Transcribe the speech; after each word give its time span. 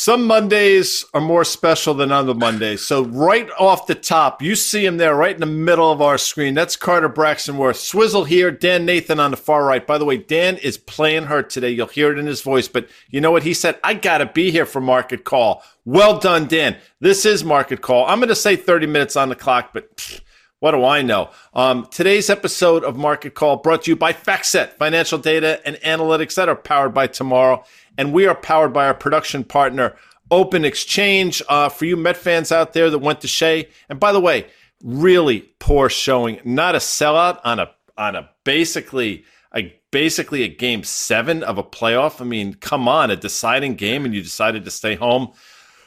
Some 0.00 0.26
Mondays 0.26 1.04
are 1.12 1.20
more 1.20 1.44
special 1.44 1.92
than 1.92 2.10
other 2.10 2.32
Mondays. 2.32 2.86
So 2.86 3.04
right 3.04 3.50
off 3.58 3.86
the 3.86 3.94
top, 3.94 4.40
you 4.40 4.56
see 4.56 4.86
him 4.86 4.96
there 4.96 5.14
right 5.14 5.34
in 5.34 5.40
the 5.40 5.44
middle 5.44 5.92
of 5.92 6.00
our 6.00 6.16
screen. 6.16 6.54
That's 6.54 6.74
Carter 6.74 7.10
Braxton 7.10 7.58
Worth. 7.58 7.76
Swizzle 7.76 8.24
here, 8.24 8.50
Dan 8.50 8.86
Nathan 8.86 9.20
on 9.20 9.30
the 9.30 9.36
far 9.36 9.62
right. 9.62 9.86
By 9.86 9.98
the 9.98 10.06
way, 10.06 10.16
Dan 10.16 10.56
is 10.56 10.78
playing 10.78 11.24
hurt 11.24 11.50
today. 11.50 11.68
You'll 11.68 11.86
hear 11.86 12.10
it 12.10 12.18
in 12.18 12.24
his 12.24 12.40
voice, 12.40 12.66
but 12.66 12.88
you 13.10 13.20
know 13.20 13.30
what 13.30 13.42
he 13.42 13.52
said? 13.52 13.78
I 13.84 13.92
got 13.92 14.18
to 14.18 14.26
be 14.26 14.50
here 14.50 14.64
for 14.64 14.80
Market 14.80 15.24
Call. 15.24 15.62
Well 15.84 16.18
done, 16.18 16.46
Dan. 16.46 16.78
This 17.00 17.26
is 17.26 17.44
Market 17.44 17.82
Call. 17.82 18.06
I'm 18.06 18.22
to 18.22 18.34
say 18.34 18.56
30 18.56 18.86
minutes 18.86 19.16
on 19.16 19.28
the 19.28 19.36
clock, 19.36 19.74
but 19.74 19.94
pfft, 19.98 20.22
what 20.60 20.72
do 20.72 20.84
I 20.84 21.00
know? 21.02 21.30
Um, 21.54 21.86
today's 21.90 22.28
episode 22.30 22.84
of 22.84 22.96
Market 22.96 23.34
Call 23.34 23.56
brought 23.56 23.82
to 23.82 23.90
you 23.90 23.96
by 23.96 24.12
FactSet, 24.14 24.74
financial 24.74 25.18
data 25.18 25.60
and 25.66 25.76
analytics 25.76 26.36
that 26.36 26.48
are 26.48 26.56
powered 26.56 26.94
by 26.94 27.06
tomorrow 27.06 27.64
and 28.00 28.14
we 28.14 28.26
are 28.26 28.34
powered 28.34 28.72
by 28.72 28.86
our 28.86 28.94
production 28.94 29.44
partner, 29.44 29.94
Open 30.30 30.64
Exchange. 30.64 31.42
Uh, 31.50 31.68
for 31.68 31.84
you 31.84 31.98
Met 31.98 32.16
fans 32.16 32.50
out 32.50 32.72
there 32.72 32.88
that 32.88 32.98
went 32.98 33.20
to 33.20 33.28
Shea, 33.28 33.68
and 33.90 34.00
by 34.00 34.10
the 34.10 34.20
way, 34.20 34.46
really 34.82 35.40
poor 35.58 35.90
showing, 35.90 36.40
not 36.42 36.74
a 36.74 36.78
sellout 36.78 37.40
on 37.44 37.58
a 37.58 37.70
on 37.98 38.16
a 38.16 38.30
basically 38.42 39.26
a 39.54 39.78
basically 39.90 40.42
a 40.44 40.48
game 40.48 40.82
seven 40.82 41.42
of 41.42 41.58
a 41.58 41.62
playoff. 41.62 42.22
I 42.22 42.24
mean, 42.24 42.54
come 42.54 42.88
on, 42.88 43.10
a 43.10 43.16
deciding 43.16 43.74
game, 43.74 44.06
and 44.06 44.14
you 44.14 44.22
decided 44.22 44.64
to 44.64 44.70
stay 44.70 44.94
home. 44.94 45.32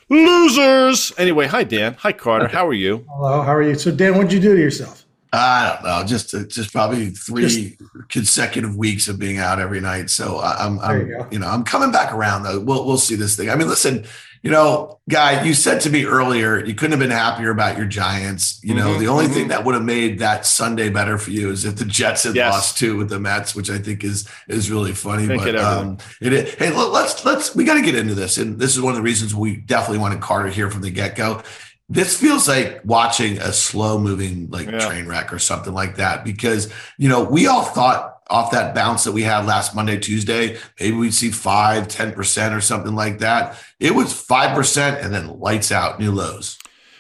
Losers. 0.08 1.14
Anyway, 1.17 1.48
hi 1.48 1.64
Dan. 1.64 1.95
Hi 1.95 2.11
Carter. 2.11 2.47
How 2.47 2.67
are 2.67 2.75
you? 2.75 3.08
Hello. 3.09 3.41
How 3.41 3.56
are 3.56 3.64
you? 3.64 3.73
So 3.73 3.89
Dan, 3.89 4.14
what'd 4.17 4.31
you 4.31 4.39
do 4.39 4.56
to 4.56 4.61
yourself? 4.61 5.03
I 5.34 5.73
don't 5.73 5.84
know. 5.84 6.06
Just 6.06 6.34
uh, 6.34 6.44
just 6.44 6.72
probably 6.72 7.09
three 7.09 7.76
just, 7.78 8.09
consecutive 8.09 8.76
weeks 8.76 9.08
of 9.08 9.17
being 9.17 9.40
out 9.40 9.59
every 9.59 9.81
night. 9.81 10.12
So 10.12 10.40
I'm, 10.40 10.80
I'm 10.80 11.08
you, 11.08 11.28
you, 11.31 11.40
know, 11.40 11.48
I'm 11.48 11.64
coming 11.64 11.92
back 11.92 12.14
around 12.14 12.44
though. 12.44 12.59
We'll 12.59 12.86
we'll 12.86 13.00
see 13.00 13.16
this 13.16 13.36
thing. 13.36 13.50
I 13.50 13.56
mean, 13.56 13.67
listen, 13.67 14.06
you 14.44 14.52
know, 14.52 15.00
guy, 15.09 15.44
you 15.44 15.56
said 15.56 15.81
to 15.81 15.90
me 15.90 16.06
earlier 16.06 16.64
you 16.64 16.75
couldn't 16.75 16.92
have 16.92 17.00
been 17.00 17.09
happier 17.09 17.50
about 17.50 17.78
your 17.78 17.88
Giants. 17.88 18.59
You 18.64 18.75
know, 18.75 18.90
mm-hmm, 18.90 19.00
the 19.00 19.08
only 19.08 19.25
mm-hmm. 19.25 19.34
thing 19.34 19.48
that 19.48 19.66
would 19.66 19.73
have 19.73 19.84
made 19.84 20.20
that 20.20 20.45
Sunday 20.45 20.90
better 20.90 21.17
for 21.17 21.31
you 21.31 21.50
is 21.50 21.66
if 21.66 21.78
the 21.78 21.86
Jets 21.86 22.25
had 22.25 22.36
yes. 22.36 22.53
lost 22.53 22.78
two 22.78 22.95
with 22.95 23.09
the 23.09 23.20
Mets, 23.20 23.56
which 23.56 23.72
I 23.72 23.80
think 23.80 24.03
is 24.03 24.30
is 24.47 24.70
really 24.70 24.94
funny. 24.94 25.25
Think 25.25 25.42
but 25.42 25.56
um, 25.56 25.97
it, 26.22 26.59
hey, 26.59 26.72
let's 26.72 27.25
let's 27.25 27.56
we 27.56 27.64
got 27.64 27.73
to 27.73 27.81
get 27.81 27.95
into 27.95 28.14
this, 28.14 28.38
and 28.38 28.59
this 28.59 28.75
is 28.75 28.81
one 28.81 28.92
of 28.92 28.97
the 28.97 29.03
reasons 29.03 29.34
we 29.34 29.56
definitely 29.56 29.97
wanted 29.97 30.22
Carter 30.22 30.50
here 30.50 30.70
from 30.70 30.81
the 30.81 30.92
get 30.92 31.16
go 31.16 31.42
this 31.89 32.20
feels 32.20 32.48
like 32.48 32.81
watching 32.86 33.38
a 33.39 33.52
slow 33.52 34.00
moving 34.00 34.50
like 34.50 34.67
yeah. 34.67 34.80
train 34.80 35.06
wreck 35.06 35.34
or 35.34 35.39
something 35.39 35.73
like 35.73 35.98
that 35.98 36.23
because 36.23 36.72
you 36.98 37.09
know 37.09 37.23
we 37.23 37.45
all 37.48 37.64
thought 37.64 38.09
off 38.30 38.52
that 38.52 38.73
bounce 38.73 39.03
that 39.03 39.12
we 39.12 39.22
had 39.22 39.45
last 39.45 39.75
monday 39.75 40.00
tuesday 40.00 40.58
maybe 40.80 40.95
we'd 40.95 41.14
see 41.14 41.30
5 41.30 41.88
10% 41.88 42.58
or 42.58 42.62
something 42.62 42.95
like 42.95 43.20
that. 43.20 43.58
It 43.80 43.95
was 43.95 44.14
5% 44.14 45.03
and 45.03 45.14
then 45.14 45.40
lights 45.40 45.72
out 45.72 46.00
new 46.00 46.12
lows. 46.12 46.58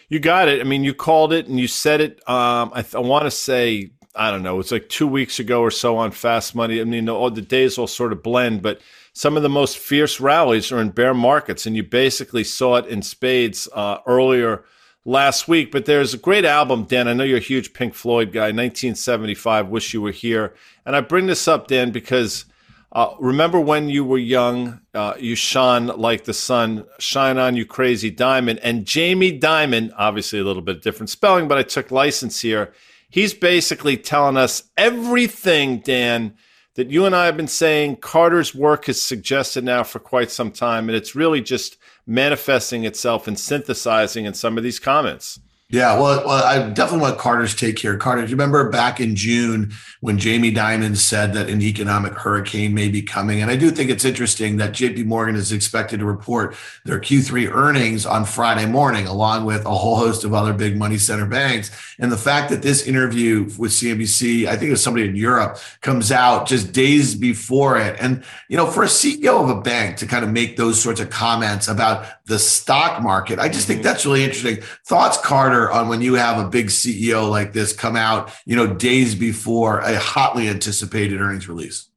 You 0.09 0.19
got 0.19 0.47
it. 0.47 0.61
I 0.61 0.63
mean 0.63 0.83
you 0.83 0.93
called 0.93 1.33
it 1.33 1.47
and 1.47 1.59
you 1.59 1.67
said 1.67 2.01
it. 2.01 2.27
Um, 2.29 2.71
i, 2.73 2.81
th- 2.81 2.95
I 2.95 2.99
want 2.99 3.25
to 3.25 3.31
say 3.31 3.91
i 4.15 4.29
don't 4.29 4.43
know 4.43 4.59
it's 4.59 4.71
like 4.71 4.87
two 4.89 5.07
weeks 5.07 5.39
ago 5.39 5.61
or 5.61 5.71
so 5.71 5.97
on 5.97 6.11
fast 6.11 6.55
money. 6.55 6.79
I 6.79 6.83
mean 6.83 7.09
all 7.09 7.31
the 7.31 7.41
days 7.41 7.77
all 7.77 7.87
sort 7.87 8.11
of 8.11 8.21
blend 8.21 8.61
but 8.61 8.81
some 9.13 9.37
of 9.37 9.43
the 9.43 9.49
most 9.49 9.77
fierce 9.77 10.19
rallies 10.19 10.71
are 10.71 10.81
in 10.81 10.89
bear 10.89 11.13
markets, 11.13 11.65
and 11.65 11.75
you 11.75 11.83
basically 11.83 12.43
saw 12.43 12.77
it 12.77 12.87
in 12.87 13.01
spades 13.01 13.69
uh, 13.73 13.99
earlier 14.07 14.63
last 15.05 15.47
week. 15.47 15.71
But 15.71 15.85
there's 15.85 16.15
a 16.15 16.17
great 16.17 16.45
album, 16.45 16.85
Dan. 16.85 17.07
I 17.07 17.13
know 17.13 17.23
you're 17.23 17.37
a 17.37 17.41
huge 17.41 17.73
Pink 17.73 17.93
Floyd 17.93 18.31
guy. 18.31 18.45
1975, 18.45 19.69
Wish 19.69 19.93
You 19.93 20.01
Were 20.01 20.11
Here. 20.11 20.53
And 20.85 20.95
I 20.95 21.01
bring 21.01 21.27
this 21.27 21.47
up, 21.47 21.67
Dan, 21.67 21.91
because 21.91 22.45
uh, 22.91 23.15
remember 23.19 23.59
when 23.59 23.89
you 23.89 24.03
were 24.03 24.17
young, 24.17 24.79
uh, 24.95 25.13
you 25.19 25.35
shone 25.35 25.87
like 25.87 26.23
the 26.23 26.33
sun. 26.33 26.85
Shine 26.99 27.37
on, 27.37 27.55
you 27.55 27.65
crazy 27.65 28.09
diamond. 28.09 28.59
And 28.59 28.85
Jamie 28.85 29.31
Diamond, 29.31 29.93
obviously 29.97 30.39
a 30.39 30.43
little 30.43 30.61
bit 30.61 30.77
of 30.77 30.81
different 30.83 31.11
spelling, 31.11 31.47
but 31.47 31.57
I 31.57 31.63
took 31.63 31.91
license 31.91 32.41
here. 32.41 32.73
He's 33.09 33.33
basically 33.33 33.97
telling 33.97 34.37
us 34.37 34.63
everything, 34.75 35.79
Dan, 35.79 36.35
that 36.75 36.89
you 36.89 37.05
and 37.05 37.15
I 37.15 37.25
have 37.25 37.37
been 37.37 37.47
saying 37.47 37.97
Carter's 37.97 38.55
work 38.55 38.85
has 38.85 39.01
suggested 39.01 39.63
now 39.63 39.83
for 39.83 39.99
quite 39.99 40.31
some 40.31 40.51
time. 40.51 40.89
And 40.89 40.95
it's 40.95 41.15
really 41.15 41.41
just 41.41 41.77
manifesting 42.07 42.83
itself 42.83 43.27
and 43.27 43.37
synthesizing 43.37 44.25
in 44.25 44.33
some 44.33 44.57
of 44.57 44.63
these 44.63 44.79
comments. 44.79 45.39
Yeah, 45.73 45.99
well, 45.99 46.23
well, 46.27 46.43
I 46.43 46.69
definitely 46.69 47.01
want 47.01 47.17
Carter's 47.17 47.55
take 47.55 47.79
here. 47.79 47.97
Carter, 47.97 48.21
do 48.21 48.27
you 48.27 48.35
remember 48.35 48.69
back 48.69 48.99
in 48.99 49.15
June 49.15 49.73
when 50.01 50.19
Jamie 50.19 50.53
Dimon 50.53 50.95
said 50.95 51.33
that 51.33 51.49
an 51.49 51.63
economic 51.63 52.13
hurricane 52.13 52.75
may 52.75 52.89
be 52.89 53.01
coming? 53.01 53.41
And 53.41 53.49
I 53.49 53.55
do 53.55 53.71
think 53.71 53.89
it's 53.89 54.05
interesting 54.05 54.57
that 54.57 54.73
JP 54.73 55.05
Morgan 55.05 55.35
is 55.35 55.51
expected 55.51 55.99
to 56.01 56.05
report 56.05 56.55
their 56.85 56.99
Q3 56.99 57.51
earnings 57.51 58.05
on 58.05 58.23
Friday 58.23 58.67
morning, 58.67 59.07
along 59.07 59.45
with 59.45 59.65
a 59.65 59.71
whole 59.71 59.95
host 59.95 60.23
of 60.23 60.35
other 60.35 60.53
big 60.53 60.77
money 60.77 60.99
center 60.99 61.25
banks. 61.25 61.71
And 61.97 62.11
the 62.11 62.17
fact 62.17 62.51
that 62.51 62.61
this 62.61 62.85
interview 62.85 63.45
with 63.57 63.71
CNBC, 63.71 64.45
I 64.45 64.55
think 64.55 64.67
it 64.67 64.73
was 64.73 64.83
somebody 64.83 65.09
in 65.09 65.15
Europe, 65.15 65.57
comes 65.81 66.11
out 66.11 66.47
just 66.47 66.71
days 66.71 67.15
before 67.15 67.79
it. 67.79 67.95
And, 67.99 68.23
you 68.47 68.57
know, 68.57 68.67
for 68.67 68.83
a 68.83 68.87
CEO 68.87 69.43
of 69.43 69.49
a 69.49 69.59
bank 69.59 69.97
to 69.97 70.05
kind 70.05 70.23
of 70.23 70.29
make 70.29 70.55
those 70.55 70.79
sorts 70.79 70.99
of 70.99 71.09
comments 71.09 71.67
about 71.67 72.05
the 72.25 72.39
stock 72.39 73.01
market, 73.01 73.39
I 73.39 73.49
just 73.49 73.67
think 73.67 73.79
mm-hmm. 73.79 73.87
that's 73.87 74.05
really 74.05 74.23
interesting. 74.23 74.63
Thoughts, 74.85 75.17
Carter? 75.17 75.71
on 75.71 75.89
when 75.89 76.01
you 76.01 76.13
have 76.13 76.43
a 76.43 76.49
big 76.49 76.67
CEO 76.67 77.29
like 77.29 77.53
this 77.53 77.73
come 77.73 77.95
out, 77.95 78.31
you 78.45 78.55
know, 78.55 78.67
days 78.67 79.15
before 79.15 79.79
a 79.79 79.97
hotly 79.97 80.47
anticipated 80.47 81.19
earnings 81.19 81.47
release? 81.47 81.87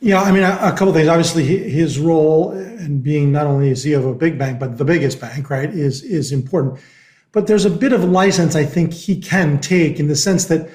Yeah, 0.00 0.20
I 0.20 0.32
mean, 0.32 0.42
a, 0.42 0.58
a 0.60 0.72
couple 0.72 0.92
things. 0.92 1.08
Obviously, 1.08 1.44
his 1.44 1.98
role 1.98 2.52
in 2.52 3.00
being 3.00 3.32
not 3.32 3.46
only 3.46 3.70
a 3.70 3.74
CEO 3.74 3.98
of 3.98 4.06
a 4.06 4.14
big 4.14 4.38
bank, 4.38 4.58
but 4.58 4.76
the 4.76 4.84
biggest 4.84 5.20
bank, 5.20 5.50
right, 5.50 5.70
is 5.70 6.02
is 6.02 6.32
important. 6.32 6.78
But 7.32 7.46
there's 7.46 7.64
a 7.64 7.70
bit 7.70 7.92
of 7.92 8.04
license 8.04 8.54
I 8.54 8.64
think 8.64 8.92
he 8.92 9.20
can 9.20 9.60
take 9.60 9.98
in 9.98 10.08
the 10.08 10.14
sense 10.14 10.44
that 10.46 10.70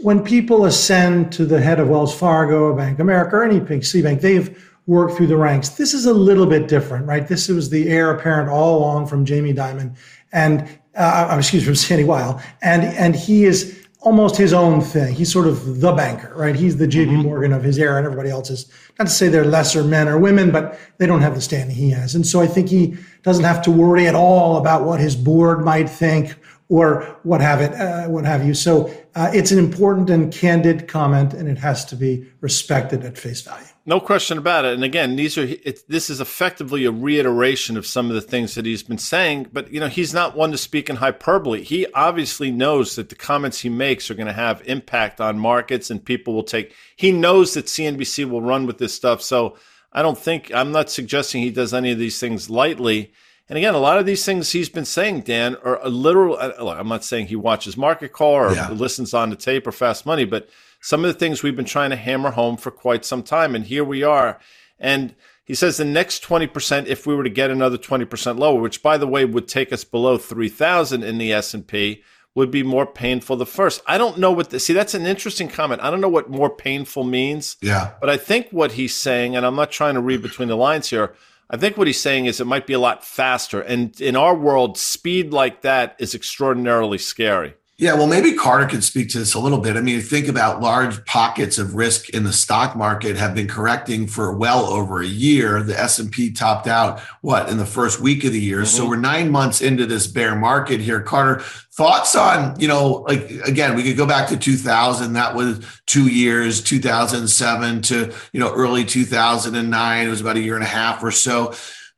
when 0.00 0.22
people 0.22 0.64
ascend 0.64 1.32
to 1.32 1.46
the 1.46 1.60
head 1.60 1.80
of 1.80 1.88
Wells 1.88 2.14
Fargo, 2.14 2.76
Bank 2.76 2.98
America, 2.98 3.36
or 3.36 3.44
any 3.44 3.58
big 3.58 3.84
C 3.84 4.02
bank, 4.02 4.20
they've 4.20 4.72
worked 4.86 5.16
through 5.16 5.28
the 5.28 5.36
ranks. 5.36 5.70
This 5.70 5.94
is 5.94 6.06
a 6.06 6.12
little 6.12 6.46
bit 6.46 6.68
different, 6.68 7.06
right? 7.06 7.26
This 7.26 7.48
was 7.48 7.70
the 7.70 7.88
heir 7.88 8.10
apparent 8.10 8.50
all 8.50 8.78
along 8.78 9.06
from 9.06 9.24
Jamie 9.24 9.54
Dimon, 9.54 9.96
and 10.32 10.62
uh, 10.96 11.28
uh, 11.30 11.36
excuse 11.38 11.62
me, 11.62 11.66
from 11.66 11.74
Sandy 11.74 12.04
Weill, 12.04 12.40
and 12.62 12.84
and 12.84 13.16
he 13.16 13.44
is 13.44 13.84
almost 14.04 14.36
his 14.36 14.52
own 14.52 14.82
thing. 14.82 15.14
He's 15.14 15.32
sort 15.32 15.46
of 15.46 15.80
the 15.80 15.92
banker, 15.92 16.32
right? 16.36 16.54
He's 16.54 16.76
the 16.76 16.86
J.P. 16.86 17.10
Mm-hmm. 17.10 17.22
Morgan 17.22 17.52
of 17.52 17.62
his 17.62 17.78
era, 17.78 17.96
and 17.96 18.04
everybody 18.04 18.30
else 18.30 18.50
is 18.50 18.70
not 18.98 19.06
to 19.06 19.10
say 19.10 19.28
they're 19.28 19.46
lesser 19.46 19.82
men 19.82 20.08
or 20.08 20.18
women, 20.18 20.50
but 20.50 20.78
they 20.98 21.06
don't 21.06 21.22
have 21.22 21.34
the 21.34 21.40
standing 21.40 21.74
he 21.74 21.90
has. 21.90 22.14
And 22.14 22.26
so 22.26 22.40
I 22.40 22.46
think 22.46 22.68
he 22.68 22.96
doesn't 23.22 23.44
have 23.44 23.62
to 23.62 23.70
worry 23.70 24.06
at 24.06 24.14
all 24.14 24.58
about 24.58 24.84
what 24.84 25.00
his 25.00 25.16
board 25.16 25.64
might 25.64 25.88
think 25.88 26.36
or 26.68 27.02
what 27.22 27.40
have 27.40 27.60
it, 27.60 27.72
uh, 27.74 28.06
what 28.08 28.24
have 28.24 28.46
you. 28.46 28.52
So 28.54 28.92
uh, 29.14 29.30
it's 29.32 29.50
an 29.52 29.58
important 29.58 30.10
and 30.10 30.32
candid 30.32 30.86
comment, 30.86 31.32
and 31.32 31.48
it 31.48 31.58
has 31.58 31.84
to 31.86 31.96
be 31.96 32.30
respected 32.40 33.04
at 33.04 33.16
face 33.16 33.40
value. 33.40 33.66
No 33.86 34.00
question 34.00 34.38
about 34.38 34.64
it. 34.64 34.72
And 34.72 34.82
again, 34.82 35.16
these 35.16 35.36
are 35.36 35.46
this 35.88 36.08
is 36.08 36.18
effectively 36.18 36.86
a 36.86 36.90
reiteration 36.90 37.76
of 37.76 37.86
some 37.86 38.08
of 38.08 38.14
the 38.14 38.22
things 38.22 38.54
that 38.54 38.64
he's 38.64 38.82
been 38.82 38.96
saying. 38.96 39.48
But 39.52 39.70
you 39.70 39.78
know, 39.78 39.88
he's 39.88 40.14
not 40.14 40.34
one 40.34 40.52
to 40.52 40.58
speak 40.58 40.88
in 40.88 40.96
hyperbole. 40.96 41.62
He 41.62 41.86
obviously 41.92 42.50
knows 42.50 42.96
that 42.96 43.10
the 43.10 43.14
comments 43.14 43.60
he 43.60 43.68
makes 43.68 44.10
are 44.10 44.14
going 44.14 44.26
to 44.26 44.32
have 44.32 44.66
impact 44.66 45.20
on 45.20 45.38
markets, 45.38 45.90
and 45.90 46.02
people 46.02 46.32
will 46.32 46.44
take. 46.44 46.74
He 46.96 47.12
knows 47.12 47.52
that 47.54 47.66
CNBC 47.66 48.28
will 48.28 48.40
run 48.40 48.66
with 48.66 48.78
this 48.78 48.94
stuff. 48.94 49.20
So 49.20 49.58
I 49.92 50.00
don't 50.00 50.18
think 50.18 50.52
I'm 50.54 50.72
not 50.72 50.90
suggesting 50.90 51.42
he 51.42 51.50
does 51.50 51.74
any 51.74 51.92
of 51.92 51.98
these 51.98 52.18
things 52.18 52.48
lightly. 52.48 53.12
And 53.50 53.58
again, 53.58 53.74
a 53.74 53.78
lot 53.78 53.98
of 53.98 54.06
these 54.06 54.24
things 54.24 54.52
he's 54.52 54.70
been 54.70 54.86
saying, 54.86 55.20
Dan, 55.20 55.56
are 55.56 55.78
a 55.82 55.90
literal. 55.90 56.38
Uh, 56.38 56.74
I'm 56.78 56.88
not 56.88 57.04
saying 57.04 57.26
he 57.26 57.36
watches 57.36 57.76
Market 57.76 58.14
Call 58.14 58.32
or 58.32 58.54
yeah. 58.54 58.70
listens 58.70 59.12
on 59.12 59.28
the 59.28 59.36
tape 59.36 59.66
or 59.66 59.72
Fast 59.72 60.06
Money, 60.06 60.24
but 60.24 60.48
some 60.84 61.02
of 61.02 61.10
the 61.10 61.18
things 61.18 61.42
we've 61.42 61.56
been 61.56 61.64
trying 61.64 61.88
to 61.88 61.96
hammer 61.96 62.32
home 62.32 62.58
for 62.58 62.70
quite 62.70 63.06
some 63.06 63.22
time. 63.22 63.54
And 63.54 63.64
here 63.64 63.82
we 63.82 64.02
are. 64.02 64.38
And 64.78 65.14
he 65.42 65.54
says 65.54 65.78
the 65.78 65.84
next 65.86 66.22
20%, 66.22 66.84
if 66.84 67.06
we 67.06 67.14
were 67.14 67.24
to 67.24 67.30
get 67.30 67.50
another 67.50 67.78
20% 67.78 68.38
lower, 68.38 68.60
which 68.60 68.82
by 68.82 68.98
the 68.98 69.06
way 69.06 69.24
would 69.24 69.48
take 69.48 69.72
us 69.72 69.82
below 69.82 70.18
3,000 70.18 71.02
in 71.02 71.16
the 71.16 71.32
S&P, 71.32 72.02
would 72.34 72.50
be 72.50 72.62
more 72.62 72.84
painful 72.84 73.36
the 73.36 73.46
first. 73.46 73.80
I 73.86 73.96
don't 73.96 74.18
know 74.18 74.30
what 74.30 74.50
the, 74.50 74.60
see, 74.60 74.74
that's 74.74 74.92
an 74.92 75.06
interesting 75.06 75.48
comment. 75.48 75.80
I 75.80 75.90
don't 75.90 76.02
know 76.02 76.08
what 76.08 76.28
more 76.28 76.54
painful 76.54 77.04
means. 77.04 77.56
Yeah. 77.62 77.92
But 77.98 78.10
I 78.10 78.18
think 78.18 78.48
what 78.50 78.72
he's 78.72 78.94
saying, 78.94 79.36
and 79.36 79.46
I'm 79.46 79.56
not 79.56 79.70
trying 79.70 79.94
to 79.94 80.02
read 80.02 80.20
between 80.20 80.48
the 80.48 80.56
lines 80.56 80.90
here, 80.90 81.14
I 81.48 81.56
think 81.56 81.78
what 81.78 81.86
he's 81.86 82.00
saying 82.00 82.26
is 82.26 82.42
it 82.42 82.46
might 82.46 82.66
be 82.66 82.74
a 82.74 82.78
lot 82.78 83.06
faster. 83.06 83.62
And 83.62 83.98
in 84.02 84.16
our 84.16 84.34
world, 84.34 84.76
speed 84.76 85.32
like 85.32 85.62
that 85.62 85.96
is 85.98 86.14
extraordinarily 86.14 86.98
scary. 86.98 87.54
Yeah, 87.76 87.94
well, 87.94 88.06
maybe 88.06 88.34
Carter 88.34 88.66
could 88.66 88.84
speak 88.84 89.08
to 89.10 89.18
this 89.18 89.34
a 89.34 89.40
little 89.40 89.58
bit. 89.58 89.76
I 89.76 89.80
mean, 89.80 90.00
think 90.00 90.28
about 90.28 90.62
large 90.62 91.04
pockets 91.06 91.58
of 91.58 91.74
risk 91.74 92.08
in 92.10 92.22
the 92.22 92.32
stock 92.32 92.76
market 92.76 93.16
have 93.16 93.34
been 93.34 93.48
correcting 93.48 94.06
for 94.06 94.32
well 94.32 94.66
over 94.66 95.02
a 95.02 95.06
year. 95.06 95.60
The 95.60 95.76
S 95.76 95.98
and 95.98 96.10
P 96.10 96.30
topped 96.30 96.68
out 96.68 97.00
what 97.20 97.48
in 97.48 97.58
the 97.58 97.66
first 97.66 97.98
week 97.98 98.22
of 98.22 98.32
the 98.32 98.40
year, 98.40 98.58
mm-hmm. 98.58 98.66
so 98.66 98.88
we're 98.88 98.94
nine 98.94 99.28
months 99.28 99.60
into 99.60 99.86
this 99.86 100.06
bear 100.06 100.36
market 100.36 100.78
here. 100.80 101.00
Carter, 101.00 101.40
thoughts 101.72 102.14
on 102.14 102.58
you 102.60 102.68
know, 102.68 103.04
like 103.08 103.28
again, 103.44 103.74
we 103.74 103.82
could 103.82 103.96
go 103.96 104.06
back 104.06 104.28
to 104.28 104.36
2000. 104.36 105.14
That 105.14 105.34
was 105.34 105.66
two 105.86 106.06
years, 106.06 106.62
2007 106.62 107.82
to 107.82 108.14
you 108.32 108.38
know 108.38 108.54
early 108.54 108.84
2009. 108.84 110.06
It 110.06 110.10
was 110.10 110.20
about 110.20 110.36
a 110.36 110.40
year 110.40 110.54
and 110.54 110.62
a 110.62 110.68
half 110.68 111.02
or 111.02 111.10
so 111.10 111.52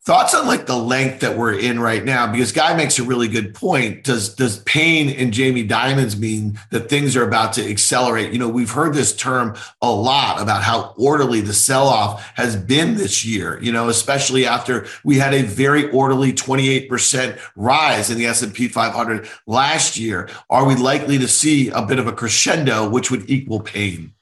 thoughts 0.07 0.35
on 0.35 0.47
like 0.47 0.67
the 0.67 0.77
length 0.77 1.19
that 1.21 1.37
we're 1.37 1.59
in 1.59 1.81
right 1.81 2.05
now? 2.05 2.31
Because 2.31 2.53
guy 2.53 2.77
makes 2.77 2.99
a 2.99 3.03
really 3.03 3.27
good 3.27 3.55
point. 3.55 4.05
Does 4.05 4.35
does 4.35 4.61
pain 4.61 5.11
and 5.11 5.33
Jamie 5.33 5.65
Dimon's 5.65 6.17
mean 6.17 6.59
that 6.71 6.89
things 6.89 7.17
are 7.17 7.27
about 7.27 7.53
to 7.55 7.69
accelerate? 7.69 8.33
You 8.33 8.39
know 8.39 8.49
we've 8.49 8.71
heard 8.71 8.95
this 8.95 9.15
term 9.15 9.57
a 9.83 9.91
lot 9.91 10.41
about 10.41 10.63
how 10.63 10.95
orderly 10.97 11.41
the 11.41 11.53
sell-off 11.53 12.23
has 12.37 12.55
been 12.55 12.95
this 12.95 13.25
year 13.25 13.59
you 13.61 13.73
know 13.73 13.89
especially 13.89 14.47
after 14.47 14.87
we 15.05 15.19
had 15.19 15.35
a 15.35 15.43
very 15.43 15.91
orderly 15.91 16.33
28% 16.33 17.39
rise 17.57 18.11
in 18.11 18.19
the 18.19 18.27
s&p 18.27 18.69
500 18.69 19.29
last 19.47 19.97
year. 19.97 20.29
Are 20.49 20.65
we 20.67 20.77
likely 20.77 21.19
to 21.19 21.27
see 21.27 21.69
a 21.71 21.83
bit 21.83 21.99
of 21.99 22.07
a 22.07 22.13
crescendo 22.13 22.89
which 22.89 23.11
would 23.11 23.29
equal 23.29 23.61
pain 23.61 24.13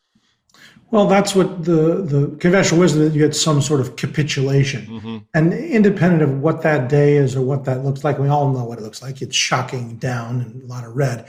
well, 0.91 1.07
that's 1.07 1.35
what 1.35 1.65
the, 1.65 2.03
the 2.03 2.37
conventional 2.39 2.81
wisdom 2.81 3.03
that 3.03 3.13
you 3.15 3.27
get 3.27 3.35
some 3.35 3.61
sort 3.61 3.81
of 3.81 3.97
capitulation. 3.97 4.87
Mm-hmm. 4.87 5.17
And 5.35 5.53
independent 5.53 6.23
of 6.23 6.41
what 6.41 6.63
that 6.63 6.89
day 6.89 7.17
is 7.17 7.35
or 7.35 7.43
what 7.43 7.65
that 7.65 7.85
looks 7.85 8.05
like, 8.05 8.19
we 8.19 8.29
all 8.29 8.53
know 8.53 8.65
what 8.65 8.79
it 8.79 8.83
looks 8.83 9.03
like. 9.03 9.21
It's 9.21 9.35
shocking 9.35 9.97
down 9.97 10.41
and 10.41 10.63
a 10.63 10.67
lot 10.67 10.85
of 10.85 10.95
red. 10.95 11.27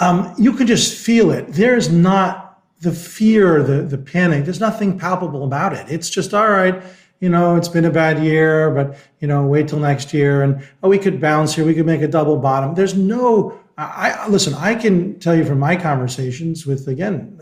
Um, 0.00 0.34
you 0.38 0.52
can 0.52 0.66
just 0.66 0.98
feel 0.98 1.30
it. 1.30 1.46
There's 1.48 1.90
not 1.90 2.60
the 2.80 2.92
fear, 2.92 3.62
the, 3.62 3.82
the 3.82 3.98
panic. 3.98 4.44
There's 4.44 4.60
nothing 4.60 4.98
palpable 4.98 5.44
about 5.44 5.72
it. 5.72 5.86
It's 5.88 6.08
just, 6.10 6.34
all 6.34 6.50
right, 6.50 6.82
you 7.20 7.28
know, 7.28 7.56
it's 7.56 7.68
been 7.68 7.84
a 7.84 7.90
bad 7.90 8.22
year, 8.22 8.70
but, 8.70 8.96
you 9.20 9.26
know, 9.26 9.44
wait 9.44 9.68
till 9.68 9.80
next 9.80 10.14
year. 10.14 10.42
And 10.42 10.66
oh, 10.82 10.88
we 10.88 10.98
could 10.98 11.20
bounce 11.20 11.54
here. 11.54 11.64
We 11.64 11.74
could 11.74 11.86
make 11.86 12.02
a 12.02 12.08
double 12.08 12.36
bottom. 12.36 12.74
There's 12.74 12.94
no, 12.96 13.58
I, 13.76 14.10
I 14.12 14.28
listen, 14.28 14.54
I 14.54 14.74
can 14.74 15.18
tell 15.18 15.34
you 15.34 15.44
from 15.44 15.58
my 15.58 15.74
conversations 15.74 16.66
with, 16.66 16.86
again, 16.88 17.40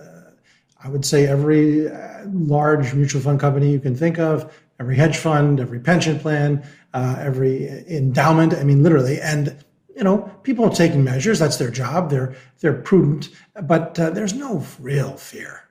I 0.86 0.88
would 0.88 1.04
say 1.04 1.26
every 1.26 1.88
uh, 1.88 2.26
large 2.26 2.94
mutual 2.94 3.20
fund 3.20 3.40
company 3.40 3.72
you 3.72 3.80
can 3.80 3.96
think 3.96 4.20
of, 4.20 4.56
every 4.78 4.94
hedge 4.94 5.16
fund, 5.16 5.58
every 5.58 5.80
pension 5.80 6.16
plan, 6.20 6.64
uh, 6.94 7.16
every 7.18 7.68
endowment. 7.88 8.54
I 8.54 8.62
mean, 8.62 8.84
literally. 8.84 9.20
And 9.20 9.56
you 9.96 10.04
know, 10.04 10.30
people 10.44 10.64
are 10.64 10.70
taking 10.70 11.02
measures. 11.02 11.40
That's 11.40 11.56
their 11.56 11.70
job. 11.70 12.10
They're 12.10 12.36
they're 12.60 12.80
prudent, 12.80 13.30
but 13.64 13.98
uh, 13.98 14.10
there's 14.10 14.34
no 14.34 14.64
real 14.78 15.16
fear. 15.16 15.62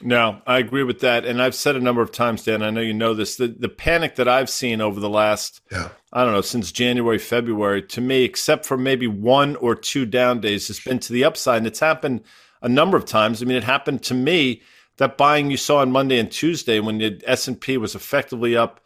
No, 0.00 0.40
I 0.46 0.58
agree 0.58 0.84
with 0.84 1.00
that, 1.00 1.24
and 1.24 1.42
I've 1.42 1.54
said 1.54 1.76
a 1.76 1.80
number 1.80 2.02
of 2.02 2.10
times, 2.10 2.44
Dan. 2.44 2.62
I 2.62 2.70
know 2.70 2.80
you 2.80 2.94
know 2.94 3.14
this. 3.14 3.36
The 3.36 3.46
the 3.46 3.68
panic 3.68 4.16
that 4.16 4.26
I've 4.26 4.50
seen 4.50 4.80
over 4.80 4.98
the 4.98 5.08
last, 5.08 5.60
yeah. 5.70 5.90
I 6.12 6.24
don't 6.24 6.32
know, 6.32 6.40
since 6.40 6.72
January, 6.72 7.18
February, 7.18 7.82
to 7.82 8.00
me, 8.00 8.24
except 8.24 8.66
for 8.66 8.76
maybe 8.76 9.06
one 9.06 9.54
or 9.56 9.76
two 9.76 10.06
down 10.06 10.40
days, 10.40 10.66
has 10.68 10.80
been 10.80 10.98
to 11.00 11.12
the 11.12 11.24
upside, 11.24 11.58
and 11.58 11.66
it's 11.66 11.80
happened 11.80 12.22
a 12.62 12.68
number 12.68 12.96
of 12.96 13.04
times. 13.04 13.42
I 13.42 13.46
mean, 13.46 13.56
it 13.56 13.64
happened 13.64 14.02
to 14.04 14.14
me 14.14 14.62
that 14.96 15.16
buying 15.16 15.50
you 15.50 15.56
saw 15.56 15.78
on 15.78 15.92
Monday 15.92 16.18
and 16.18 16.30
Tuesday 16.30 16.80
when 16.80 16.98
the 16.98 17.22
S&P 17.26 17.76
was 17.76 17.94
effectively 17.94 18.56
up 18.56 18.80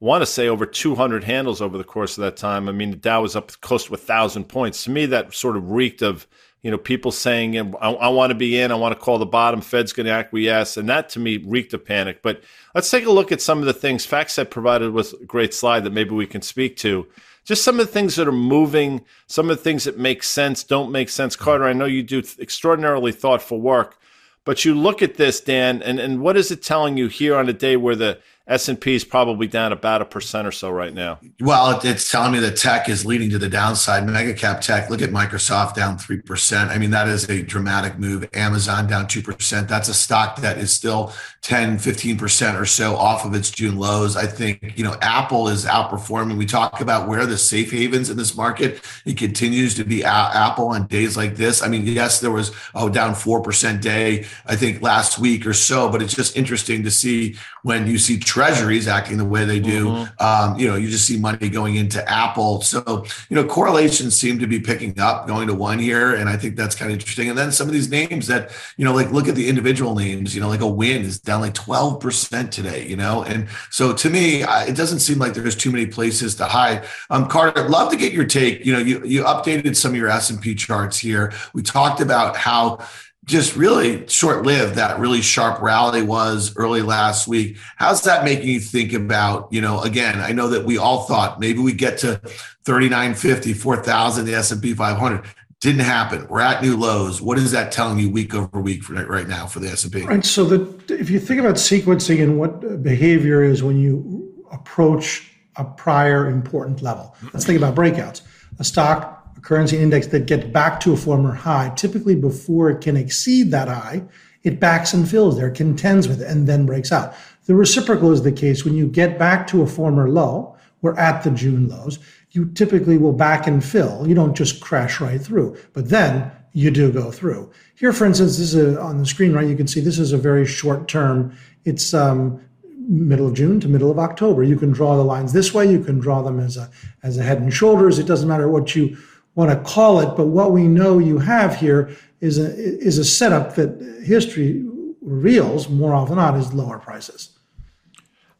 I 0.00 0.04
want 0.04 0.20
to 0.20 0.26
say 0.26 0.46
over 0.46 0.66
200 0.66 1.24
handles 1.24 1.62
over 1.62 1.78
the 1.78 1.84
course 1.84 2.18
of 2.18 2.22
that 2.22 2.36
time. 2.36 2.68
I 2.68 2.72
mean, 2.72 2.90
the 2.90 2.96
Dow 2.96 3.22
was 3.22 3.34
up 3.34 3.58
close 3.62 3.86
to 3.86 3.94
a 3.94 3.96
thousand 3.96 4.44
points. 4.44 4.84
To 4.84 4.90
me, 4.90 5.06
that 5.06 5.32
sort 5.32 5.56
of 5.56 5.70
reeked 5.70 6.02
of 6.02 6.26
you 6.62 6.70
know 6.70 6.76
people 6.76 7.12
saying, 7.12 7.56
I, 7.56 7.90
I 7.92 8.08
want 8.08 8.30
to 8.30 8.34
be 8.34 8.58
in, 8.58 8.70
I 8.70 8.74
want 8.74 8.92
to 8.92 9.00
call 9.00 9.18
the 9.18 9.24
bottom, 9.24 9.62
Fed's 9.62 9.94
going 9.94 10.04
to 10.04 10.12
acquiesce," 10.12 10.76
and 10.76 10.86
that 10.90 11.08
to 11.10 11.18
me 11.18 11.38
reeked 11.38 11.72
of 11.72 11.84
panic. 11.86 12.20
But 12.22 12.42
let's 12.74 12.90
take 12.90 13.06
a 13.06 13.10
look 13.10 13.32
at 13.32 13.40
some 13.40 13.60
of 13.60 13.64
the 13.64 13.72
things 13.72 14.06
FactSet 14.06 14.50
provided 14.50 14.92
with 14.92 15.14
a 15.14 15.24
great 15.24 15.54
slide 15.54 15.84
that 15.84 15.94
maybe 15.94 16.10
we 16.10 16.26
can 16.26 16.42
speak 16.42 16.76
to 16.78 17.06
just 17.46 17.62
some 17.62 17.78
of 17.78 17.86
the 17.86 17.92
things 17.92 18.16
that 18.16 18.26
are 18.26 18.32
moving, 18.32 19.04
some 19.28 19.48
of 19.48 19.56
the 19.56 19.62
things 19.62 19.84
that 19.84 19.96
make 19.96 20.24
sense, 20.24 20.64
don't 20.64 20.90
make 20.90 21.08
sense. 21.08 21.36
Carter, 21.36 21.64
I 21.64 21.72
know 21.72 21.84
you 21.84 22.02
do 22.02 22.22
extraordinarily 22.40 23.12
thoughtful 23.12 23.60
work, 23.60 23.98
but 24.44 24.64
you 24.64 24.74
look 24.74 25.00
at 25.00 25.14
this, 25.14 25.40
Dan, 25.40 25.80
and, 25.80 26.00
and 26.00 26.20
what 26.20 26.36
is 26.36 26.50
it 26.50 26.60
telling 26.60 26.96
you 26.96 27.06
here 27.06 27.36
on 27.36 27.48
a 27.48 27.52
day 27.52 27.76
where 27.76 27.94
the 27.94 28.18
S&P 28.48 28.94
is 28.94 29.04
probably 29.04 29.48
down 29.48 29.72
about 29.72 30.00
a 30.00 30.04
percent 30.04 30.46
or 30.46 30.52
so 30.52 30.70
right 30.70 30.94
now. 30.94 31.18
Well, 31.40 31.80
it's 31.82 32.10
telling 32.10 32.30
me 32.30 32.38
that 32.38 32.56
tech 32.56 32.88
is 32.88 33.04
leading 33.04 33.28
to 33.30 33.38
the 33.38 33.48
downside. 33.48 34.06
Mega 34.06 34.34
cap 34.34 34.60
tech, 34.60 34.88
look 34.88 35.02
at 35.02 35.10
Microsoft 35.10 35.74
down 35.74 35.98
3%. 35.98 36.68
I 36.68 36.78
mean, 36.78 36.90
that 36.90 37.08
is 37.08 37.28
a 37.28 37.42
dramatic 37.42 37.98
move. 37.98 38.28
Amazon 38.34 38.86
down 38.86 39.06
2%. 39.06 39.66
That's 39.66 39.88
a 39.88 39.94
stock 39.94 40.36
that 40.36 40.58
is 40.58 40.70
still 40.70 41.12
10, 41.42 41.78
15% 41.78 42.60
or 42.60 42.66
so 42.66 42.94
off 42.94 43.24
of 43.24 43.34
its 43.34 43.50
June 43.50 43.78
lows. 43.78 44.16
I 44.16 44.26
think, 44.26 44.78
you 44.78 44.84
know, 44.84 44.96
Apple 45.02 45.48
is 45.48 45.64
outperforming. 45.64 46.36
We 46.36 46.46
talk 46.46 46.80
about 46.80 47.08
where 47.08 47.26
the 47.26 47.38
safe 47.38 47.72
havens 47.72 48.10
in 48.10 48.16
this 48.16 48.36
market. 48.36 48.80
It 49.04 49.16
continues 49.16 49.74
to 49.74 49.84
be 49.84 50.04
Apple 50.04 50.68
on 50.68 50.86
days 50.86 51.16
like 51.16 51.34
this. 51.34 51.62
I 51.62 51.68
mean, 51.68 51.84
yes, 51.84 52.20
there 52.20 52.30
was, 52.30 52.52
oh, 52.76 52.88
down 52.88 53.14
4% 53.14 53.80
day, 53.80 54.24
I 54.46 54.54
think 54.54 54.82
last 54.82 55.18
week 55.18 55.46
or 55.46 55.52
so, 55.52 55.88
but 55.88 56.00
it's 56.00 56.14
just 56.14 56.36
interesting 56.36 56.84
to 56.84 56.92
see 56.92 57.34
when 57.66 57.84
you 57.88 57.98
see 57.98 58.16
treasuries 58.16 58.86
acting 58.86 59.16
the 59.16 59.24
way 59.24 59.44
they 59.44 59.58
do, 59.58 59.86
mm-hmm. 59.86 60.24
um, 60.24 60.56
you 60.56 60.68
know, 60.68 60.76
you 60.76 60.88
just 60.88 61.04
see 61.04 61.18
money 61.18 61.48
going 61.48 61.74
into 61.74 62.08
Apple. 62.08 62.62
So, 62.62 63.04
you 63.28 63.34
know, 63.34 63.44
correlations 63.44 64.16
seem 64.16 64.38
to 64.38 64.46
be 64.46 64.60
picking 64.60 65.00
up, 65.00 65.26
going 65.26 65.48
to 65.48 65.54
one 65.54 65.80
here. 65.80 66.14
And 66.14 66.28
I 66.28 66.36
think 66.36 66.54
that's 66.54 66.76
kind 66.76 66.92
of 66.92 66.96
interesting. 66.96 67.28
And 67.28 67.36
then 67.36 67.50
some 67.50 67.66
of 67.66 67.72
these 67.72 67.90
names 67.90 68.28
that, 68.28 68.52
you 68.76 68.84
know, 68.84 68.94
like 68.94 69.10
look 69.10 69.26
at 69.26 69.34
the 69.34 69.48
individual 69.48 69.96
names, 69.96 70.32
you 70.32 70.40
know, 70.40 70.48
like 70.48 70.60
a 70.60 70.66
Wynn 70.66 71.02
is 71.02 71.18
down 71.18 71.40
like 71.40 71.54
12% 71.54 72.50
today, 72.52 72.86
you 72.86 72.94
know? 72.94 73.24
And 73.24 73.48
so 73.70 73.92
to 73.94 74.10
me, 74.10 74.44
it 74.44 74.76
doesn't 74.76 75.00
seem 75.00 75.18
like 75.18 75.34
there's 75.34 75.56
too 75.56 75.72
many 75.72 75.86
places 75.86 76.36
to 76.36 76.44
hide. 76.44 76.84
Um, 77.10 77.26
Carter, 77.28 77.64
I'd 77.64 77.70
love 77.70 77.90
to 77.90 77.96
get 77.96 78.12
your 78.12 78.26
take. 78.26 78.64
You 78.64 78.74
know, 78.74 78.78
you, 78.78 79.04
you 79.04 79.24
updated 79.24 79.74
some 79.74 79.90
of 79.90 79.96
your 79.96 80.08
S&P 80.08 80.54
charts 80.54 80.98
here. 80.98 81.32
We 81.52 81.62
talked 81.62 82.00
about 82.00 82.36
how 82.36 82.86
just 83.26 83.56
really 83.56 84.06
short 84.06 84.46
lived 84.46 84.76
that 84.76 85.00
really 85.00 85.20
sharp 85.20 85.60
rally 85.60 86.00
was 86.00 86.54
early 86.56 86.80
last 86.80 87.26
week. 87.26 87.56
How's 87.76 88.02
that 88.02 88.24
making 88.24 88.48
you 88.48 88.60
think 88.60 88.92
about, 88.92 89.52
you 89.52 89.60
know, 89.60 89.80
again, 89.80 90.20
I 90.20 90.30
know 90.30 90.48
that 90.48 90.64
we 90.64 90.78
all 90.78 91.02
thought 91.04 91.40
maybe 91.40 91.58
we 91.58 91.72
get 91.72 91.98
to 91.98 92.20
3950, 92.64 93.52
4000, 93.52 94.24
the 94.24 94.34
S&P 94.34 94.74
500. 94.74 95.24
Didn't 95.60 95.80
happen. 95.80 96.28
We're 96.28 96.40
at 96.40 96.62
new 96.62 96.76
lows. 96.76 97.20
What 97.20 97.38
is 97.38 97.50
that 97.50 97.72
telling 97.72 97.98
you 97.98 98.10
week 98.10 98.32
over 98.34 98.60
week 98.60 98.84
for 98.84 98.92
right 98.92 99.26
now 99.26 99.46
for 99.46 99.58
the 99.58 99.68
S&P? 99.68 100.02
Right. 100.02 100.24
So 100.24 100.44
that 100.44 100.90
if 100.90 101.10
you 101.10 101.18
think 101.18 101.40
about 101.40 101.56
sequencing 101.56 102.22
and 102.22 102.38
what 102.38 102.82
behavior 102.82 103.42
is 103.42 103.62
when 103.62 103.78
you 103.78 104.44
approach 104.52 105.32
a 105.56 105.64
prior 105.64 106.28
important 106.28 106.82
level, 106.82 107.16
let's 107.32 107.44
think 107.44 107.58
about 107.58 107.74
breakouts. 107.74 108.20
A 108.58 108.64
stock 108.64 109.15
currency 109.46 109.78
index 109.78 110.08
that 110.08 110.26
gets 110.26 110.44
back 110.44 110.80
to 110.80 110.92
a 110.92 110.96
former 110.96 111.32
high, 111.32 111.72
typically 111.76 112.16
before 112.16 112.68
it 112.68 112.80
can 112.80 112.96
exceed 112.96 113.52
that 113.52 113.68
high, 113.68 114.02
it 114.42 114.58
backs 114.58 114.92
and 114.92 115.08
fills 115.08 115.36
there, 115.36 115.50
contends 115.50 116.08
with 116.08 116.20
it, 116.20 116.28
and 116.28 116.48
then 116.48 116.66
breaks 116.66 116.90
out. 116.90 117.14
The 117.44 117.54
reciprocal 117.54 118.10
is 118.10 118.22
the 118.22 118.32
case 118.32 118.64
when 118.64 118.74
you 118.74 118.88
get 118.88 119.20
back 119.20 119.46
to 119.48 119.62
a 119.62 119.66
former 119.68 120.10
low, 120.10 120.56
we're 120.82 120.98
at 120.98 121.22
the 121.22 121.30
June 121.30 121.68
lows, 121.68 122.00
you 122.32 122.46
typically 122.54 122.98
will 122.98 123.12
back 123.12 123.46
and 123.46 123.64
fill. 123.64 124.04
You 124.08 124.16
don't 124.16 124.36
just 124.36 124.60
crash 124.60 125.00
right 125.00 125.20
through, 125.20 125.56
but 125.74 125.90
then 125.90 126.32
you 126.52 126.72
do 126.72 126.90
go 126.90 127.12
through. 127.12 127.52
Here, 127.76 127.92
for 127.92 128.04
instance, 128.04 128.38
this 128.38 128.52
is 128.52 128.56
a, 128.56 128.80
on 128.80 128.98
the 128.98 129.06
screen, 129.06 129.32
right? 129.32 129.46
You 129.46 129.56
can 129.56 129.68
see 129.68 129.80
this 129.80 130.00
is 130.00 130.12
a 130.12 130.18
very 130.18 130.44
short 130.44 130.88
term. 130.88 131.36
It's 131.64 131.94
um, 131.94 132.44
middle 132.88 133.28
of 133.28 133.34
June 133.34 133.60
to 133.60 133.68
middle 133.68 133.92
of 133.92 133.98
October. 134.00 134.42
You 134.42 134.56
can 134.56 134.72
draw 134.72 134.96
the 134.96 135.04
lines 135.04 135.32
this 135.32 135.54
way. 135.54 135.70
You 135.70 135.84
can 135.84 136.00
draw 136.00 136.22
them 136.22 136.40
as 136.40 136.56
a 136.56 136.68
as 137.04 137.16
a 137.16 137.22
head 137.22 137.38
and 137.38 137.54
shoulders. 137.54 138.00
It 138.00 138.06
doesn't 138.06 138.28
matter 138.28 138.48
what 138.48 138.74
you 138.74 138.96
want 139.36 139.50
to 139.50 139.70
call 139.70 140.00
it, 140.00 140.16
but 140.16 140.26
what 140.26 140.50
we 140.50 140.66
know 140.66 140.98
you 140.98 141.18
have 141.18 141.54
here 141.54 141.94
is 142.20 142.38
a 142.38 142.52
is 142.56 142.98
a 142.98 143.04
setup 143.04 143.54
that 143.54 144.02
history 144.04 144.64
reveals 145.00 145.68
more 145.68 145.94
often 145.94 146.16
than 146.16 146.24
not 146.24 146.36
is 146.36 146.52
lower 146.52 146.80
prices. 146.80 147.38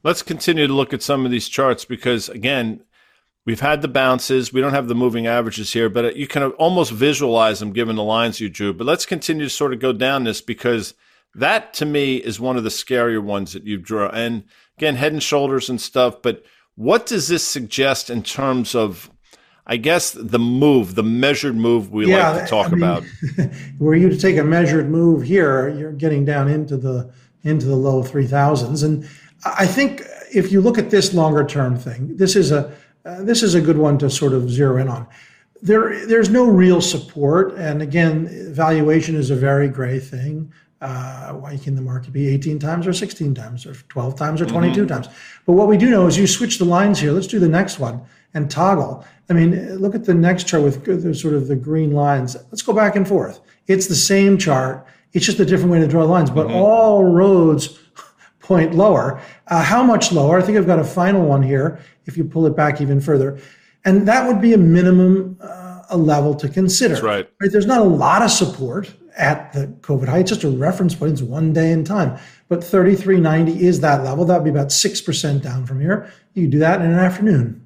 Let's 0.02 0.22
continue 0.22 0.66
to 0.66 0.72
look 0.72 0.92
at 0.92 1.02
some 1.02 1.24
of 1.24 1.30
these 1.30 1.48
charts 1.48 1.84
because 1.84 2.28
again, 2.28 2.82
we've 3.44 3.60
had 3.60 3.82
the 3.82 3.88
bounces. 3.88 4.52
We 4.52 4.60
don't 4.60 4.72
have 4.72 4.88
the 4.88 4.94
moving 4.94 5.26
averages 5.26 5.72
here, 5.72 5.88
but 5.88 6.16
you 6.16 6.26
can 6.26 6.44
almost 6.52 6.92
visualize 6.92 7.60
them 7.60 7.72
given 7.72 7.96
the 7.96 8.02
lines 8.02 8.40
you 8.40 8.48
drew. 8.48 8.72
But 8.72 8.86
let's 8.86 9.06
continue 9.06 9.44
to 9.44 9.50
sort 9.50 9.74
of 9.74 9.80
go 9.80 9.92
down 9.92 10.24
this 10.24 10.40
because 10.40 10.94
that 11.34 11.74
to 11.74 11.84
me 11.84 12.16
is 12.16 12.40
one 12.40 12.56
of 12.56 12.64
the 12.64 12.70
scarier 12.70 13.22
ones 13.22 13.52
that 13.52 13.64
you 13.64 13.76
draw. 13.76 14.08
And 14.08 14.44
again, 14.78 14.96
head 14.96 15.12
and 15.12 15.22
shoulders 15.22 15.68
and 15.68 15.80
stuff. 15.80 16.22
But 16.22 16.44
what 16.74 17.06
does 17.06 17.28
this 17.28 17.46
suggest 17.46 18.08
in 18.08 18.22
terms 18.22 18.74
of 18.74 19.10
I 19.66 19.76
guess 19.76 20.12
the 20.12 20.38
move, 20.38 20.94
the 20.94 21.02
measured 21.02 21.56
move 21.56 21.90
we 21.90 22.08
yeah, 22.08 22.30
like 22.30 22.44
to 22.44 22.48
talk 22.48 22.66
I 22.66 22.70
mean, 22.70 22.82
about. 22.82 23.04
were 23.78 23.96
you 23.96 24.08
to 24.08 24.16
take 24.16 24.36
a 24.36 24.44
measured 24.44 24.88
move 24.88 25.22
here, 25.22 25.68
you're 25.68 25.92
getting 25.92 26.24
down 26.24 26.48
into 26.48 26.76
the 26.76 27.12
into 27.42 27.66
the 27.66 27.76
low 27.76 28.02
3000s 28.02 28.84
and 28.84 29.08
I 29.44 29.66
think 29.66 30.02
if 30.32 30.50
you 30.50 30.60
look 30.60 30.78
at 30.78 30.90
this 30.90 31.14
longer 31.14 31.44
term 31.44 31.76
thing, 31.76 32.16
this 32.16 32.36
is 32.36 32.50
a 32.52 32.72
uh, 33.04 33.22
this 33.22 33.42
is 33.42 33.54
a 33.54 33.60
good 33.60 33.78
one 33.78 33.98
to 33.98 34.10
sort 34.10 34.32
of 34.32 34.50
zero 34.50 34.78
in 34.78 34.88
on. 34.88 35.06
There, 35.62 36.04
there's 36.06 36.28
no 36.28 36.46
real 36.46 36.80
support, 36.80 37.54
and 37.54 37.80
again, 37.80 38.52
valuation 38.52 39.14
is 39.14 39.30
a 39.30 39.36
very 39.36 39.68
gray 39.68 40.00
thing. 40.00 40.52
Uh, 40.80 41.32
why 41.32 41.56
can 41.56 41.74
the 41.74 41.80
market 41.80 42.12
be 42.12 42.28
18 42.28 42.58
times 42.58 42.86
or 42.86 42.92
16 42.92 43.34
times 43.34 43.64
or 43.64 43.74
12 43.74 44.16
times 44.16 44.40
or 44.42 44.46
22 44.46 44.80
mm-hmm. 44.80 44.88
times? 44.88 45.08
But 45.46 45.52
what 45.52 45.68
we 45.68 45.76
do 45.76 45.88
know 45.88 46.06
is 46.06 46.18
you 46.18 46.26
switch 46.26 46.58
the 46.58 46.64
lines 46.64 46.98
here. 46.98 47.12
Let's 47.12 47.28
do 47.28 47.38
the 47.38 47.48
next 47.48 47.78
one 47.78 48.02
and 48.34 48.50
toggle. 48.50 49.06
I 49.28 49.32
mean, 49.32 49.76
look 49.76 49.94
at 49.94 50.04
the 50.04 50.14
next 50.14 50.46
chart 50.46 50.62
with 50.62 50.84
the 50.84 51.14
sort 51.14 51.34
of 51.34 51.48
the 51.48 51.56
green 51.56 51.92
lines. 51.92 52.36
Let's 52.50 52.62
go 52.62 52.72
back 52.72 52.94
and 52.96 53.06
forth. 53.06 53.40
It's 53.66 53.86
the 53.86 53.94
same 53.94 54.38
chart. 54.38 54.86
It's 55.12 55.26
just 55.26 55.40
a 55.40 55.44
different 55.44 55.72
way 55.72 55.80
to 55.80 55.88
draw 55.88 56.04
lines, 56.04 56.30
but 56.30 56.46
mm-hmm. 56.46 56.56
all 56.56 57.04
roads 57.04 57.78
point 58.40 58.74
lower. 58.74 59.20
Uh, 59.48 59.62
how 59.62 59.82
much 59.82 60.12
lower? 60.12 60.38
I 60.38 60.42
think 60.42 60.58
I've 60.58 60.66
got 60.66 60.78
a 60.78 60.84
final 60.84 61.26
one 61.26 61.42
here. 61.42 61.80
If 62.04 62.16
you 62.16 62.24
pull 62.24 62.46
it 62.46 62.54
back 62.54 62.80
even 62.80 63.00
further, 63.00 63.38
and 63.84 64.06
that 64.06 64.28
would 64.28 64.40
be 64.40 64.52
a 64.52 64.58
minimum 64.58 65.38
uh, 65.40 65.82
a 65.90 65.96
level 65.96 66.34
to 66.34 66.48
consider. 66.48 66.94
That's 66.94 67.04
right. 67.04 67.28
right. 67.40 67.52
There's 67.52 67.66
not 67.66 67.80
a 67.80 67.84
lot 67.84 68.22
of 68.22 68.30
support 68.30 68.94
at 69.16 69.52
the 69.52 69.66
COVID 69.80 70.08
high. 70.08 70.18
It's 70.18 70.30
just 70.30 70.44
a 70.44 70.50
reference 70.50 70.94
point. 70.94 71.12
It's 71.12 71.22
one 71.22 71.52
day 71.52 71.72
in 71.72 71.84
time. 71.84 72.18
But 72.48 72.62
3390 72.62 73.66
is 73.66 73.80
that 73.80 74.04
level. 74.04 74.24
That 74.24 74.36
would 74.36 74.44
be 74.44 74.50
about 74.50 74.68
6% 74.68 75.42
down 75.42 75.66
from 75.66 75.80
here. 75.80 76.10
You 76.34 76.48
do 76.48 76.58
that 76.58 76.80
in 76.80 76.90
an 76.90 76.98
afternoon. 76.98 77.65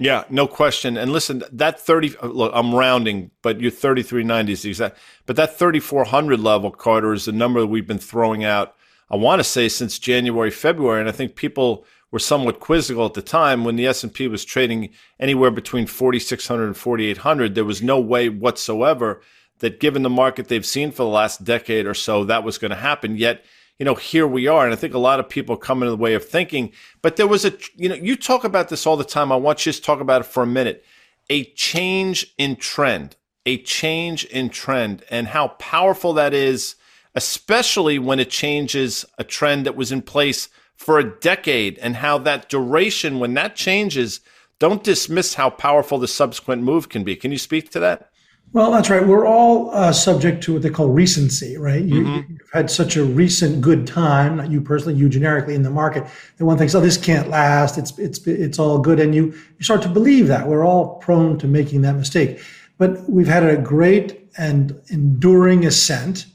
Yeah, 0.00 0.24
no 0.30 0.46
question. 0.46 0.96
And 0.96 1.12
listen, 1.12 1.42
that 1.50 1.80
30, 1.80 2.16
look, 2.22 2.52
I'm 2.54 2.74
rounding, 2.74 3.32
but 3.42 3.60
your 3.60 3.72
3390 3.72 4.52
is 4.52 4.64
exact, 4.64 4.98
but 5.26 5.36
that 5.36 5.58
3400 5.58 6.38
level, 6.38 6.70
Carter, 6.70 7.12
is 7.12 7.24
the 7.24 7.32
number 7.32 7.60
that 7.60 7.66
we've 7.66 7.86
been 7.86 7.98
throwing 7.98 8.44
out, 8.44 8.76
I 9.10 9.16
want 9.16 9.40
to 9.40 9.44
say 9.44 9.68
since 9.68 9.98
January, 9.98 10.50
February. 10.50 11.00
And 11.00 11.08
I 11.08 11.12
think 11.12 11.34
people 11.34 11.84
were 12.10 12.18
somewhat 12.18 12.60
quizzical 12.60 13.06
at 13.06 13.14
the 13.14 13.22
time 13.22 13.64
when 13.64 13.76
the 13.76 13.86
S&P 13.86 14.28
was 14.28 14.44
trading 14.44 14.90
anywhere 15.18 15.50
between 15.50 15.86
4600 15.86 16.66
and 16.66 16.76
4800 16.76 17.54
there 17.54 17.64
was 17.64 17.82
no 17.82 18.00
way 18.00 18.28
whatsoever 18.28 19.20
that 19.58 19.80
given 19.80 20.02
the 20.02 20.10
market 20.10 20.48
they've 20.48 20.64
seen 20.64 20.90
for 20.90 21.02
the 21.02 21.08
last 21.08 21.44
decade 21.44 21.86
or 21.86 21.94
so 21.94 22.24
that 22.24 22.44
was 22.44 22.58
going 22.58 22.70
to 22.70 22.76
happen 22.76 23.16
yet 23.16 23.44
you 23.78 23.84
know 23.84 23.94
here 23.94 24.26
we 24.26 24.46
are 24.46 24.64
and 24.64 24.72
i 24.72 24.76
think 24.76 24.94
a 24.94 24.98
lot 24.98 25.20
of 25.20 25.28
people 25.28 25.56
come 25.56 25.82
into 25.82 25.90
the 25.90 25.96
way 25.96 26.14
of 26.14 26.24
thinking 26.24 26.72
but 27.02 27.16
there 27.16 27.26
was 27.26 27.44
a 27.44 27.52
you 27.76 27.88
know 27.88 27.94
you 27.94 28.16
talk 28.16 28.44
about 28.44 28.68
this 28.68 28.86
all 28.86 28.96
the 28.96 29.04
time 29.04 29.30
i 29.30 29.36
want 29.36 29.64
you 29.64 29.72
to 29.72 29.82
talk 29.82 30.00
about 30.00 30.20
it 30.20 30.24
for 30.24 30.42
a 30.42 30.46
minute 30.46 30.84
a 31.30 31.44
change 31.54 32.34
in 32.38 32.56
trend 32.56 33.16
a 33.46 33.58
change 33.62 34.24
in 34.26 34.48
trend 34.48 35.04
and 35.10 35.28
how 35.28 35.48
powerful 35.48 36.12
that 36.12 36.34
is 36.34 36.74
especially 37.14 37.98
when 37.98 38.20
it 38.20 38.30
changes 38.30 39.04
a 39.18 39.24
trend 39.24 39.66
that 39.66 39.76
was 39.76 39.90
in 39.90 40.02
place 40.02 40.48
for 40.78 40.98
a 41.00 41.18
decade 41.18 41.76
and 41.78 41.96
how 41.96 42.16
that 42.18 42.48
duration, 42.48 43.18
when 43.18 43.34
that 43.34 43.56
changes, 43.56 44.20
don't 44.60 44.84
dismiss 44.84 45.34
how 45.34 45.50
powerful 45.50 45.98
the 45.98 46.06
subsequent 46.06 46.62
move 46.62 46.88
can 46.88 47.02
be. 47.02 47.16
Can 47.16 47.32
you 47.32 47.38
speak 47.38 47.70
to 47.70 47.80
that? 47.80 48.10
Well, 48.52 48.70
that's 48.70 48.88
right. 48.88 49.06
We're 49.06 49.26
all 49.26 49.70
uh, 49.72 49.92
subject 49.92 50.42
to 50.44 50.54
what 50.54 50.62
they 50.62 50.70
call 50.70 50.88
recency, 50.88 51.58
right? 51.58 51.82
You, 51.82 52.04
have 52.04 52.24
mm-hmm. 52.24 52.34
had 52.52 52.70
such 52.70 52.96
a 52.96 53.04
recent 53.04 53.60
good 53.60 53.86
time, 53.86 54.36
not 54.36 54.50
you 54.50 54.62
personally, 54.62 54.94
you 54.94 55.08
generically 55.08 55.54
in 55.54 55.62
the 55.62 55.70
market, 55.70 56.06
that 56.38 56.44
one 56.44 56.56
thinks, 56.56 56.74
"Oh, 56.74 56.80
this 56.80 56.96
can't 56.96 57.28
last. 57.28 57.76
It's 57.76 57.98
it's 57.98 58.26
it's 58.26 58.58
all 58.58 58.78
good," 58.78 59.00
and 59.00 59.14
you 59.14 59.26
you 59.26 59.64
start 59.64 59.82
to 59.82 59.88
believe 59.88 60.28
that. 60.28 60.48
We're 60.48 60.64
all 60.64 60.96
prone 60.96 61.38
to 61.38 61.46
making 61.46 61.82
that 61.82 61.96
mistake, 61.96 62.40
but 62.78 63.08
we've 63.08 63.28
had 63.28 63.44
a 63.44 63.56
great 63.56 64.30
and 64.38 64.80
enduring 64.88 65.66
ascent, 65.66 66.26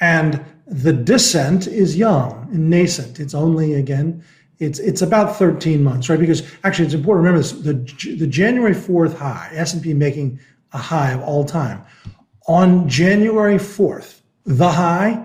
and 0.00 0.44
the 0.66 0.92
descent 0.92 1.66
is 1.66 1.96
young 1.96 2.48
and 2.52 2.68
nascent. 2.68 3.18
It's 3.18 3.34
only 3.34 3.74
again, 3.74 4.22
it's 4.58 4.78
it's 4.78 5.00
about 5.00 5.36
13 5.36 5.82
months, 5.82 6.10
right? 6.10 6.20
Because 6.20 6.42
actually, 6.64 6.84
it's 6.84 6.94
important 6.94 7.24
to 7.24 7.30
remember 7.30 7.38
this: 7.38 7.52
the 7.52 8.16
the 8.16 8.26
January 8.26 8.74
4th 8.74 9.16
high, 9.16 9.50
S 9.54 9.72
and 9.72 9.82
P 9.82 9.94
making 9.94 10.38
a 10.72 10.78
high 10.78 11.12
of 11.12 11.22
all 11.22 11.44
time. 11.44 11.84
On 12.48 12.88
January 12.88 13.56
4th, 13.56 14.20
the 14.44 14.70
high, 14.70 15.24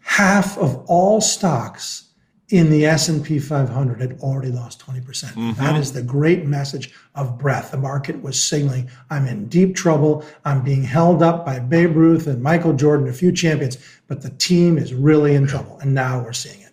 half 0.00 0.58
of 0.58 0.84
all 0.86 1.20
stocks 1.20 2.08
in 2.50 2.70
the 2.70 2.86
S&P 2.86 3.38
500 3.38 4.00
had 4.00 4.18
already 4.20 4.50
lost 4.50 4.80
20%. 4.80 5.04
percent 5.04 5.36
mm 5.36 5.54
hmm 5.54 5.62
That 5.62 5.76
is 5.76 5.92
the 5.92 6.02
great 6.02 6.46
message 6.46 6.94
of 7.14 7.38
breadth. 7.38 7.72
The 7.72 7.76
market 7.76 8.22
was 8.22 8.42
signaling, 8.42 8.90
I'm 9.10 9.26
in 9.26 9.48
deep 9.48 9.76
trouble. 9.76 10.24
I'm 10.44 10.62
being 10.62 10.82
held 10.82 11.22
up 11.22 11.44
by 11.44 11.58
Babe 11.58 11.94
Ruth 11.94 12.26
and 12.26 12.42
Michael 12.42 12.72
Jordan, 12.72 13.08
a 13.08 13.12
few 13.12 13.32
champions, 13.32 13.76
but 14.06 14.22
the 14.22 14.30
team 14.30 14.78
is 14.78 14.94
really 14.94 15.34
in 15.34 15.46
trouble. 15.46 15.78
And 15.80 15.94
now 15.94 16.22
we're 16.22 16.32
seeing 16.32 16.60
it. 16.60 16.68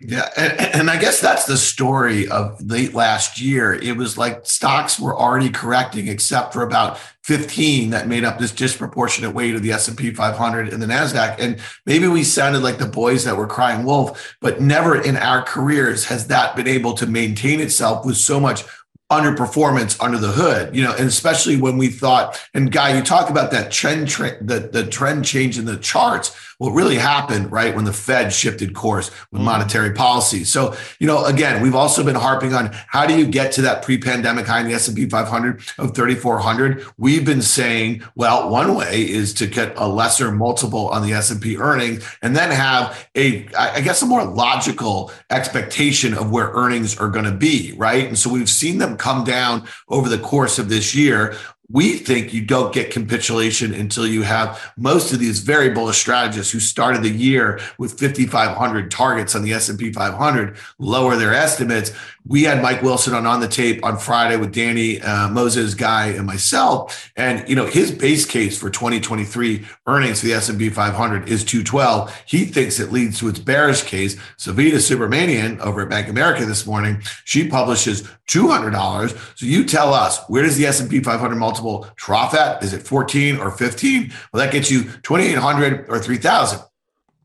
Yeah, 0.00 0.28
and, 0.36 0.60
and, 0.60 0.90
I 0.90 0.96
guess 0.96 1.20
that's 1.20 1.44
the 1.44 1.56
story 1.56 2.28
of 2.28 2.62
late 2.62 2.94
last 2.94 3.40
year. 3.40 3.72
It 3.74 3.96
was 3.96 4.16
like 4.16 4.46
stocks 4.46 5.00
were 5.00 5.16
already 5.16 5.50
correcting, 5.50 6.06
except 6.06 6.52
for 6.52 6.62
about 6.62 7.00
15 7.28 7.90
that 7.90 8.08
made 8.08 8.24
up 8.24 8.38
this 8.38 8.52
disproportionate 8.52 9.34
weight 9.34 9.54
of 9.54 9.62
the 9.62 9.70
S&P 9.70 10.14
500 10.14 10.72
and 10.72 10.80
the 10.80 10.86
Nasdaq. 10.86 11.38
And 11.38 11.60
maybe 11.84 12.08
we 12.08 12.24
sounded 12.24 12.62
like 12.62 12.78
the 12.78 12.86
boys 12.86 13.24
that 13.24 13.36
were 13.36 13.46
crying 13.46 13.84
wolf, 13.84 14.34
but 14.40 14.62
never 14.62 14.98
in 14.98 15.14
our 15.14 15.42
careers 15.42 16.06
has 16.06 16.28
that 16.28 16.56
been 16.56 16.66
able 16.66 16.94
to 16.94 17.06
maintain 17.06 17.60
itself 17.60 18.06
with 18.06 18.16
so 18.16 18.40
much 18.40 18.64
underperformance 19.12 20.02
under 20.02 20.16
the 20.16 20.32
hood, 20.32 20.74
you 20.74 20.82
know, 20.82 20.92
and 20.92 21.06
especially 21.06 21.60
when 21.60 21.76
we 21.76 21.88
thought, 21.88 22.40
and 22.54 22.72
Guy, 22.72 22.96
you 22.96 23.02
talk 23.02 23.28
about 23.28 23.50
that 23.50 23.70
trend, 23.70 24.08
the, 24.08 24.70
the 24.72 24.86
trend 24.86 25.26
change 25.26 25.58
in 25.58 25.66
the 25.66 25.76
charts 25.76 26.34
what 26.58 26.72
really 26.72 26.96
happened, 26.96 27.50
right, 27.50 27.74
when 27.74 27.84
the 27.84 27.92
Fed 27.92 28.32
shifted 28.32 28.74
course 28.74 29.10
with 29.10 29.38
mm-hmm. 29.38 29.44
monetary 29.44 29.92
policy. 29.92 30.44
So, 30.44 30.76
you 30.98 31.06
know, 31.06 31.24
again, 31.24 31.62
we've 31.62 31.74
also 31.74 32.04
been 32.04 32.16
harping 32.16 32.52
on 32.52 32.70
how 32.88 33.06
do 33.06 33.16
you 33.16 33.26
get 33.26 33.52
to 33.52 33.62
that 33.62 33.82
pre-pandemic 33.82 34.46
high 34.46 34.60
in 34.60 34.66
the 34.66 34.74
S&P 34.74 35.08
500 35.08 35.60
of 35.78 35.94
3,400? 35.94 36.84
We've 36.98 37.24
been 37.24 37.42
saying, 37.42 38.02
well, 38.16 38.50
one 38.50 38.74
way 38.74 39.08
is 39.08 39.32
to 39.34 39.46
get 39.46 39.72
a 39.76 39.86
lesser 39.86 40.32
multiple 40.32 40.88
on 40.88 41.02
the 41.02 41.12
S&P 41.12 41.56
earnings 41.56 42.04
and 42.22 42.34
then 42.34 42.50
have 42.50 43.08
a, 43.14 43.48
I 43.56 43.80
guess, 43.80 44.02
a 44.02 44.06
more 44.06 44.24
logical 44.24 45.12
expectation 45.30 46.12
of 46.12 46.32
where 46.32 46.50
earnings 46.50 46.98
are 46.98 47.08
going 47.08 47.24
to 47.24 47.32
be, 47.32 47.72
right? 47.76 48.06
And 48.08 48.18
so 48.18 48.30
we've 48.30 48.50
seen 48.50 48.78
them 48.78 48.96
come 48.96 49.22
down 49.22 49.66
over 49.88 50.08
the 50.08 50.18
course 50.18 50.58
of 50.58 50.68
this 50.68 50.94
year 50.94 51.36
we 51.70 51.98
think 51.98 52.32
you 52.32 52.42
don't 52.42 52.72
get 52.72 52.90
capitulation 52.90 53.74
until 53.74 54.06
you 54.06 54.22
have 54.22 54.72
most 54.76 55.12
of 55.12 55.18
these 55.18 55.40
very 55.40 55.68
bullish 55.68 55.98
strategists 55.98 56.50
who 56.50 56.60
started 56.60 57.02
the 57.02 57.10
year 57.10 57.60
with 57.76 57.98
5500 57.98 58.90
targets 58.90 59.34
on 59.34 59.42
the 59.42 59.52
S&P 59.52 59.92
500 59.92 60.56
lower 60.78 61.16
their 61.16 61.34
estimates 61.34 61.92
we 62.28 62.42
had 62.42 62.62
Mike 62.62 62.82
Wilson 62.82 63.14
on 63.14 63.26
on 63.26 63.40
the 63.40 63.48
tape 63.48 63.84
on 63.84 63.98
Friday 63.98 64.36
with 64.36 64.52
Danny 64.52 65.00
uh, 65.00 65.28
Moses, 65.28 65.74
Guy, 65.74 66.08
and 66.08 66.26
myself. 66.26 67.10
And 67.16 67.48
you 67.48 67.56
know 67.56 67.66
his 67.66 67.90
base 67.90 68.26
case 68.26 68.58
for 68.58 68.70
2023 68.70 69.66
earnings 69.86 70.20
for 70.20 70.26
the 70.26 70.34
S&P 70.34 70.68
500 70.68 71.28
is 71.28 71.42
212. 71.44 72.14
He 72.26 72.44
thinks 72.44 72.78
it 72.78 72.92
leads 72.92 73.18
to 73.18 73.28
its 73.28 73.38
bearish 73.38 73.82
case. 73.82 74.16
Savita 74.36 74.74
Subramanian 74.74 75.58
over 75.60 75.82
at 75.82 75.88
Bank 75.88 76.08
America 76.08 76.44
this 76.44 76.66
morning, 76.66 77.00
she 77.24 77.48
publishes 77.48 78.02
$200. 78.28 79.38
So 79.38 79.46
you 79.46 79.64
tell 79.64 79.94
us 79.94 80.20
where 80.28 80.42
does 80.42 80.56
the 80.56 80.66
S&P 80.66 81.00
500 81.00 81.34
multiple 81.34 81.86
trough 81.96 82.34
at? 82.34 82.62
Is 82.62 82.74
it 82.74 82.82
14 82.82 83.38
or 83.38 83.50
15? 83.50 84.12
Well, 84.32 84.44
that 84.44 84.52
gets 84.52 84.70
you 84.70 84.84
2,800 85.02 85.86
or 85.88 85.98
3,000. 85.98 86.60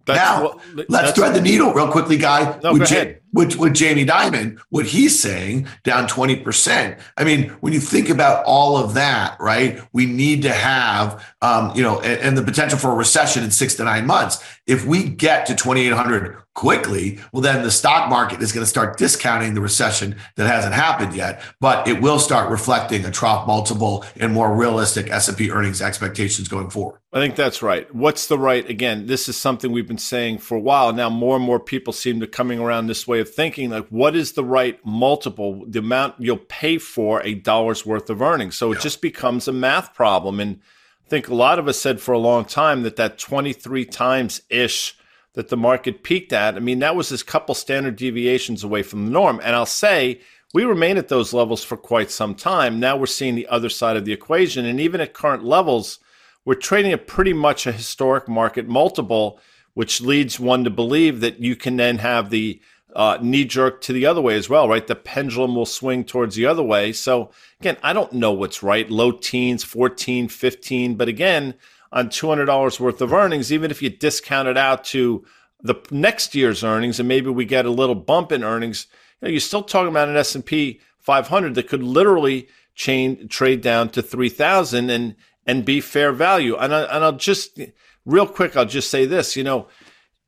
now, 0.07 0.41
well, 0.43 0.62
let's 0.88 1.12
thread 1.12 1.33
the 1.33 1.41
needle 1.41 1.74
real 1.74 1.91
quickly, 1.91 2.17
Guy. 2.17 2.57
No, 2.63 2.77
go 2.77 2.83
ahead 2.83 3.22
with, 3.33 3.57
with 3.57 3.73
Jamie 3.73 4.05
Dimon, 4.05 4.59
what 4.69 4.85
he's 4.85 5.19
saying 5.19 5.67
down 5.83 6.07
20%. 6.07 6.99
I 7.17 7.23
mean, 7.23 7.49
when 7.59 7.73
you 7.73 7.79
think 7.79 8.09
about 8.09 8.45
all 8.45 8.77
of 8.77 8.93
that, 8.93 9.35
right, 9.39 9.81
we 9.91 10.05
need 10.05 10.43
to 10.43 10.53
have, 10.53 11.25
um, 11.41 11.75
you 11.75 11.83
know, 11.83 11.99
and, 11.99 12.21
and 12.21 12.37
the 12.37 12.43
potential 12.43 12.77
for 12.77 12.91
a 12.91 12.95
recession 12.95 13.43
in 13.43 13.51
six 13.51 13.75
to 13.75 13.83
nine 13.83 14.05
months. 14.05 14.43
If 14.65 14.85
we 14.85 15.09
get 15.09 15.45
to 15.47 15.55
2,800 15.55 16.37
quickly, 16.53 17.19
well, 17.31 17.41
then 17.41 17.63
the 17.63 17.71
stock 17.71 18.09
market 18.09 18.41
is 18.41 18.51
going 18.51 18.63
to 18.63 18.69
start 18.69 18.97
discounting 18.97 19.55
the 19.55 19.61
recession 19.61 20.15
that 20.35 20.47
hasn't 20.47 20.73
happened 20.73 21.15
yet, 21.15 21.41
but 21.59 21.87
it 21.87 22.01
will 22.01 22.19
start 22.19 22.49
reflecting 22.49 23.03
a 23.05 23.11
trough 23.11 23.47
multiple 23.47 24.05
and 24.17 24.31
more 24.31 24.55
realistic 24.55 25.09
S&P 25.09 25.49
earnings 25.49 25.81
expectations 25.81 26.47
going 26.47 26.69
forward. 26.69 26.99
I 27.11 27.19
think 27.19 27.35
that's 27.35 27.61
right. 27.61 27.93
What's 27.93 28.27
the 28.27 28.39
right? 28.39 28.67
Again, 28.67 29.07
this 29.07 29.27
is 29.29 29.37
something 29.37 29.71
we've 29.71 29.87
been 29.87 29.97
saying 29.97 30.39
for 30.39 30.55
a 30.55 30.59
while. 30.59 30.93
Now, 30.93 31.09
more 31.09 31.35
and 31.35 31.45
more 31.45 31.59
people 31.59 31.93
seem 31.93 32.19
to 32.19 32.27
coming 32.27 32.59
around 32.59 32.87
this 32.87 33.07
way 33.07 33.22
of 33.23 33.33
thinking 33.33 33.69
like 33.71 33.87
what 33.87 34.15
is 34.15 34.33
the 34.33 34.43
right 34.43 34.79
multiple 34.85 35.65
the 35.67 35.79
amount 35.79 36.15
you'll 36.19 36.37
pay 36.37 36.77
for 36.77 37.21
a 37.23 37.33
dollar's 37.33 37.85
worth 37.85 38.09
of 38.09 38.21
earnings. 38.21 38.55
So 38.55 38.71
it 38.71 38.79
just 38.79 39.01
becomes 39.01 39.47
a 39.47 39.53
math 39.53 39.93
problem. 39.93 40.39
And 40.39 40.59
i 41.05 41.09
think 41.09 41.27
a 41.27 41.35
lot 41.35 41.59
of 41.59 41.67
us 41.67 41.79
said 41.79 41.99
for 41.99 42.13
a 42.13 42.19
long 42.19 42.45
time 42.45 42.83
that 42.83 42.95
that 42.95 43.17
23 43.17 43.85
times 43.85 44.41
ish 44.49 44.97
that 45.33 45.49
the 45.49 45.57
market 45.57 46.03
peaked 46.03 46.31
at 46.31 46.55
i 46.55 46.59
mean 46.59 46.79
that 46.79 46.95
was 46.95 47.11
a 47.11 47.25
couple 47.25 47.55
standard 47.55 47.95
deviations 47.95 48.63
away 48.63 48.83
from 48.83 49.05
the 49.05 49.11
norm. 49.11 49.39
And 49.43 49.55
i'll 49.55 49.65
say 49.65 50.21
we 50.53 50.63
remain 50.65 50.97
at 50.97 51.07
those 51.07 51.33
levels 51.33 51.63
for 51.63 51.75
quite 51.75 52.11
some 52.11 52.35
time. 52.35 52.79
Now 52.79 52.95
we're 52.95 53.07
seeing 53.07 53.33
the 53.33 53.47
other 53.47 53.69
side 53.69 53.97
of 53.97 54.05
the 54.05 54.13
equation. 54.13 54.65
And 54.65 54.79
even 54.79 55.01
at 55.01 55.13
current 55.13 55.43
levels 55.43 55.99
we're 56.45 56.55
trading 56.55 56.91
at 56.91 57.07
pretty 57.07 57.33
much 57.33 57.65
a 57.65 57.71
historic 57.71 58.27
market 58.27 58.67
multiple 58.67 59.39
which 59.73 60.01
leads 60.01 60.39
one 60.39 60.63
to 60.63 60.69
believe 60.69 61.19
that 61.21 61.39
you 61.39 61.55
can 61.55 61.77
then 61.77 61.97
have 61.97 62.29
the 62.29 62.61
uh, 62.95 63.17
knee 63.21 63.45
jerk 63.45 63.81
to 63.81 63.93
the 63.93 64.05
other 64.05 64.21
way 64.21 64.35
as 64.35 64.50
well, 64.50 64.69
right? 64.69 64.85
The 64.85 64.95
pendulum 64.95 65.55
will 65.55 65.65
swing 65.65 66.03
towards 66.03 66.35
the 66.35 66.45
other 66.45 66.63
way. 66.63 66.93
So 66.93 67.31
again, 67.59 67.77
I 67.81 67.93
don't 67.93 68.13
know 68.13 68.31
what's 68.31 68.62
right. 68.63 68.89
Low 68.89 69.12
teens, 69.12 69.63
14, 69.63 70.27
15. 70.27 70.95
But 70.95 71.07
again, 71.07 71.55
on 71.91 72.09
$200 72.09 72.79
worth 72.79 73.01
of 73.01 73.13
earnings, 73.13 73.51
even 73.51 73.71
if 73.71 73.81
you 73.81 73.89
discount 73.89 74.47
it 74.47 74.57
out 74.57 74.83
to 74.85 75.25
the 75.62 75.75
next 75.91 76.35
year's 76.35 76.63
earnings 76.63 77.00
and 77.00 77.07
maybe 77.07 77.29
we 77.29 77.45
get 77.45 77.65
a 77.65 77.71
little 77.71 77.95
bump 77.95 78.31
in 78.31 78.43
earnings, 78.43 78.88
you 79.21 79.27
know, 79.27 79.31
you're 79.31 79.39
still 79.39 79.63
talking 79.63 79.89
about 79.89 80.09
an 80.09 80.17
S&P 80.17 80.79
500 81.00 81.55
that 81.55 81.67
could 81.67 81.83
literally 81.83 82.47
chain 82.75 83.27
trade 83.27 83.62
down 83.62 83.89
to 83.89 84.01
3000 84.01 84.89
and 84.89 85.15
and 85.45 85.65
be 85.65 85.81
fair 85.81 86.13
value. 86.13 86.55
And 86.55 86.73
I, 86.73 86.83
and 86.83 87.03
I'll 87.03 87.12
just 87.12 87.59
real 88.05 88.27
quick 88.27 88.55
I'll 88.55 88.65
just 88.65 88.89
say 88.89 89.05
this, 89.05 89.35
you 89.35 89.43
know, 89.43 89.67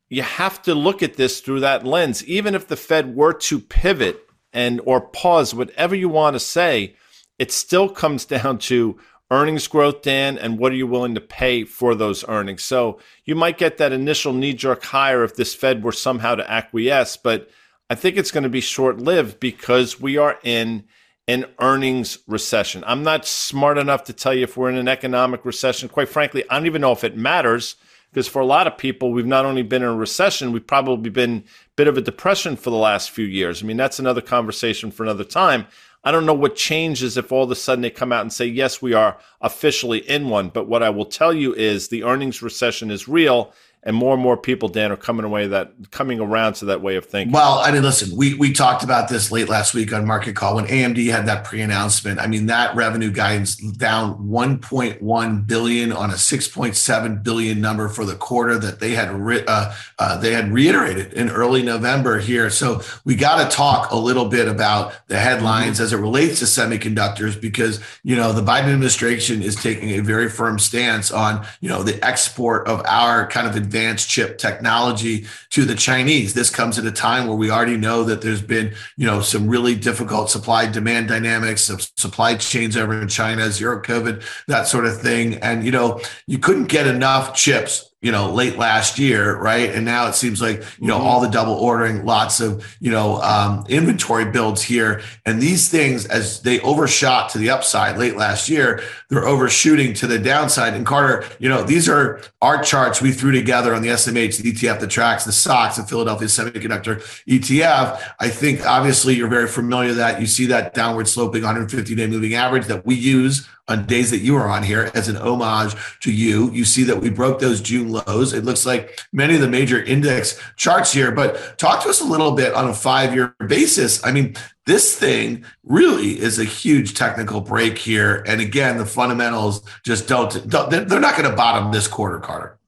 you 0.08 0.22
have 0.22 0.62
to 0.62 0.74
look 0.74 1.02
at 1.02 1.14
this 1.14 1.40
through 1.40 1.60
that 1.60 1.84
lens. 1.84 2.24
Even 2.24 2.54
if 2.54 2.68
the 2.68 2.76
Fed 2.76 3.16
were 3.16 3.32
to 3.32 3.58
pivot 3.58 4.28
and 4.52 4.80
or 4.84 5.00
pause, 5.00 5.54
whatever 5.54 5.94
you 5.94 6.08
want 6.08 6.34
to 6.34 6.40
say, 6.40 6.94
it 7.38 7.52
still 7.52 7.88
comes 7.88 8.24
down 8.26 8.58
to 8.58 8.98
earnings 9.30 9.66
growth, 9.66 10.02
Dan, 10.02 10.38
and 10.38 10.58
what 10.58 10.70
are 10.70 10.76
you 10.76 10.86
willing 10.86 11.14
to 11.16 11.20
pay 11.20 11.64
for 11.64 11.94
those 11.94 12.26
earnings? 12.28 12.62
So 12.62 13.00
you 13.24 13.34
might 13.34 13.58
get 13.58 13.78
that 13.78 13.92
initial 13.92 14.32
knee 14.32 14.54
jerk 14.54 14.84
higher 14.84 15.24
if 15.24 15.34
this 15.34 15.54
Fed 15.54 15.82
were 15.82 15.92
somehow 15.92 16.36
to 16.36 16.48
acquiesce, 16.48 17.16
but 17.16 17.50
I 17.90 17.96
think 17.96 18.16
it's 18.16 18.30
going 18.30 18.44
to 18.44 18.48
be 18.48 18.60
short 18.60 18.98
lived 18.98 19.40
because 19.40 20.00
we 20.00 20.16
are 20.16 20.38
in 20.44 20.84
an 21.28 21.44
earnings 21.60 22.18
recession. 22.28 22.84
I'm 22.86 23.02
not 23.02 23.26
smart 23.26 23.78
enough 23.78 24.04
to 24.04 24.12
tell 24.12 24.32
you 24.32 24.44
if 24.44 24.56
we're 24.56 24.70
in 24.70 24.76
an 24.76 24.86
economic 24.86 25.44
recession. 25.44 25.88
Quite 25.88 26.08
frankly, 26.08 26.44
I 26.48 26.56
don't 26.56 26.66
even 26.66 26.80
know 26.80 26.92
if 26.92 27.02
it 27.02 27.16
matters 27.16 27.74
because 28.16 28.26
for 28.26 28.40
a 28.40 28.46
lot 28.46 28.66
of 28.66 28.78
people, 28.78 29.12
we've 29.12 29.26
not 29.26 29.44
only 29.44 29.62
been 29.62 29.82
in 29.82 29.88
a 29.90 29.94
recession, 29.94 30.50
we've 30.50 30.66
probably 30.66 31.10
been 31.10 31.36
a 31.36 31.74
bit 31.76 31.86
of 31.86 31.98
a 31.98 32.00
depression 32.00 32.56
for 32.56 32.70
the 32.70 32.76
last 32.76 33.10
few 33.10 33.26
years. 33.26 33.62
I 33.62 33.66
mean, 33.66 33.76
that's 33.76 33.98
another 33.98 34.22
conversation 34.22 34.90
for 34.90 35.02
another 35.02 35.22
time. 35.22 35.66
I 36.02 36.12
don't 36.12 36.24
know 36.24 36.32
what 36.32 36.56
changes 36.56 37.18
if 37.18 37.30
all 37.30 37.44
of 37.44 37.50
a 37.50 37.54
sudden 37.54 37.82
they 37.82 37.90
come 37.90 38.12
out 38.12 38.22
and 38.22 38.32
say, 38.32 38.46
yes, 38.46 38.80
we 38.80 38.94
are 38.94 39.18
officially 39.42 39.98
in 39.98 40.30
one. 40.30 40.48
But 40.48 40.66
what 40.66 40.82
I 40.82 40.88
will 40.88 41.04
tell 41.04 41.34
you 41.34 41.52
is 41.52 41.88
the 41.88 42.04
earnings 42.04 42.40
recession 42.40 42.90
is 42.90 43.06
real 43.06 43.52
and 43.86 43.94
more 43.94 44.14
and 44.14 44.22
more 44.22 44.36
people, 44.36 44.68
Dan, 44.68 44.90
are 44.90 44.96
coming 44.96 45.24
away 45.24 45.46
that 45.46 45.72
coming 45.92 46.18
around 46.18 46.54
to 46.54 46.64
that 46.64 46.82
way 46.82 46.96
of 46.96 47.06
thinking. 47.06 47.32
Well, 47.32 47.60
I 47.60 47.70
mean, 47.70 47.82
listen, 47.82 48.16
we 48.16 48.34
we 48.34 48.52
talked 48.52 48.82
about 48.82 49.08
this 49.08 49.30
late 49.30 49.48
last 49.48 49.74
week 49.74 49.92
on 49.92 50.04
Market 50.04 50.34
Call 50.34 50.56
when 50.56 50.66
AMD 50.66 51.08
had 51.08 51.26
that 51.26 51.44
pre-announcement. 51.44 52.18
I 52.18 52.26
mean, 52.26 52.46
that 52.46 52.74
revenue 52.74 53.12
guidance 53.12 53.54
down 53.54 54.26
1.1 54.26 55.46
billion 55.46 55.92
on 55.92 56.10
a 56.10 56.14
6.7 56.14 57.22
billion 57.22 57.60
number 57.60 57.88
for 57.88 58.04
the 58.04 58.16
quarter 58.16 58.58
that 58.58 58.80
they 58.80 58.90
had 58.90 59.12
re- 59.12 59.44
uh, 59.46 59.72
uh, 60.00 60.18
they 60.18 60.32
had 60.32 60.52
reiterated 60.52 61.12
in 61.12 61.30
early 61.30 61.62
November 61.62 62.18
here. 62.18 62.50
So 62.50 62.82
we 63.04 63.14
got 63.14 63.48
to 63.48 63.56
talk 63.56 63.92
a 63.92 63.96
little 63.96 64.28
bit 64.28 64.48
about 64.48 64.94
the 65.06 65.18
headlines 65.18 65.76
mm-hmm. 65.76 65.84
as 65.84 65.92
it 65.92 65.98
relates 65.98 66.40
to 66.40 66.46
semiconductors 66.46 67.40
because 67.40 67.80
you 68.02 68.16
know 68.16 68.32
the 68.32 68.42
Biden 68.42 68.64
administration 68.64 69.42
is 69.42 69.54
taking 69.54 69.90
a 69.90 70.00
very 70.00 70.28
firm 70.28 70.58
stance 70.58 71.12
on 71.12 71.46
you 71.60 71.68
know 71.68 71.84
the 71.84 72.04
export 72.04 72.66
of 72.66 72.84
our 72.86 73.28
kind 73.28 73.46
of 73.46 73.54
advanced 73.54 73.75
chip 74.06 74.38
technology 74.38 75.26
to 75.50 75.64
the 75.64 75.74
Chinese. 75.74 76.34
This 76.34 76.50
comes 76.50 76.78
at 76.78 76.84
a 76.84 76.92
time 76.92 77.26
where 77.26 77.36
we 77.36 77.50
already 77.50 77.76
know 77.76 78.04
that 78.04 78.22
there's 78.22 78.42
been, 78.42 78.74
you 78.96 79.06
know, 79.06 79.20
some 79.20 79.48
really 79.48 79.74
difficult 79.74 80.30
supply 80.30 80.66
demand 80.66 81.08
dynamics 81.08 81.68
of 81.68 81.82
supply 81.96 82.36
chains 82.36 82.76
over 82.76 83.00
in 83.00 83.08
China, 83.08 83.50
zero 83.50 83.82
COVID, 83.82 84.22
that 84.46 84.66
sort 84.66 84.86
of 84.86 85.00
thing. 85.00 85.34
And, 85.36 85.64
you 85.64 85.70
know, 85.70 86.00
you 86.26 86.38
couldn't 86.38 86.66
get 86.66 86.86
enough 86.86 87.34
chips 87.34 87.90
you 88.06 88.12
know, 88.12 88.30
late 88.30 88.56
last 88.56 89.00
year, 89.00 89.36
right? 89.36 89.74
And 89.74 89.84
now 89.84 90.06
it 90.06 90.14
seems 90.14 90.40
like, 90.40 90.62
you 90.78 90.86
know, 90.86 90.96
mm-hmm. 90.96 91.06
all 91.08 91.20
the 91.20 91.28
double 91.28 91.54
ordering, 91.54 92.04
lots 92.04 92.38
of, 92.38 92.64
you 92.78 92.92
know, 92.92 93.20
um, 93.20 93.64
inventory 93.68 94.26
builds 94.26 94.62
here. 94.62 95.02
And 95.24 95.42
these 95.42 95.68
things, 95.68 96.06
as 96.06 96.40
they 96.42 96.60
overshot 96.60 97.30
to 97.30 97.38
the 97.38 97.50
upside 97.50 97.98
late 97.98 98.16
last 98.16 98.48
year, 98.48 98.80
they're 99.10 99.26
overshooting 99.26 99.92
to 99.94 100.06
the 100.06 100.20
downside. 100.20 100.74
And 100.74 100.86
Carter, 100.86 101.24
you 101.40 101.48
know, 101.48 101.64
these 101.64 101.88
are 101.88 102.20
our 102.40 102.62
charts 102.62 103.02
we 103.02 103.10
threw 103.10 103.32
together 103.32 103.74
on 103.74 103.82
the 103.82 103.88
SMH, 103.88 104.40
the 104.40 104.52
ETF 104.52 104.78
that 104.78 104.90
tracks 104.90 105.24
the 105.24 105.32
SOX, 105.32 105.74
the 105.74 105.82
Philadelphia 105.82 106.28
Semiconductor 106.28 107.02
ETF. 107.26 108.00
I 108.20 108.28
think 108.28 108.64
obviously 108.64 109.16
you're 109.16 109.26
very 109.26 109.48
familiar 109.48 109.88
with 109.88 109.96
that. 109.96 110.20
You 110.20 110.28
see 110.28 110.46
that 110.46 110.74
downward 110.74 111.08
sloping 111.08 111.42
150 111.42 111.92
day 111.96 112.06
moving 112.06 112.34
average 112.34 112.66
that 112.66 112.86
we 112.86 112.94
use 112.94 113.48
on 113.68 113.86
days 113.86 114.10
that 114.10 114.18
you 114.18 114.36
are 114.36 114.48
on 114.48 114.62
here 114.62 114.90
as 114.94 115.08
an 115.08 115.16
homage 115.16 115.74
to 116.00 116.12
you. 116.12 116.50
You 116.52 116.64
see 116.64 116.84
that 116.84 117.00
we 117.00 117.10
broke 117.10 117.40
those 117.40 117.60
June 117.60 117.90
lows. 117.90 118.32
It 118.32 118.44
looks 118.44 118.64
like 118.64 119.00
many 119.12 119.34
of 119.34 119.40
the 119.40 119.48
major 119.48 119.82
index 119.82 120.40
charts 120.56 120.92
here, 120.92 121.10
but 121.10 121.58
talk 121.58 121.82
to 121.82 121.88
us 121.88 122.00
a 122.00 122.04
little 122.04 122.32
bit 122.32 122.54
on 122.54 122.68
a 122.68 122.74
five 122.74 123.14
year 123.14 123.34
basis. 123.46 124.04
I 124.04 124.12
mean, 124.12 124.36
this 124.66 124.96
thing 124.96 125.44
really 125.64 126.18
is 126.18 126.38
a 126.38 126.44
huge 126.44 126.94
technical 126.94 127.40
break 127.40 127.78
here. 127.78 128.22
And 128.26 128.40
again, 128.40 128.78
the 128.78 128.86
fundamentals 128.86 129.62
just 129.84 130.06
don't, 130.08 130.48
don't 130.48 130.70
they're 130.70 131.00
not 131.00 131.16
going 131.16 131.30
to 131.30 131.36
bottom 131.36 131.72
this 131.72 131.88
quarter, 131.88 132.18
Carter. 132.18 132.58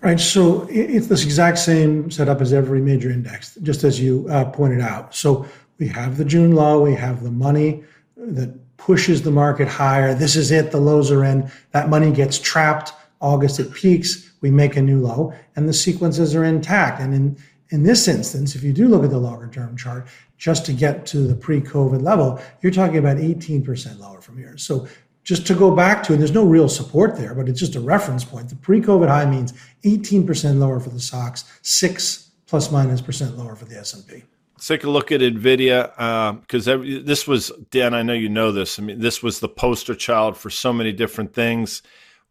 Right. 0.00 0.20
So 0.20 0.68
it's 0.70 1.08
this 1.08 1.24
exact 1.24 1.58
same 1.58 2.08
setup 2.10 2.40
as 2.40 2.52
every 2.52 2.80
major 2.80 3.10
index, 3.10 3.56
just 3.62 3.82
as 3.82 4.00
you 4.00 4.28
uh, 4.30 4.44
pointed 4.44 4.80
out. 4.80 5.12
So 5.12 5.46
we 5.78 5.88
have 5.88 6.16
the 6.16 6.24
June 6.24 6.54
low, 6.54 6.82
we 6.82 6.94
have 6.94 7.24
the 7.24 7.32
money 7.32 7.82
that 8.16 8.54
pushes 8.78 9.20
the 9.22 9.30
market 9.30 9.68
higher. 9.68 10.14
This 10.14 10.34
is 10.34 10.50
it. 10.50 10.70
The 10.70 10.80
lows 10.80 11.10
are 11.10 11.24
in. 11.24 11.50
That 11.72 11.90
money 11.90 12.10
gets 12.10 12.38
trapped. 12.38 12.94
August 13.20 13.60
it 13.60 13.74
peaks. 13.74 14.32
We 14.40 14.50
make 14.50 14.76
a 14.76 14.82
new 14.82 15.00
low, 15.00 15.34
and 15.56 15.68
the 15.68 15.74
sequences 15.74 16.34
are 16.34 16.44
intact. 16.44 17.00
And 17.00 17.12
in 17.12 17.36
in 17.70 17.82
this 17.82 18.08
instance, 18.08 18.54
if 18.54 18.62
you 18.62 18.72
do 18.72 18.88
look 18.88 19.04
at 19.04 19.10
the 19.10 19.18
longer 19.18 19.48
term 19.48 19.76
chart, 19.76 20.08
just 20.38 20.64
to 20.66 20.72
get 20.72 21.04
to 21.06 21.26
the 21.26 21.34
pre-COVID 21.34 22.02
level, 22.02 22.40
you're 22.62 22.72
talking 22.72 22.98
about 22.98 23.18
18% 23.18 23.98
lower 23.98 24.20
from 24.20 24.38
here. 24.38 24.56
So 24.56 24.88
just 25.22 25.46
to 25.48 25.54
go 25.54 25.74
back 25.74 26.02
to, 26.04 26.12
and 26.12 26.20
there's 26.20 26.32
no 26.32 26.46
real 26.46 26.68
support 26.68 27.16
there, 27.16 27.34
but 27.34 27.48
it's 27.48 27.60
just 27.60 27.74
a 27.74 27.80
reference 27.80 28.24
point. 28.24 28.48
The 28.48 28.56
pre-COVID 28.56 29.08
high 29.08 29.26
means 29.26 29.52
18% 29.84 30.58
lower 30.58 30.80
for 30.80 30.88
the 30.90 31.00
SOX, 31.00 31.44
six 31.60 32.30
plus 32.46 32.72
minus 32.72 33.02
percent 33.02 33.36
lower 33.36 33.54
for 33.54 33.66
the 33.66 33.78
S&P. 33.78 34.24
Let's 34.58 34.66
take 34.66 34.82
a 34.82 34.90
look 34.90 35.12
at 35.12 35.20
Nvidia 35.20 36.40
because 36.40 36.66
uh, 36.66 36.78
this 36.78 37.28
was 37.28 37.52
Dan. 37.70 37.94
I 37.94 38.02
know 38.02 38.12
you 38.12 38.28
know 38.28 38.50
this. 38.50 38.80
I 38.80 38.82
mean, 38.82 38.98
this 38.98 39.22
was 39.22 39.38
the 39.38 39.48
poster 39.48 39.94
child 39.94 40.36
for 40.36 40.50
so 40.50 40.72
many 40.72 40.90
different 40.90 41.32
things. 41.32 41.80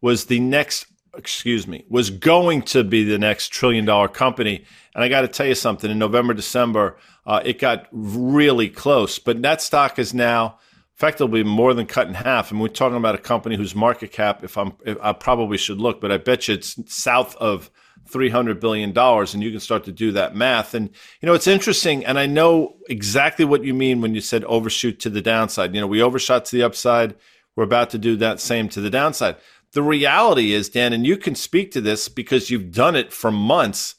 Was 0.02 0.26
the 0.26 0.38
next, 0.38 0.88
excuse 1.16 1.66
me, 1.66 1.86
was 1.88 2.10
going 2.10 2.60
to 2.64 2.84
be 2.84 3.02
the 3.02 3.16
next 3.16 3.48
trillion 3.48 3.86
dollar 3.86 4.08
company. 4.08 4.62
And 4.94 5.02
I 5.02 5.08
got 5.08 5.22
to 5.22 5.28
tell 5.28 5.46
you 5.46 5.54
something. 5.54 5.90
In 5.90 5.98
November, 5.98 6.34
December, 6.34 6.98
uh, 7.24 7.40
it 7.46 7.58
got 7.58 7.86
really 7.92 8.68
close. 8.68 9.18
But 9.18 9.40
that 9.40 9.62
stock 9.62 9.98
is 9.98 10.12
now 10.12 10.58
effectively 10.96 11.42
more 11.42 11.72
than 11.72 11.86
cut 11.86 12.08
in 12.08 12.14
half. 12.14 12.50
And 12.50 12.60
we're 12.60 12.68
talking 12.68 12.98
about 12.98 13.14
a 13.14 13.18
company 13.18 13.56
whose 13.56 13.74
market 13.74 14.12
cap, 14.12 14.44
if 14.44 14.58
I'm, 14.58 14.74
if 14.84 14.98
I 15.00 15.14
probably 15.14 15.56
should 15.56 15.78
look, 15.78 15.98
but 15.98 16.12
I 16.12 16.18
bet 16.18 16.46
you 16.46 16.56
it's 16.56 16.76
south 16.92 17.36
of 17.36 17.70
$300 18.10 18.60
billion 18.60 18.96
and 18.96 19.42
you 19.42 19.50
can 19.50 19.60
start 19.60 19.84
to 19.84 19.92
do 19.92 20.12
that 20.12 20.34
math. 20.34 20.74
And, 20.74 20.90
you 21.20 21.26
know, 21.26 21.34
it's 21.34 21.46
interesting. 21.46 22.04
And 22.04 22.18
I 22.18 22.26
know 22.26 22.76
exactly 22.88 23.44
what 23.44 23.64
you 23.64 23.74
mean 23.74 24.00
when 24.00 24.14
you 24.14 24.20
said 24.20 24.44
overshoot 24.44 24.98
to 25.00 25.10
the 25.10 25.22
downside. 25.22 25.74
You 25.74 25.80
know, 25.80 25.86
we 25.86 26.02
overshot 26.02 26.44
to 26.46 26.56
the 26.56 26.62
upside. 26.62 27.14
We're 27.56 27.64
about 27.64 27.90
to 27.90 27.98
do 27.98 28.16
that 28.16 28.40
same 28.40 28.68
to 28.70 28.80
the 28.80 28.90
downside. 28.90 29.36
The 29.72 29.82
reality 29.82 30.52
is, 30.52 30.68
Dan, 30.68 30.92
and 30.92 31.06
you 31.06 31.16
can 31.16 31.34
speak 31.34 31.70
to 31.72 31.80
this 31.80 32.08
because 32.08 32.50
you've 32.50 32.72
done 32.72 32.96
it 32.96 33.12
for 33.12 33.30
months. 33.30 33.96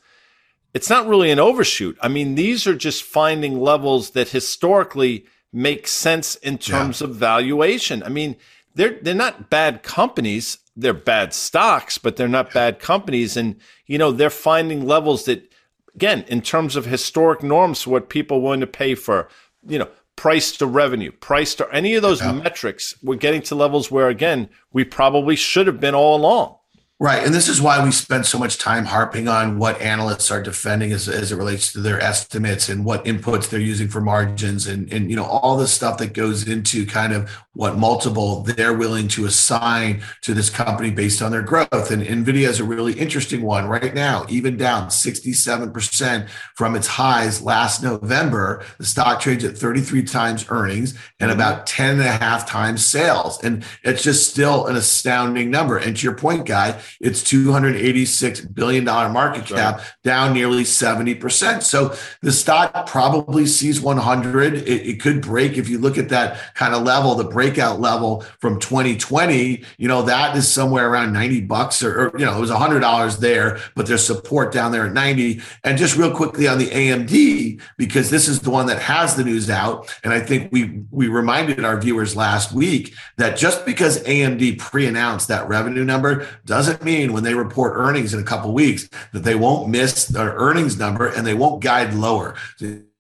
It's 0.74 0.90
not 0.90 1.08
really 1.08 1.32
an 1.32 1.40
overshoot. 1.40 1.98
I 2.02 2.08
mean, 2.08 2.36
these 2.36 2.66
are 2.68 2.76
just 2.76 3.04
finding 3.04 3.60
levels 3.60 4.12
that 4.12 4.30
historically 4.30 5.26
make 5.52 5.88
sense 5.88 6.36
in 6.36 6.58
terms 6.58 7.02
yeah. 7.02 7.08
of 7.08 7.16
valuation. 7.16 8.04
I 8.04 8.10
mean, 8.10 8.36
they're 8.76 9.00
they're 9.02 9.14
not 9.16 9.50
bad 9.50 9.84
companies 9.84 10.60
they're 10.80 10.94
bad 10.94 11.34
stocks, 11.34 11.98
but 11.98 12.16
they're 12.16 12.28
not 12.28 12.54
bad 12.54 12.80
companies. 12.80 13.36
And, 13.36 13.56
you 13.86 13.98
know, 13.98 14.12
they're 14.12 14.30
finding 14.30 14.86
levels 14.86 15.26
that, 15.26 15.54
again, 15.94 16.24
in 16.28 16.42
terms 16.42 16.76
of 16.76 16.86
historic 16.86 17.44
norms, 17.44 17.86
what 17.86 18.10
people 18.10 18.42
willing 18.42 18.62
to 18.62 18.68
pay 18.68 18.96
for, 18.96 19.28
you 19.68 19.78
know, 19.78 19.90
price 20.16 20.56
to 20.58 20.66
revenue, 20.66 21.12
price 21.12 21.56
to 21.56 21.70
any 21.72 21.96
of 21.96 22.02
those 22.02 22.22
yeah. 22.22 22.32
metrics, 22.32 22.96
we're 23.04 23.16
getting 23.16 23.42
to 23.42 23.56
levels 23.56 23.92
where, 23.92 24.10
again, 24.10 24.50
we 24.72 24.84
probably 24.84 25.36
should 25.36 25.68
have 25.68 25.80
been 25.80 25.96
all 25.96 26.18
along. 26.18 26.56
Right. 27.02 27.26
And 27.26 27.34
this 27.34 27.48
is 27.48 27.62
why 27.62 27.82
we 27.82 27.92
spend 27.92 28.26
so 28.26 28.38
much 28.38 28.58
time 28.58 28.84
harping 28.84 29.30
on 29.30 29.58
what 29.58 29.80
analysts 29.80 30.30
are 30.32 30.44
defending 30.44 30.92
as, 30.92 31.08
as 31.08 31.32
it 31.32 31.38
relates 31.38 31.72
to 31.72 31.80
their 31.80 32.02
estimates 32.02 32.68
and 32.68 32.84
what 32.84 33.06
inputs 33.06 33.50
they're 33.50 33.62
using 33.62 33.88
for 33.88 34.02
margins 34.02 34.68
and, 34.68 34.92
and, 34.92 35.10
you 35.10 35.16
know, 35.16 35.24
all 35.24 35.56
the 35.56 35.68
stuff 35.68 35.98
that 36.00 36.12
goes 36.12 36.46
into 36.46 36.86
kind 36.86 37.14
of 37.14 37.30
what 37.60 37.78
multiple 37.78 38.42
they're 38.44 38.72
willing 38.72 39.06
to 39.10 39.26
assign 39.26 40.02
to 40.22 40.34
this 40.34 40.50
company 40.50 40.90
based 40.90 41.22
on 41.22 41.30
their 41.30 41.42
growth. 41.42 41.92
And 41.92 42.02
NVIDIA 42.02 42.48
is 42.48 42.62
a 42.62 42.64
really 42.64 42.94
interesting 42.94 43.42
one 43.42 43.68
right 43.68 43.94
now, 43.94 44.26
even 44.30 44.56
down 44.56 44.88
67% 44.88 46.30
from 46.56 46.78
its 46.78 46.88
highs 46.88 47.42
last 47.42 47.84
November. 47.84 48.64
The 48.78 48.86
stock 48.86 49.20
trades 49.20 49.44
at 49.44 49.58
33 49.58 50.04
times 50.04 50.46
earnings 50.48 50.98
and 51.20 51.32
about 51.32 51.68
10 51.68 52.00
and 52.00 52.08
a 52.08 52.12
half 52.14 52.48
times 52.48 52.86
sales. 52.86 53.44
And 53.44 53.66
it's 53.84 54.04
just 54.04 54.30
still 54.30 54.68
an 54.68 54.78
astounding 54.78 55.52
number. 55.52 55.76
And 55.76 55.98
to 55.98 56.04
your 56.06 56.16
point, 56.16 56.46
Guy, 56.46 56.80
it's 57.02 57.22
$286 57.24 58.56
billion 58.56 58.86
market 58.86 59.46
cap, 59.48 59.80
right. 59.80 59.86
down 60.06 60.34
nearly 60.34 60.64
70%. 60.64 61.62
So 61.62 61.94
the 62.22 62.32
stock 62.32 62.88
probably 62.88 63.46
sees 63.46 63.82
100. 63.82 64.54
It, 64.54 64.66
it, 64.66 65.02
could 65.02 65.22
break 65.22 65.58
if 65.58 65.68
you 65.68 65.78
look 65.78 65.98
at 65.98 66.08
that 66.10 66.40
kind 66.54 66.74
of 66.74 66.84
level, 66.84 67.16
the 67.16 67.26
break 67.26 67.49
breakout 67.50 67.80
level 67.80 68.22
from 68.40 68.60
2020, 68.60 69.64
you 69.78 69.88
know, 69.88 70.04
that 70.04 70.36
is 70.36 70.48
somewhere 70.48 70.90
around 70.90 71.14
90 71.14 71.42
bucks 71.42 71.84
or, 71.84 72.10
or 72.10 72.20
you 72.20 72.26
know, 72.26 72.38
it 72.38 72.40
was 72.40 72.52
$100 72.52 73.20
there, 73.20 73.60
but 73.76 73.88
there's 73.88 74.06
support 74.06 74.54
down 74.54 74.72
there 74.72 74.86
at 74.86 74.94
90. 74.94 75.42
And 75.64 75.78
just 75.78 75.98
real 75.98 76.12
quickly 76.12 76.48
on 76.48 76.60
the 76.60 76.68
AMD, 76.68 77.62
because 77.78 78.10
this 78.10 78.28
is 78.28 78.42
the 78.42 78.50
one 78.50 78.68
that 78.68 78.80
has 78.80 79.16
the 79.16 79.24
news 79.24 79.50
out. 79.50 79.94
And 80.04 80.14
I 80.14 80.20
think 80.20 80.52
we, 80.52 80.84
we 80.92 81.08
reminded 81.08 81.66
our 81.66 81.80
viewers 81.80 82.16
last 82.16 82.54
week 82.54 82.94
that 83.18 83.38
just 83.38 83.66
because 83.66 84.04
AMD 84.04 84.60
pre-announced 84.60 85.28
that 85.28 85.48
revenue 85.48 85.84
number 85.84 86.28
doesn't 86.46 86.84
mean 86.84 87.14
when 87.14 87.24
they 87.24 87.34
report 87.34 87.74
earnings 87.76 88.14
in 88.14 88.20
a 88.20 88.24
couple 88.24 88.54
weeks 88.54 88.88
that 89.14 89.24
they 89.24 89.36
won't 89.36 89.70
miss 89.70 90.06
their 90.06 90.34
earnings 90.36 90.78
number 90.78 91.08
and 91.08 91.26
they 91.26 91.34
won't 91.34 91.64
guide 91.64 91.94
lower 91.94 92.36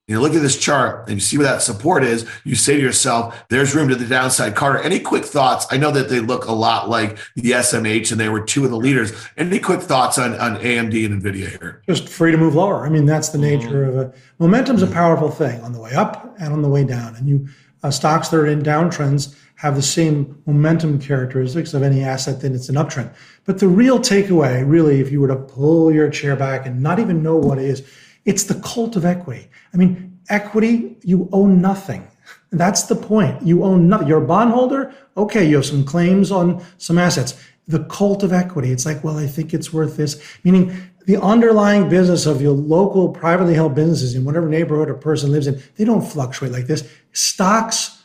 you 0.09 0.19
look 0.19 0.33
at 0.33 0.41
this 0.41 0.57
chart 0.57 1.07
and 1.07 1.17
you 1.17 1.19
see 1.19 1.37
where 1.37 1.47
that 1.47 1.61
support 1.61 2.03
is, 2.03 2.27
you 2.43 2.55
say 2.55 2.75
to 2.75 2.81
yourself, 2.81 3.45
there's 3.49 3.75
room 3.75 3.89
to 3.89 3.95
the 3.95 4.05
downside. 4.05 4.55
Carter, 4.55 4.79
any 4.79 4.99
quick 4.99 5.23
thoughts? 5.23 5.67
I 5.69 5.77
know 5.77 5.91
that 5.91 6.09
they 6.09 6.19
look 6.19 6.45
a 6.45 6.51
lot 6.51 6.89
like 6.89 7.17
the 7.35 7.51
SMH 7.51 8.11
and 8.11 8.19
they 8.19 8.29
were 8.29 8.41
two 8.41 8.65
of 8.65 8.71
the 8.71 8.77
leaders. 8.77 9.13
Any 9.37 9.59
quick 9.59 9.81
thoughts 9.81 10.17
on, 10.17 10.33
on 10.39 10.57
AMD 10.57 11.05
and 11.05 11.21
NVIDIA 11.21 11.49
here? 11.49 11.83
Just 11.87 12.09
free 12.09 12.31
to 12.31 12.37
move 12.37 12.55
lower. 12.55 12.85
I 12.85 12.89
mean, 12.89 13.05
that's 13.05 13.29
the 13.29 13.37
nature 13.37 13.85
mm-hmm. 13.85 13.99
of 13.99 14.07
it. 14.07 14.15
Momentum's 14.39 14.81
a 14.81 14.87
powerful 14.87 15.29
thing 15.29 15.61
on 15.61 15.73
the 15.73 15.79
way 15.79 15.93
up 15.93 16.35
and 16.39 16.53
on 16.53 16.61
the 16.63 16.69
way 16.69 16.83
down. 16.83 17.15
And 17.15 17.27
you 17.27 17.47
uh, 17.83 17.91
stocks 17.91 18.29
that 18.29 18.37
are 18.37 18.47
in 18.47 18.61
downtrends 18.61 19.35
have 19.55 19.75
the 19.75 19.81
same 19.81 20.41
momentum 20.45 20.99
characteristics 20.99 21.73
of 21.73 21.83
any 21.83 22.01
asset 22.01 22.41
that 22.41 22.53
it's 22.53 22.69
an 22.69 22.75
uptrend. 22.75 23.13
But 23.45 23.59
the 23.59 23.67
real 23.67 23.99
takeaway, 23.99 24.63
really, 24.65 25.01
if 25.01 25.11
you 25.11 25.21
were 25.21 25.27
to 25.27 25.35
pull 25.35 25.91
your 25.91 26.09
chair 26.09 26.35
back 26.35 26.65
and 26.65 26.81
not 26.81 26.99
even 26.99 27.21
know 27.21 27.35
what 27.35 27.57
it 27.57 27.65
is, 27.65 27.85
it's 28.25 28.43
the 28.43 28.55
cult 28.61 28.95
of 28.95 29.05
equity. 29.05 29.47
I 29.73 29.77
mean, 29.77 30.19
equity, 30.29 30.97
you 31.03 31.29
own 31.31 31.61
nothing. 31.61 32.07
That's 32.51 32.83
the 32.83 32.95
point. 32.95 33.41
You 33.43 33.63
own 33.63 33.87
nothing. 33.87 34.07
You're 34.07 34.23
a 34.23 34.27
bondholder. 34.27 34.93
Okay, 35.17 35.47
you 35.47 35.55
have 35.57 35.65
some 35.65 35.83
claims 35.85 36.31
on 36.31 36.63
some 36.77 36.97
assets. 36.97 37.41
The 37.67 37.83
cult 37.85 38.23
of 38.23 38.33
equity. 38.33 38.71
It's 38.71 38.85
like, 38.85 39.03
well, 39.03 39.17
I 39.17 39.27
think 39.27 39.53
it's 39.53 39.71
worth 39.71 39.97
this. 39.97 40.21
Meaning 40.43 40.75
the 41.05 41.21
underlying 41.21 41.89
business 41.89 42.25
of 42.25 42.41
your 42.41 42.53
local 42.53 43.09
privately 43.09 43.53
held 43.53 43.75
businesses 43.75 44.15
in 44.15 44.25
whatever 44.25 44.49
neighborhood 44.49 44.89
a 44.89 44.93
person 44.95 45.31
lives 45.31 45.47
in, 45.47 45.61
they 45.75 45.85
don't 45.85 46.01
fluctuate 46.01 46.51
like 46.51 46.67
this. 46.67 46.89
Stocks 47.13 48.03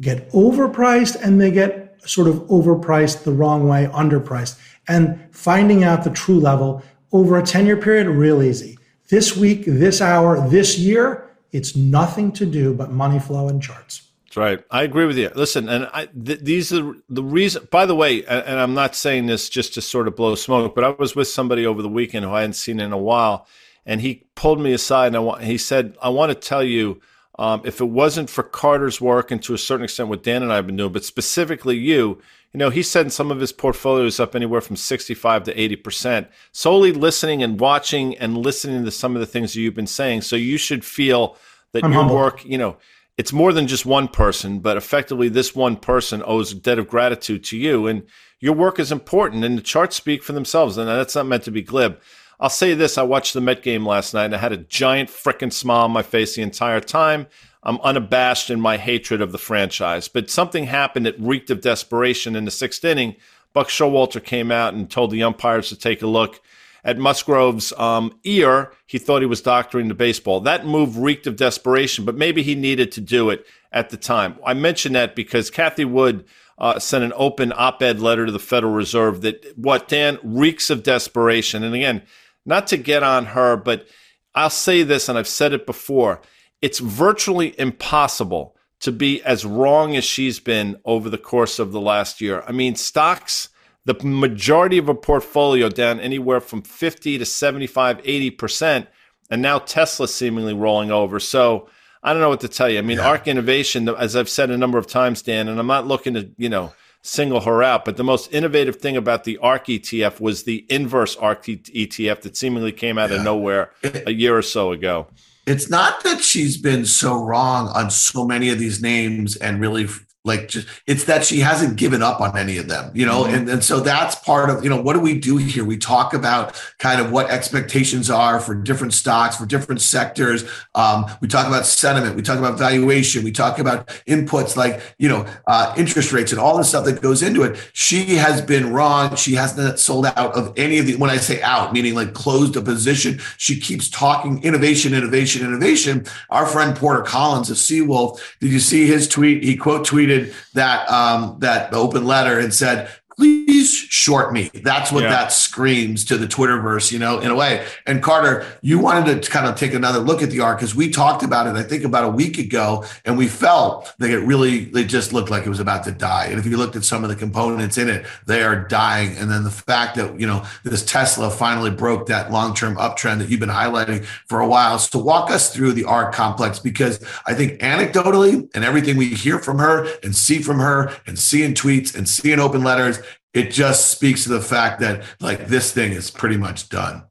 get 0.00 0.30
overpriced 0.30 1.20
and 1.22 1.40
they 1.40 1.50
get 1.50 1.96
sort 2.08 2.28
of 2.28 2.36
overpriced 2.44 3.24
the 3.24 3.32
wrong 3.32 3.68
way, 3.68 3.88
underpriced. 3.92 4.58
And 4.88 5.28
finding 5.32 5.84
out 5.84 6.04
the 6.04 6.10
true 6.10 6.40
level 6.40 6.82
over 7.12 7.38
a 7.38 7.42
10 7.42 7.66
year 7.66 7.76
period, 7.76 8.06
real 8.06 8.42
easy 8.42 8.78
this 9.10 9.36
week, 9.36 9.64
this 9.66 10.00
hour, 10.00 10.48
this 10.48 10.78
year, 10.78 11.30
it's 11.52 11.76
nothing 11.76 12.32
to 12.32 12.46
do 12.46 12.72
but 12.72 12.90
money 12.90 13.18
flow 13.18 13.48
and 13.48 13.62
charts. 13.62 14.10
That's 14.26 14.36
right. 14.36 14.64
I 14.70 14.84
agree 14.84 15.06
with 15.06 15.18
you. 15.18 15.30
Listen, 15.34 15.68
and 15.68 15.88
I, 15.92 16.06
th- 16.06 16.40
these 16.40 16.72
are 16.72 16.94
the 17.08 17.22
reason. 17.22 17.66
By 17.72 17.84
the 17.84 17.96
way, 17.96 18.24
and, 18.24 18.46
and, 18.46 18.60
I'm 18.60 18.74
not 18.74 18.94
saying 18.94 19.26
this 19.26 19.48
just 19.48 19.74
to 19.74 19.82
sort 19.82 20.06
of 20.06 20.14
blow 20.14 20.36
smoke, 20.36 20.76
but 20.76 20.84
I 20.84 20.90
was 20.90 21.16
with 21.16 21.26
somebody 21.26 21.66
over 21.66 21.82
the 21.82 21.88
weekend 21.88 22.24
who 22.24 22.30
I 22.30 22.42
hadn't 22.42 22.54
seen 22.54 22.78
in 22.78 22.92
a 22.92 22.98
while, 22.98 23.48
and 23.84 24.00
he 24.00 24.26
pulled 24.36 24.60
me 24.60 24.72
aside 24.72 25.14
and 25.14 25.28
I 25.28 25.42
he 25.42 25.58
said, 25.58 25.96
"I 26.00 26.10
want 26.10 26.30
to 26.30 26.36
tell 26.36 26.62
you." 26.62 27.00
Um, 27.38 27.62
if 27.64 27.80
it 27.80 27.86
wasn't 27.86 28.28
for 28.28 28.42
Carter's 28.42 29.00
work 29.00 29.30
and 29.30 29.42
to 29.44 29.54
a 29.54 29.58
certain 29.58 29.84
extent 29.84 30.08
what 30.08 30.22
Dan 30.22 30.42
and 30.42 30.52
I 30.52 30.56
have 30.56 30.66
been 30.66 30.76
doing, 30.76 30.92
but 30.92 31.04
specifically 31.04 31.76
you, 31.76 32.20
you 32.52 32.58
know, 32.58 32.70
he's 32.70 32.90
setting 32.90 33.10
some 33.10 33.30
of 33.30 33.40
his 33.40 33.52
portfolios 33.52 34.18
up 34.18 34.34
anywhere 34.34 34.60
from 34.60 34.76
65 34.76 35.44
to 35.44 35.54
80%, 35.54 36.26
solely 36.52 36.92
listening 36.92 37.42
and 37.42 37.60
watching 37.60 38.18
and 38.18 38.36
listening 38.36 38.84
to 38.84 38.90
some 38.90 39.14
of 39.14 39.20
the 39.20 39.26
things 39.26 39.52
that 39.52 39.60
you've 39.60 39.74
been 39.74 39.86
saying. 39.86 40.22
So 40.22 40.36
you 40.36 40.58
should 40.58 40.84
feel 40.84 41.36
that 41.72 41.84
I'm 41.84 41.92
your 41.92 42.02
humble. 42.02 42.16
work, 42.16 42.44
you 42.44 42.58
know, 42.58 42.76
it's 43.16 43.32
more 43.32 43.52
than 43.52 43.68
just 43.68 43.86
one 43.86 44.08
person, 44.08 44.58
but 44.58 44.76
effectively 44.76 45.28
this 45.28 45.54
one 45.54 45.76
person 45.76 46.22
owes 46.26 46.52
a 46.52 46.56
debt 46.56 46.78
of 46.78 46.88
gratitude 46.88 47.44
to 47.44 47.56
you. 47.56 47.86
And 47.86 48.04
your 48.40 48.54
work 48.54 48.80
is 48.80 48.90
important 48.90 49.44
and 49.44 49.56
the 49.56 49.62
charts 49.62 49.94
speak 49.94 50.24
for 50.24 50.32
themselves. 50.32 50.76
And 50.76 50.88
that's 50.88 51.14
not 51.14 51.26
meant 51.26 51.44
to 51.44 51.50
be 51.52 51.62
glib. 51.62 52.00
I'll 52.40 52.48
say 52.48 52.72
this 52.72 52.96
I 52.96 53.02
watched 53.02 53.34
the 53.34 53.40
Met 53.40 53.62
game 53.62 53.86
last 53.86 54.14
night 54.14 54.26
and 54.26 54.34
I 54.34 54.38
had 54.38 54.52
a 54.52 54.56
giant 54.56 55.10
freaking 55.10 55.52
smile 55.52 55.84
on 55.84 55.90
my 55.90 56.02
face 56.02 56.34
the 56.34 56.42
entire 56.42 56.80
time. 56.80 57.26
I'm 57.62 57.78
unabashed 57.82 58.48
in 58.48 58.60
my 58.60 58.78
hatred 58.78 59.20
of 59.20 59.32
the 59.32 59.38
franchise. 59.38 60.08
But 60.08 60.30
something 60.30 60.64
happened 60.64 61.04
that 61.04 61.20
reeked 61.20 61.50
of 61.50 61.60
desperation 61.60 62.34
in 62.34 62.46
the 62.46 62.50
sixth 62.50 62.82
inning. 62.82 63.16
Buck 63.52 63.68
Showalter 63.68 64.24
came 64.24 64.50
out 64.50 64.72
and 64.72 64.90
told 64.90 65.10
the 65.10 65.22
umpires 65.22 65.68
to 65.68 65.76
take 65.76 66.00
a 66.00 66.06
look 66.06 66.40
at 66.82 66.96
Musgrove's 66.96 67.74
um, 67.74 68.18
ear. 68.24 68.72
He 68.86 68.98
thought 68.98 69.20
he 69.20 69.26
was 69.26 69.42
doctoring 69.42 69.88
the 69.88 69.94
baseball. 69.94 70.40
That 70.40 70.64
move 70.64 70.96
reeked 70.96 71.26
of 71.26 71.36
desperation, 71.36 72.06
but 72.06 72.16
maybe 72.16 72.42
he 72.42 72.54
needed 72.54 72.90
to 72.92 73.02
do 73.02 73.28
it 73.28 73.44
at 73.70 73.90
the 73.90 73.98
time. 73.98 74.38
I 74.46 74.54
mention 74.54 74.94
that 74.94 75.14
because 75.14 75.50
Cathie 75.50 75.84
Wood 75.84 76.24
uh, 76.56 76.78
sent 76.78 77.04
an 77.04 77.12
open 77.16 77.52
op-ed 77.54 78.00
letter 78.00 78.24
to 78.24 78.32
the 78.32 78.38
Federal 78.38 78.72
Reserve 78.72 79.20
that 79.22 79.58
what 79.58 79.88
Dan 79.88 80.18
reeks 80.22 80.70
of 80.70 80.82
desperation. 80.82 81.62
And 81.62 81.74
again, 81.74 82.02
not 82.50 82.66
to 82.66 82.76
get 82.76 83.02
on 83.02 83.26
her, 83.26 83.56
but 83.56 83.86
I'll 84.34 84.50
say 84.50 84.82
this, 84.82 85.08
and 85.08 85.16
I've 85.16 85.26
said 85.26 85.54
it 85.54 85.64
before 85.64 86.20
it's 86.62 86.78
virtually 86.78 87.58
impossible 87.58 88.56
to 88.80 88.92
be 88.92 89.22
as 89.22 89.44
wrong 89.44 89.96
as 89.96 90.04
she's 90.04 90.40
been 90.40 90.78
over 90.84 91.10
the 91.10 91.18
course 91.18 91.58
of 91.58 91.72
the 91.72 91.80
last 91.80 92.20
year. 92.20 92.42
I 92.46 92.52
mean, 92.52 92.74
stocks, 92.74 93.48
the 93.84 93.94
majority 94.02 94.78
of 94.78 94.88
a 94.88 94.94
portfolio 94.94 95.68
down 95.68 96.00
anywhere 96.00 96.40
from 96.40 96.62
50 96.62 97.18
to 97.18 97.24
75, 97.24 98.02
80%, 98.02 98.86
and 99.30 99.42
now 99.42 99.58
Tesla 99.58 100.08
seemingly 100.08 100.54
rolling 100.54 100.90
over. 100.90 101.20
So 101.20 101.68
I 102.02 102.12
don't 102.12 102.22
know 102.22 102.30
what 102.30 102.40
to 102.40 102.48
tell 102.48 102.68
you. 102.68 102.78
I 102.78 102.82
mean, 102.82 102.98
yeah. 102.98 103.08
ARK 103.08 103.28
Innovation, 103.28 103.88
as 103.88 104.16
I've 104.16 104.28
said 104.28 104.50
a 104.50 104.58
number 104.58 104.78
of 104.78 104.86
times, 104.86 105.22
Dan, 105.22 105.48
and 105.48 105.58
I'm 105.58 105.66
not 105.66 105.86
looking 105.86 106.14
to, 106.14 106.30
you 106.36 106.48
know, 106.48 106.72
single 107.02 107.40
her 107.40 107.62
out, 107.62 107.84
but 107.84 107.96
the 107.96 108.04
most 108.04 108.32
innovative 108.32 108.76
thing 108.76 108.96
about 108.96 109.24
the 109.24 109.38
ARK 109.38 109.66
ETF 109.66 110.20
was 110.20 110.44
the 110.44 110.66
inverse 110.68 111.16
ARK 111.16 111.44
ETF 111.44 112.22
that 112.22 112.36
seemingly 112.36 112.72
came 112.72 112.98
out 112.98 113.10
yeah. 113.10 113.16
of 113.16 113.24
nowhere 113.24 113.70
a 113.82 114.12
year 114.12 114.36
or 114.36 114.42
so 114.42 114.72
ago 114.72 115.06
it's 115.46 115.68
not 115.68 116.02
that 116.04 116.22
she's 116.22 116.56
been 116.56 116.86
so 116.86 117.22
wrong 117.22 117.68
on 117.68 117.90
so 117.90 118.24
many 118.24 118.50
of 118.50 118.58
these 118.58 118.80
names 118.80 119.36
and 119.36 119.60
really 119.60 119.86
like 120.24 120.48
just 120.48 120.68
it's 120.86 121.04
that 121.04 121.24
she 121.24 121.40
hasn't 121.40 121.76
given 121.76 122.02
up 122.02 122.20
on 122.20 122.36
any 122.36 122.58
of 122.58 122.68
them 122.68 122.90
you 122.94 123.06
know? 123.06 123.24
Mm-hmm. 123.24 123.34
and, 123.34 123.48
and 123.48 123.64
so 123.64 123.80
that's 123.80 124.14
part 124.16 124.50
of 124.50 124.62
you 124.62 124.68
know 124.68 124.80
what 124.80 124.92
do 124.92 125.00
we 125.00 125.18
do 125.18 125.36
here? 125.38 125.64
We 125.64 125.78
talk 125.78 126.12
about 126.12 126.60
kind 126.78 127.00
of 127.00 127.10
what 127.10 127.30
expectations 127.30 128.10
are 128.10 128.38
for 128.38 128.54
different 128.54 128.92
stocks 128.92 129.36
for 129.36 129.46
different 129.46 129.80
sectors. 129.80 130.44
Um, 130.74 131.06
we 131.20 131.28
talk 131.28 131.46
about 131.46 131.64
sentiment 131.64 132.16
we 132.16 132.22
talk 132.22 132.38
about 132.38 132.58
valuation 132.58 133.24
we 133.24 133.32
talk 133.32 133.58
about 133.58 133.86
inputs 134.06 134.56
like 134.56 134.80
you 134.98 135.08
know 135.08 135.26
uh, 135.46 135.74
interest 135.78 136.12
rates 136.12 136.32
and 136.32 136.40
all 136.40 136.56
the 136.56 136.64
stuff 136.64 136.84
that 136.84 137.00
goes 137.00 137.22
into 137.22 137.42
it. 137.42 137.58
She 137.72 138.16
has 138.16 138.42
been 138.42 138.72
wrong. 138.72 139.16
She 139.16 139.34
hasn't 139.34 139.78
sold 139.78 140.06
out 140.06 140.34
of 140.34 140.52
any 140.56 140.78
of 140.78 140.86
the 140.86 140.96
when 140.96 141.10
i 141.10 141.16
say 141.16 141.40
out 141.42 141.72
meaning 141.72 141.94
like 141.94 142.12
closed 142.12 142.56
a 142.56 142.60
position 142.60 143.20
she 143.36 143.58
keeps 143.58 143.88
talking 143.88 144.42
innovation 144.42 144.92
innovation 144.92 145.46
innovation. 145.46 146.04
Our 146.28 146.46
friend 146.46 146.76
porter 146.76 147.02
collins 147.02 147.50
of 147.50 147.56
seawolf 147.56 148.20
did 148.40 148.52
you 148.52 148.60
see 148.60 148.86
his 148.86 149.08
tweet? 149.08 149.42
He 149.42 149.56
quote 149.56 149.86
tweeted 149.86 150.09
that 150.54 150.90
um, 150.90 151.36
that 151.40 151.72
open 151.72 152.04
letter 152.04 152.38
and 152.38 152.52
said, 152.52 152.90
please 153.16 153.79
short 153.90 154.32
me. 154.32 154.48
That's 154.54 154.92
what 154.92 155.02
yeah. 155.02 155.10
that 155.10 155.32
screams 155.32 156.04
to 156.04 156.16
the 156.16 156.28
Twitterverse, 156.28 156.92
you 156.92 157.00
know, 157.00 157.18
in 157.18 157.28
a 157.32 157.34
way. 157.34 157.66
And 157.88 158.00
Carter, 158.00 158.46
you 158.62 158.78
wanted 158.78 159.20
to 159.20 159.30
kind 159.30 159.46
of 159.46 159.56
take 159.56 159.74
another 159.74 159.98
look 159.98 160.22
at 160.22 160.30
the 160.30 160.38
ARK 160.38 160.58
because 160.58 160.76
we 160.76 160.90
talked 160.90 161.24
about 161.24 161.48
it, 161.48 161.58
I 161.58 161.64
think 161.64 161.82
about 161.82 162.04
a 162.04 162.08
week 162.08 162.38
ago, 162.38 162.84
and 163.04 163.18
we 163.18 163.26
felt 163.26 163.92
that 163.98 164.10
it 164.10 164.20
really, 164.20 164.70
it 164.78 164.84
just 164.84 165.12
looked 165.12 165.28
like 165.28 165.44
it 165.44 165.48
was 165.48 165.58
about 165.58 165.82
to 165.84 165.90
die. 165.90 166.26
And 166.26 166.38
if 166.38 166.46
you 166.46 166.56
looked 166.56 166.76
at 166.76 166.84
some 166.84 167.02
of 167.02 167.10
the 167.10 167.16
components 167.16 167.78
in 167.78 167.88
it, 167.88 168.06
they 168.26 168.44
are 168.44 168.54
dying. 168.54 169.16
And 169.16 169.28
then 169.28 169.42
the 169.42 169.50
fact 169.50 169.96
that, 169.96 170.20
you 170.20 170.26
know, 170.26 170.44
this 170.62 170.84
Tesla 170.84 171.28
finally 171.28 171.70
broke 171.72 172.06
that 172.06 172.30
long 172.30 172.54
term 172.54 172.76
uptrend 172.76 173.18
that 173.18 173.28
you've 173.28 173.40
been 173.40 173.48
highlighting 173.48 174.04
for 174.28 174.38
a 174.38 174.46
while. 174.46 174.78
So 174.78 175.00
walk 175.00 175.32
us 175.32 175.52
through 175.52 175.72
the 175.72 175.84
ARK 175.84 176.14
complex 176.14 176.60
because 176.60 177.04
I 177.26 177.34
think 177.34 177.58
anecdotally 177.58 178.48
and 178.54 178.64
everything 178.64 178.96
we 178.96 179.08
hear 179.08 179.40
from 179.40 179.58
her 179.58 179.88
and 180.04 180.14
see 180.14 180.42
from 180.42 180.60
her 180.60 180.94
and 181.08 181.18
see 181.18 181.42
in 181.42 181.54
tweets 181.54 181.96
and 181.96 182.08
see 182.08 182.30
in 182.30 182.38
open 182.38 182.62
letters, 182.62 183.00
it 183.32 183.50
just 183.50 183.90
speaks 183.90 184.24
to 184.24 184.30
the 184.30 184.40
fact 184.40 184.80
that 184.80 185.04
like 185.20 185.46
this 185.46 185.72
thing 185.72 185.92
is 185.92 186.10
pretty 186.10 186.36
much 186.36 186.68
done. 186.68 187.04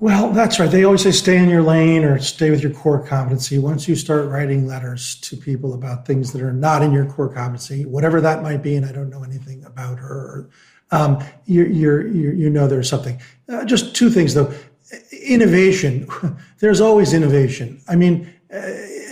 Well, 0.00 0.30
that's 0.30 0.60
right. 0.60 0.70
They 0.70 0.84
always 0.84 1.02
say 1.02 1.10
stay 1.10 1.38
in 1.38 1.48
your 1.48 1.62
lane 1.62 2.04
or 2.04 2.20
stay 2.20 2.50
with 2.50 2.62
your 2.62 2.72
core 2.72 3.04
competency. 3.04 3.58
Once 3.58 3.88
you 3.88 3.96
start 3.96 4.28
writing 4.28 4.64
letters 4.64 5.16
to 5.22 5.36
people 5.36 5.74
about 5.74 6.06
things 6.06 6.32
that 6.32 6.42
are 6.42 6.52
not 6.52 6.82
in 6.82 6.92
your 6.92 7.04
core 7.04 7.28
competency, 7.28 7.84
whatever 7.84 8.20
that 8.20 8.42
might 8.42 8.62
be, 8.62 8.76
and 8.76 8.86
I 8.86 8.92
don't 8.92 9.10
know 9.10 9.24
anything 9.24 9.64
about 9.64 9.98
her, 9.98 10.50
um, 10.92 11.22
you 11.46 11.64
you 11.64 12.48
know 12.48 12.68
there's 12.68 12.88
something. 12.88 13.20
Uh, 13.48 13.64
just 13.64 13.94
two 13.94 14.08
things 14.08 14.34
though. 14.34 14.52
Innovation. 15.10 16.08
there's 16.60 16.80
always 16.80 17.12
innovation. 17.12 17.80
I 17.88 17.96
mean, 17.96 18.32
uh, 18.52 18.60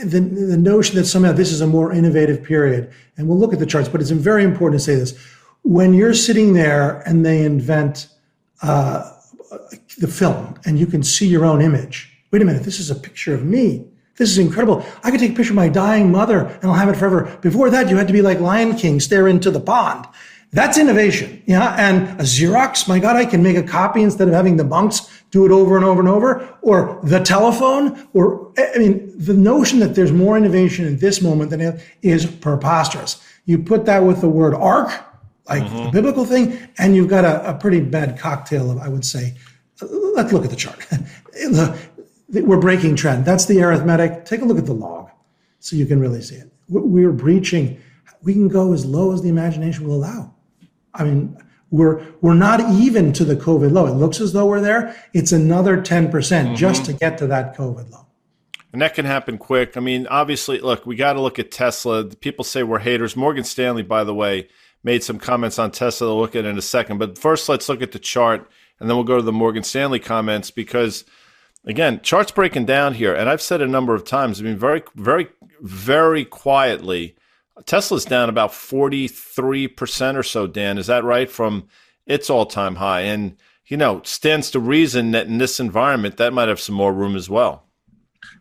the, 0.05 0.21
the 0.21 0.57
notion 0.57 0.95
that 0.97 1.05
somehow 1.05 1.33
this 1.33 1.51
is 1.51 1.61
a 1.61 1.67
more 1.67 1.93
innovative 1.93 2.45
period, 2.45 2.93
and 3.17 3.29
we'll 3.29 3.39
look 3.39 3.53
at 3.53 3.59
the 3.59 3.67
charts, 3.67 3.89
but 3.89 4.01
it's 4.01 4.11
very 4.11 4.45
important 4.45 4.81
to 4.81 4.85
say 4.85 4.95
this 4.95 5.19
when 5.67 5.93
you're 5.95 6.15
sitting 6.15 6.53
there 6.53 7.01
and 7.07 7.27
they 7.27 7.45
invent 7.45 8.09
uh, 8.63 9.11
the 9.99 10.07
film 10.07 10.55
and 10.65 10.79
you 10.79 10.87
can 10.87 11.03
see 11.03 11.27
your 11.27 11.45
own 11.45 11.61
image, 11.61 12.13
wait 12.31 12.41
a 12.41 12.45
minute, 12.45 12.63
this 12.63 12.79
is 12.79 12.89
a 12.89 12.95
picture 12.95 13.35
of 13.35 13.45
me. 13.45 13.85
This 14.17 14.31
is 14.31 14.39
incredible. 14.39 14.87
I 15.03 15.11
could 15.11 15.19
take 15.19 15.33
a 15.33 15.35
picture 15.35 15.53
of 15.53 15.57
my 15.57 15.69
dying 15.69 16.13
mother 16.13 16.47
and 16.47 16.65
I'll 16.65 16.75
have 16.75 16.89
it 16.89 16.97
forever. 16.97 17.37
Before 17.43 17.69
that, 17.71 17.91
you 17.91 17.97
had 17.97 18.07
to 18.07 18.13
be 18.13 18.23
like 18.23 18.39
Lion 18.39 18.77
King, 18.77 19.01
stare 19.01 19.27
into 19.27 19.51
the 19.51 19.61
pond. 19.61 20.07
That's 20.53 20.79
innovation. 20.79 21.43
Yeah. 21.47 21.75
And 21.77 22.21
a 22.21 22.23
Xerox, 22.23 22.87
my 22.89 23.01
God, 23.01 23.17
I 23.17 23.27
can 23.27 23.43
make 23.43 23.57
a 23.57 23.63
copy 23.63 24.03
instead 24.03 24.29
of 24.29 24.35
having 24.35 24.57
the 24.57 24.65
monks 24.65 25.11
do 25.33 25.45
it 25.45 25.51
over 25.51 25.77
and 25.77 25.85
over 25.85 26.01
and 26.01 26.09
over. 26.09 26.57
Or 26.63 27.01
the 27.03 27.19
telephone. 27.19 28.09
Or, 28.15 28.53
I 28.57 28.79
mean, 28.79 29.13
the 29.17 29.35
notion 29.35 29.81
that 29.81 29.97
there's 29.97 30.13
more 30.13 30.37
innovation 30.37 30.87
in 30.87 30.99
this 30.99 31.21
moment 31.21 31.51
than 31.51 31.81
is 32.03 32.25
preposterous. 32.25 33.21
You 33.45 33.59
put 33.59 33.85
that 33.87 34.05
with 34.05 34.21
the 34.21 34.29
word 34.29 34.55
ark, 34.55 34.93
like 35.49 35.63
mm-hmm. 35.63 35.85
the 35.85 35.91
biblical 35.91 36.25
thing, 36.25 36.59
and 36.79 36.95
you've 36.97 37.09
got 37.09 37.25
a, 37.25 37.51
a 37.51 37.55
pretty 37.55 37.81
bad 37.81 38.19
cocktail 38.19 38.71
of, 38.71 38.79
I 38.79 38.89
would 38.89 39.05
say, 39.05 39.37
let's 39.81 40.33
look 40.33 40.45
at 40.45 40.51
the 40.51 40.57
chart. 40.57 40.87
We're 42.29 42.61
breaking 42.61 42.97
trend. 42.97 43.25
That's 43.25 43.47
the 43.47 43.63
arithmetic. 43.63 44.25
Take 44.25 44.43
a 44.43 44.45
look 44.45 44.59
at 44.59 44.67
the 44.67 44.75
log 44.75 45.11
so 45.61 45.77
you 45.77 45.87
can 45.87 46.01
really 46.01 46.23
see 46.23 46.37
it. 46.37 46.51
We're 46.69 47.13
breaching. 47.13 47.81
We 48.23 48.33
can 48.33 48.49
go 48.49 48.73
as 48.73 48.85
low 48.85 49.13
as 49.13 49.23
the 49.23 49.29
imagination 49.29 49.87
will 49.87 49.95
allow. 49.95 50.35
I 50.93 51.05
mean, 51.05 51.37
we're 51.71 52.05
we're 52.21 52.35
not 52.35 52.61
even 52.73 53.13
to 53.13 53.25
the 53.25 53.37
COVID 53.37 53.73
low. 53.73 53.87
It 53.87 53.93
looks 53.93 54.21
as 54.21 54.33
though 54.33 54.47
we're 54.47 54.61
there. 54.61 54.97
It's 55.13 55.33
another 55.33 55.77
10% 55.77 56.11
mm 56.11 56.49
hmm 56.49 56.55
just 56.55 56.85
to 56.87 56.93
get 56.93 57.19
to 57.19 57.27
that 57.27 57.57
COVID 57.57 57.91
low. 57.91 58.07
And 58.73 58.83
that 58.83 58.95
can 58.95 59.05
happen 59.05 59.39
quick. 59.39 59.77
I 59.77 59.81
mean, 59.81 60.07
obviously, 60.09 60.59
look, 60.61 60.85
we 60.85 60.97
got 60.97 61.15
to 61.15 61.21
look 61.21 61.39
at 61.39 61.51
Tesla. 61.51 62.05
People 62.05 62.45
say 62.45 62.63
we're 62.63 62.79
haters. 62.79 63.17
Morgan 63.17 63.45
Stanley, 63.45 63.83
by 63.83 64.05
the 64.05 64.15
way, 64.15 64.49
made 64.87 65.05
some 65.05 65.19
comments 65.19 65.59
on 65.59 65.71
Tesla. 65.71 66.09
We'll 66.09 66.21
look 66.23 66.35
at 66.35 66.47
in 66.47 66.57
a 66.57 66.63
second. 66.63 66.97
But 66.97 67.19
first, 67.19 67.49
let's 67.51 67.69
look 67.69 67.83
at 67.83 67.93
the 67.93 67.99
chart, 67.99 68.49
and 68.81 68.89
then 68.89 68.97
we'll 68.97 69.05
go 69.05 69.17
to 69.17 69.23
the 69.23 69.33
Morgan 69.33 69.65
Stanley 69.65 70.01
comments 70.01 70.51
because– 70.51 71.05
again, 71.67 72.01
charts 72.03 72.31
breaking 72.31 72.65
down 72.65 72.95
here, 72.95 73.15
and 73.15 73.29
I've 73.29 73.43
said 73.43 73.61
a 73.61 73.67
number 73.67 73.95
of 73.95 74.05
times. 74.05 74.41
I 74.41 74.45
mean, 74.45 74.57
very, 74.57 74.83
very, 74.95 75.29
very 75.61 76.25
quietly, 76.25 77.17
Tesla's 77.67 78.05
down 78.05 78.29
about 78.29 78.55
forty 78.55 79.09
three 79.09 79.69
percent 79.69 80.17
or 80.17 80.23
so. 80.23 80.47
Dan, 80.47 80.79
is 80.79 80.87
that 80.87 81.05
right 81.05 81.31
from 81.31 81.69
its 82.07 82.31
all 82.31 82.47
time 82.47 82.77
high? 82.77 83.01
And 83.01 83.37
you 83.67 83.77
know, 83.77 84.01
stands 84.05 84.51
to 84.53 84.61
reason 84.61 85.11
that 85.11 85.27
in 85.27 85.39
this 85.39 85.59
environment, 85.59 86.19
that 86.19 86.33
might 86.33 86.49
have 86.49 86.61
some 86.61 86.77
more 86.77 86.93
room 86.93 87.17
as 87.17 87.29
well. 87.29 87.65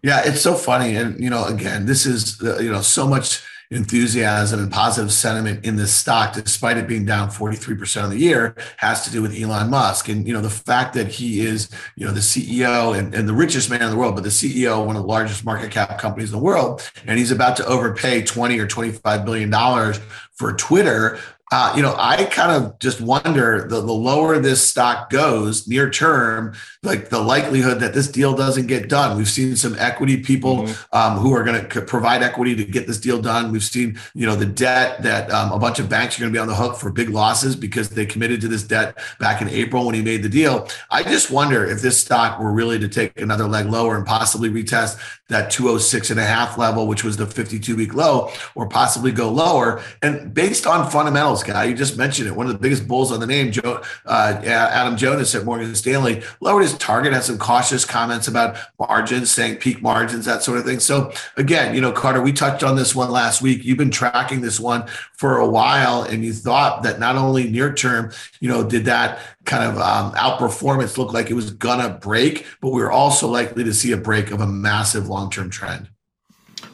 Yeah, 0.03 0.21
it's 0.23 0.41
so 0.41 0.53
funny, 0.53 0.95
and 0.95 1.19
you 1.21 1.29
know, 1.29 1.45
again, 1.45 1.86
this 1.88 2.05
is 2.05 2.41
uh, 2.41 2.60
you 2.60 2.71
know 2.71 2.81
so 2.81 3.08
much 3.08 3.43
enthusiasm 3.71 4.60
and 4.60 4.71
positive 4.71 5.12
sentiment 5.12 5.65
in 5.65 5.75
this 5.75 5.93
stock, 5.93 6.34
despite 6.34 6.78
it 6.78 6.88
being 6.88 7.06
down 7.06 7.30
43% 7.30 8.04
of 8.04 8.12
the 8.12 8.17
year, 8.17 8.56
has 8.78 9.06
to 9.06 9.12
do 9.12 9.21
with 9.21 9.39
Elon 9.39 9.69
Musk. 9.69 10.10
And, 10.10 10.28
you 10.28 10.34
know, 10.34 10.41
the 10.41 10.49
fact 10.49 10.93
that 10.93 11.08
he 11.08 11.41
is, 11.41 11.69
you 11.95 12.06
know, 12.06 12.12
the 12.12 12.19
CEO 12.19 12.97
and, 12.97 13.13
and 13.13 13.28
the 13.28 13.34
richest 13.34 13.69
man 13.69 13.82
in 13.82 13.89
the 13.89 13.97
world, 13.97 14.15
but 14.15 14.23
the 14.23 14.30
CEO 14.30 14.80
of 14.80 14.86
one 14.86 14.95
of 14.95 15.01
the 15.01 15.08
largest 15.08 15.45
market 15.45 15.71
cap 15.71 15.97
companies 15.99 16.32
in 16.32 16.38
the 16.38 16.43
world, 16.43 16.89
and 17.06 17.17
he's 17.17 17.32
about 17.32 17.58
to 17.58 17.65
overpay 17.65 18.21
20 18.23 18.60
or 18.60 18.67
25 18.67 19.25
billion 19.25 19.49
dollars 19.49 19.99
for 20.32 20.54
Twitter, 20.54 21.17
uh, 21.51 21.73
you 21.75 21.84
know, 21.84 21.95
I 21.97 22.25
kind 22.25 22.51
of 22.51 22.79
just 22.79 22.99
wonder 22.99 23.67
the, 23.67 23.79
the 23.79 23.93
lower 23.93 24.39
this 24.39 24.67
stock 24.67 25.12
goes 25.12 25.67
near 25.67 25.91
term, 25.91 26.55
like 26.81 27.10
the 27.10 27.19
likelihood 27.19 27.79
that 27.81 27.93
this 27.93 28.08
deal 28.08 28.36
doesn't 28.36 28.65
get 28.65 28.89
done. 28.89 29.15
We've 29.15 29.29
seen 29.29 29.55
some 29.55 29.75
equity 29.77 30.17
people 30.17 30.63
mm-hmm. 30.63 30.95
um, 30.97 31.19
who 31.19 31.36
are 31.36 31.43
going 31.43 31.69
to 31.69 31.81
provide 31.81 32.23
equity 32.23 32.55
to 32.55 32.65
get 32.65 32.88
this 32.88 32.99
deal 32.99 33.21
done. 33.21 33.51
We've 33.51 33.63
seen, 33.63 33.99
you 34.15 34.25
know, 34.25 34.36
the 34.36 34.47
debt 34.47 35.03
that 35.03 35.29
um, 35.31 35.51
a 35.51 35.60
bunch 35.60 35.77
of 35.77 35.88
banks 35.88 36.17
are 36.17 36.21
going 36.21 36.34
to 36.34 36.36
be 36.36 36.41
on 36.41 36.47
the 36.47 36.55
hook 36.55 36.77
for 36.77 36.91
big 36.91 37.10
losses 37.10 37.55
because 37.55 37.89
they 37.89 38.08
committed 38.08 38.41
to 38.41 38.47
this 38.47 38.63
debt 38.63 38.97
back 39.19 39.39
in 39.39 39.47
April 39.49 39.86
when 39.86 39.93
he 39.93 40.01
made 40.01 40.23
the 40.23 40.29
deal. 40.29 40.67
I 40.89 41.03
just 41.03 41.29
wonder 41.29 41.63
if 41.63 41.79
this 41.79 41.99
stock 41.99 42.39
were 42.39 42.51
really 42.51 42.79
to 42.79 42.88
take 42.88 43.21
another 43.21 43.47
leg 43.47 43.67
lower 43.67 43.95
and 43.95 44.05
possibly 44.05 44.49
retest 44.49 44.97
that 45.27 45.49
206 45.49 46.12
and 46.12 46.19
a 46.19 46.25
half 46.25 46.58
level, 46.58 46.88
which 46.88 47.03
was 47.03 47.17
the 47.17 47.25
52 47.25 47.75
week 47.75 47.93
low, 47.93 48.31
or 48.53 48.67
possibly 48.67 49.12
go 49.12 49.29
lower. 49.29 49.81
And 50.01 50.34
based 50.34 50.67
on 50.67 50.89
fundamentals, 50.89 51.34
guy, 51.43 51.65
you 51.65 51.75
just 51.75 51.97
mentioned 51.97 52.27
it. 52.27 52.35
One 52.35 52.47
of 52.47 52.53
the 52.53 52.59
biggest 52.59 52.87
bulls 52.87 53.11
on 53.11 53.19
the 53.19 53.27
name, 53.27 53.51
Joe, 53.51 53.81
uh, 54.05 54.41
Adam 54.45 54.97
Jonas 54.97 55.33
at 55.35 55.45
Morgan 55.45 55.73
Stanley, 55.75 56.23
lowered 56.41 56.63
his 56.63 56.77
target, 56.77 57.13
had 57.13 57.23
some 57.23 57.37
cautious 57.37 57.85
comments 57.85 58.27
about 58.27 58.57
margins, 58.79 59.31
saying 59.31 59.57
peak 59.57 59.81
margins, 59.81 60.25
that 60.25 60.43
sort 60.43 60.57
of 60.57 60.65
thing. 60.65 60.79
So 60.79 61.11
again, 61.37 61.75
you 61.75 61.81
know, 61.81 61.91
Carter, 61.91 62.21
we 62.21 62.33
touched 62.33 62.63
on 62.63 62.75
this 62.75 62.95
one 62.95 63.11
last 63.11 63.41
week. 63.41 63.63
You've 63.63 63.77
been 63.77 63.91
tracking 63.91 64.41
this 64.41 64.59
one 64.59 64.87
for 65.13 65.37
a 65.37 65.47
while, 65.47 66.03
and 66.03 66.23
you 66.23 66.33
thought 66.33 66.83
that 66.83 66.99
not 66.99 67.15
only 67.15 67.49
near 67.49 67.73
term, 67.73 68.11
you 68.39 68.49
know, 68.49 68.63
did 68.63 68.85
that 68.85 69.19
kind 69.45 69.63
of 69.63 69.77
um, 69.77 70.11
outperformance 70.13 70.97
look 70.97 71.13
like 71.13 71.29
it 71.29 71.35
was 71.35 71.51
gonna 71.51 71.89
break, 71.89 72.45
but 72.61 72.69
we 72.69 72.81
are 72.81 72.91
also 72.91 73.27
likely 73.27 73.63
to 73.63 73.73
see 73.73 73.91
a 73.91 73.97
break 73.97 74.31
of 74.31 74.41
a 74.41 74.47
massive 74.47 75.07
long-term 75.07 75.49
trend. 75.49 75.89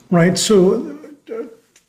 Right. 0.10 0.38
So 0.38 1.00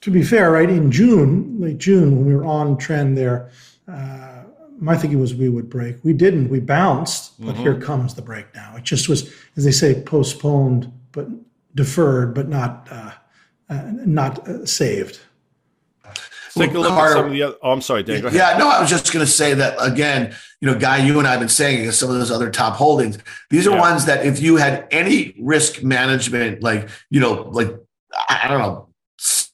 to 0.02 0.10
be 0.10 0.22
fair, 0.22 0.50
right 0.50 0.68
in 0.68 0.90
June, 0.90 1.56
late 1.58 1.78
June, 1.78 2.16
when 2.16 2.26
we 2.26 2.34
were 2.34 2.44
on 2.44 2.76
trend 2.76 3.16
there, 3.16 3.50
uh, 3.88 4.42
my 4.78 4.96
thinking 4.96 5.20
was 5.20 5.32
we 5.34 5.48
would 5.48 5.70
break. 5.70 5.96
We 6.02 6.12
didn't. 6.12 6.48
We 6.48 6.58
bounced, 6.58 7.40
but 7.40 7.54
mm-hmm. 7.54 7.62
here 7.62 7.80
comes 7.80 8.14
the 8.14 8.22
break 8.22 8.52
now. 8.52 8.74
It 8.76 8.82
just 8.82 9.08
was, 9.08 9.32
as 9.56 9.64
they 9.64 9.70
say, 9.70 10.02
postponed, 10.02 10.92
but 11.12 11.28
deferred, 11.74 12.34
but 12.34 12.48
not 12.48 12.88
uh, 12.90 13.12
uh 13.68 13.82
not 14.04 14.46
uh, 14.48 14.66
saved. 14.66 15.20
Take 16.54 16.74
a 16.74 16.78
look 16.78 16.88
Carter, 16.88 17.12
at 17.12 17.16
some 17.16 17.26
of 17.26 17.32
the 17.32 17.42
other. 17.44 17.56
Oh, 17.62 17.70
I'm 17.70 17.80
sorry, 17.80 18.02
Dan. 18.02 18.22
Yeah, 18.32 18.58
no, 18.58 18.68
I 18.68 18.80
was 18.80 18.90
just 18.90 19.10
going 19.10 19.24
to 19.24 19.30
say 19.30 19.54
that 19.54 19.74
again. 19.80 20.34
You 20.60 20.70
know, 20.70 20.78
Guy, 20.78 20.98
you 20.98 21.18
and 21.18 21.26
I 21.26 21.30
have 21.30 21.40
been 21.40 21.48
saying 21.48 21.80
against 21.80 21.98
some 21.98 22.10
of 22.10 22.16
those 22.16 22.30
other 22.30 22.50
top 22.50 22.74
holdings. 22.74 23.18
These 23.48 23.66
are 23.66 23.70
yeah. 23.70 23.80
ones 23.80 24.04
that 24.04 24.26
if 24.26 24.42
you 24.42 24.56
had 24.56 24.86
any 24.90 25.34
risk 25.40 25.82
management, 25.82 26.62
like 26.62 26.88
you 27.08 27.20
know, 27.20 27.48
like 27.52 27.68
I 28.28 28.48
don't 28.48 28.58
know, 28.58 28.91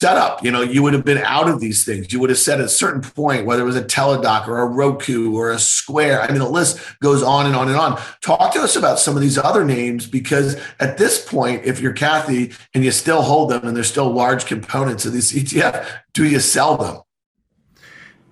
setup, 0.00 0.44
you 0.44 0.50
know, 0.50 0.62
you 0.62 0.82
would 0.82 0.92
have 0.92 1.04
been 1.04 1.18
out 1.18 1.48
of 1.48 1.58
these 1.58 1.84
things. 1.84 2.12
You 2.12 2.20
would 2.20 2.30
have 2.30 2.38
said 2.38 2.60
at 2.60 2.66
a 2.66 2.68
certain 2.68 3.00
point, 3.00 3.46
whether 3.46 3.62
it 3.62 3.66
was 3.66 3.76
a 3.76 3.82
Teladoc 3.82 4.46
or 4.46 4.58
a 4.58 4.66
Roku 4.66 5.34
or 5.36 5.50
a 5.50 5.58
Square. 5.58 6.22
I 6.22 6.28
mean, 6.28 6.38
the 6.38 6.48
list 6.48 6.78
goes 7.00 7.22
on 7.22 7.46
and 7.46 7.56
on 7.56 7.68
and 7.68 7.76
on. 7.76 8.00
Talk 8.20 8.52
to 8.54 8.60
us 8.60 8.76
about 8.76 9.00
some 9.00 9.16
of 9.16 9.22
these 9.22 9.38
other 9.38 9.64
names 9.64 10.06
because 10.06 10.56
at 10.78 10.98
this 10.98 11.24
point, 11.24 11.64
if 11.64 11.80
you're 11.80 11.92
Cathie 11.92 12.54
and 12.74 12.84
you 12.84 12.92
still 12.92 13.22
hold 13.22 13.50
them 13.50 13.66
and 13.66 13.76
they're 13.76 13.82
still 13.82 14.10
large 14.10 14.46
components 14.46 15.04
of 15.04 15.12
this 15.12 15.32
ETF, 15.32 15.84
do 16.14 16.24
you 16.24 16.38
sell 16.38 16.76
them? 16.76 17.02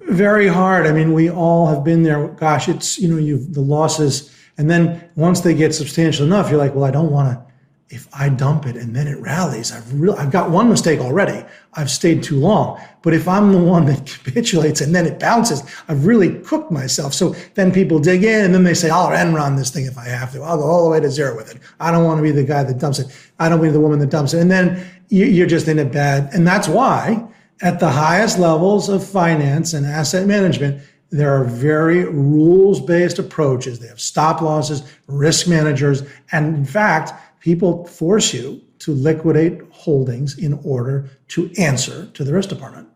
Very 0.03 0.47
hard. 0.47 0.87
I 0.87 0.93
mean, 0.93 1.13
we 1.15 1.29
all 1.29 1.67
have 1.67 1.83
been 1.83 2.05
there. 2.05 2.29
Gosh, 2.29 2.69
it's, 2.69 2.97
you 2.97 3.09
know, 3.09 3.17
you've 3.17 3.55
the 3.55 3.61
losses. 3.61 4.33
And 4.57 4.71
then 4.71 5.11
once 5.17 5.41
they 5.41 5.53
get 5.53 5.75
substantial 5.75 6.25
enough, 6.25 6.49
you're 6.49 6.59
like, 6.59 6.77
well, 6.77 6.85
I 6.85 6.93
don't 6.93 7.11
want 7.11 7.37
to 7.37 7.46
if 7.89 8.09
I 8.13 8.29
dump 8.29 8.67
it 8.67 8.75
and 8.75 8.97
then 8.97 9.07
it 9.07 9.19
rallies, 9.21 9.71
I've 9.73 9.93
really, 9.93 10.19
I've 10.19 10.33
got 10.33 10.51
one 10.51 10.69
mistake 10.69 10.99
already. 10.99 11.45
I've 11.75 11.91
stayed 11.91 12.23
too 12.23 12.37
long. 12.37 12.81
But 13.03 13.15
if 13.15 13.29
I'm 13.29 13.53
the 13.53 13.59
one 13.59 13.87
that 13.87 14.07
capitulates 14.25 14.81
and 14.81 14.93
then 14.93 15.07
it 15.07 15.21
bounces, 15.21 15.63
I've 15.89 16.05
really 16.05 16.41
cooked 16.41 16.73
myself. 16.73 17.15
So 17.15 17.37
then 17.55 17.71
people 17.71 18.01
dig 18.01 18.25
in 18.25 18.45
and 18.45 18.53
then 18.53 18.65
they 18.65 18.75
say, 18.75 18.91
I'll 18.91 19.13
end 19.13 19.37
run 19.37 19.55
this 19.55 19.71
thing 19.71 19.87
if 19.87 19.97
I 19.97 20.07
have 20.07 20.33
to. 20.33 20.43
I'll 20.43 20.57
go 20.57 20.65
all 20.65 20.85
the 20.85 20.91
way 20.91 21.01
to 21.01 21.11
zero 21.11 21.37
with 21.37 21.55
it. 21.55 21.61
I 21.79 21.93
don't 21.93 22.05
want 22.05 22.19
to 22.19 22.23
be 22.23 22.33
the 22.33 22.45
guy 22.45 22.65
that 22.65 22.79
dumps 22.79 22.99
it. 22.99 23.07
I 23.39 23.49
don't 23.49 23.61
want 23.61 23.69
to 23.69 23.73
be 23.73 23.75
the 23.75 23.81
woman 23.81 24.01
that 24.01 24.11
dumps 24.11 24.35
it. 24.35 24.41
And 24.41 24.51
then 24.51 24.85
you're 25.09 25.47
just 25.47 25.69
in 25.69 25.79
a 25.79 25.85
bad, 25.85 26.35
and 26.35 26.45
that's 26.45 26.67
why 26.67 27.25
at 27.63 27.79
the 27.79 27.91
highest 27.91 28.39
levels 28.39 28.89
of 28.89 29.07
finance 29.07 29.73
and 29.73 29.87
asset 29.87 30.27
management, 30.27 30.83
there 31.11 31.33
are 31.33 31.45
very 31.45 32.05
rules 32.05 32.81
based 32.81 33.19
approaches. 33.19 33.79
They 33.79 33.87
have 33.87 34.01
stop 34.01 34.41
losses, 34.41 34.83
risk 35.07 35.47
managers, 35.47 36.03
and 36.33 36.57
in 36.57 36.65
fact, 36.65 37.13
people 37.47 37.87
force 37.87 38.35
you 38.35 38.61
to 38.81 38.93
liquidate 38.93 39.63
holdings 39.71 40.37
in 40.37 40.59
order 40.65 41.09
to 41.29 41.49
answer 41.57 42.07
to 42.07 42.25
the 42.25 42.33
risk 42.33 42.49
department. 42.49 42.89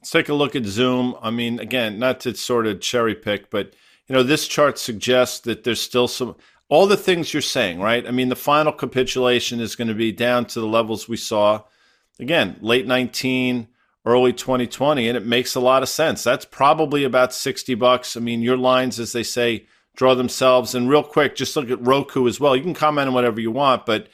Let's 0.00 0.10
take 0.10 0.28
a 0.28 0.34
look 0.34 0.56
at 0.56 0.64
Zoom. 0.64 1.14
I 1.22 1.30
mean, 1.30 1.60
again, 1.60 1.96
not 1.96 2.18
to 2.20 2.34
sort 2.34 2.66
of 2.66 2.80
cherry 2.80 3.14
pick, 3.14 3.50
but 3.50 3.74
you 4.08 4.16
know, 4.16 4.24
this 4.24 4.48
chart 4.48 4.80
suggests 4.80 5.38
that 5.40 5.62
there's 5.62 5.80
still 5.80 6.08
some 6.08 6.34
all 6.68 6.88
the 6.88 6.96
things 6.96 7.32
you're 7.32 7.40
saying, 7.40 7.78
right? 7.80 8.04
I 8.04 8.10
mean, 8.10 8.30
the 8.30 8.36
final 8.36 8.72
capitulation 8.72 9.60
is 9.60 9.76
going 9.76 9.88
to 9.88 9.94
be 9.94 10.10
down 10.10 10.46
to 10.46 10.60
the 10.60 10.66
levels 10.66 11.08
we 11.08 11.16
saw 11.16 11.62
again, 12.18 12.56
late 12.60 12.84
19, 12.84 13.68
early 14.04 14.32
2020, 14.32 15.06
and 15.06 15.16
it 15.16 15.24
makes 15.24 15.54
a 15.54 15.60
lot 15.60 15.84
of 15.84 15.88
sense. 15.88 16.24
That's 16.24 16.44
probably 16.44 17.04
about 17.04 17.32
60 17.32 17.76
bucks. 17.76 18.16
I 18.16 18.20
mean, 18.20 18.42
your 18.42 18.56
lines, 18.56 18.98
as 18.98 19.12
they 19.12 19.22
say, 19.22 19.66
draw 19.98 20.14
themselves. 20.14 20.76
And 20.76 20.88
real 20.88 21.02
quick, 21.02 21.34
just 21.34 21.56
look 21.56 21.70
at 21.70 21.84
Roku 21.84 22.28
as 22.28 22.38
well. 22.38 22.54
You 22.54 22.62
can 22.62 22.72
comment 22.72 23.08
on 23.08 23.14
whatever 23.14 23.40
you 23.40 23.50
want, 23.50 23.84
but 23.84 24.06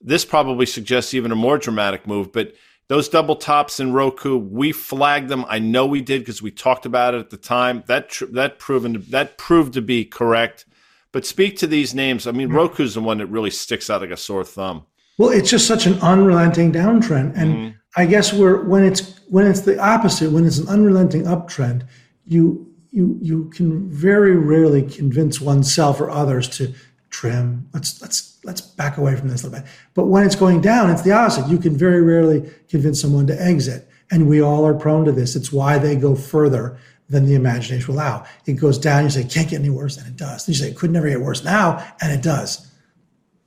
this 0.00 0.24
probably 0.24 0.64
suggests 0.64 1.12
even 1.12 1.32
a 1.32 1.36
more 1.36 1.58
dramatic 1.58 2.06
move. 2.06 2.32
But 2.32 2.54
those 2.86 3.08
double 3.08 3.34
tops 3.34 3.80
in 3.80 3.92
Roku, 3.92 4.38
we 4.38 4.70
flagged 4.70 5.28
them. 5.28 5.44
I 5.48 5.58
know 5.58 5.86
we 5.86 6.02
did 6.02 6.20
because 6.20 6.40
we 6.40 6.52
talked 6.52 6.86
about 6.86 7.14
it 7.14 7.18
at 7.18 7.30
the 7.30 7.36
time. 7.36 7.82
That 7.86 8.10
tr- 8.10 8.26
that 8.26 8.60
proven 8.60 8.92
to, 8.92 8.98
that 9.10 9.36
proved 9.36 9.72
to 9.72 9.82
be 9.82 10.04
correct. 10.04 10.66
But 11.10 11.26
speak 11.26 11.58
to 11.58 11.66
these 11.66 11.94
names. 11.94 12.28
I 12.28 12.30
mean, 12.30 12.48
mm-hmm. 12.48 12.56
Roku's 12.56 12.94
the 12.94 13.00
one 13.00 13.18
that 13.18 13.26
really 13.26 13.50
sticks 13.50 13.90
out 13.90 14.02
like 14.02 14.10
a 14.10 14.16
sore 14.16 14.44
thumb. 14.44 14.84
Well, 15.18 15.30
it's 15.30 15.50
just 15.50 15.66
such 15.66 15.86
an 15.86 15.94
unrelenting 16.00 16.72
downtrend, 16.72 17.36
and 17.36 17.54
mm-hmm. 17.54 17.76
I 17.96 18.06
guess 18.06 18.32
we're 18.32 18.62
when 18.62 18.84
it's 18.84 19.18
when 19.28 19.46
it's 19.46 19.62
the 19.62 19.78
opposite, 19.80 20.30
when 20.30 20.44
it's 20.44 20.58
an 20.58 20.68
unrelenting 20.68 21.24
uptrend, 21.24 21.86
you 22.26 22.73
you 22.94 23.18
you 23.20 23.50
can 23.50 23.90
very 23.90 24.36
rarely 24.36 24.82
convince 24.82 25.40
oneself 25.40 26.00
or 26.00 26.10
others 26.10 26.48
to 26.58 26.72
trim. 27.10 27.68
Let's 27.74 28.00
let's 28.00 28.38
let's 28.44 28.60
back 28.60 28.96
away 28.96 29.16
from 29.16 29.28
this 29.28 29.42
a 29.42 29.48
little 29.48 29.60
bit. 29.62 29.70
But 29.94 30.06
when 30.06 30.24
it's 30.24 30.36
going 30.36 30.60
down, 30.60 30.90
it's 30.90 31.02
the 31.02 31.12
opposite. 31.12 31.48
You 31.48 31.58
can 31.58 31.76
very 31.76 32.02
rarely 32.02 32.48
convince 32.68 33.00
someone 33.00 33.26
to 33.26 33.42
exit. 33.42 33.88
And 34.10 34.28
we 34.28 34.40
all 34.40 34.64
are 34.64 34.74
prone 34.74 35.04
to 35.06 35.12
this. 35.12 35.34
It's 35.34 35.52
why 35.52 35.78
they 35.78 35.96
go 35.96 36.14
further 36.14 36.78
than 37.08 37.26
the 37.26 37.34
imagination 37.34 37.86
will 37.88 38.00
allow. 38.00 38.24
It 38.46 38.54
goes 38.54 38.78
down, 38.78 39.04
you 39.04 39.10
say, 39.10 39.24
can't 39.24 39.48
get 39.48 39.60
any 39.60 39.70
worse, 39.70 39.96
and 39.96 40.06
it 40.06 40.16
does. 40.16 40.48
you 40.48 40.54
say, 40.54 40.68
it 40.68 40.76
could 40.76 40.90
never 40.90 41.08
get 41.08 41.20
worse 41.20 41.42
now, 41.42 41.84
and 42.00 42.12
it 42.12 42.22
does. 42.22 42.70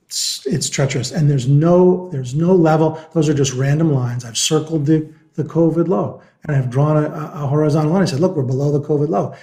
It's, 0.06 0.46
it's 0.46 0.68
treacherous. 0.68 1.10
And 1.12 1.30
there's 1.30 1.48
no, 1.48 2.08
there's 2.10 2.34
no 2.34 2.54
level. 2.54 3.00
Those 3.14 3.28
are 3.28 3.34
just 3.34 3.52
random 3.52 3.92
lines. 3.92 4.24
I've 4.24 4.38
circled 4.38 4.86
the, 4.86 5.12
the 5.38 5.44
COVID 5.44 5.88
low 5.88 6.20
and 6.44 6.56
I've 6.56 6.70
drawn 6.70 6.96
a, 6.96 7.08
a 7.08 7.46
horizontal 7.46 7.92
line. 7.92 8.02
I 8.02 8.06
said, 8.06 8.20
look, 8.20 8.36
we're 8.36 8.42
below 8.42 8.72
the 8.72 8.80
COVID 8.80 9.08
low. 9.08 9.34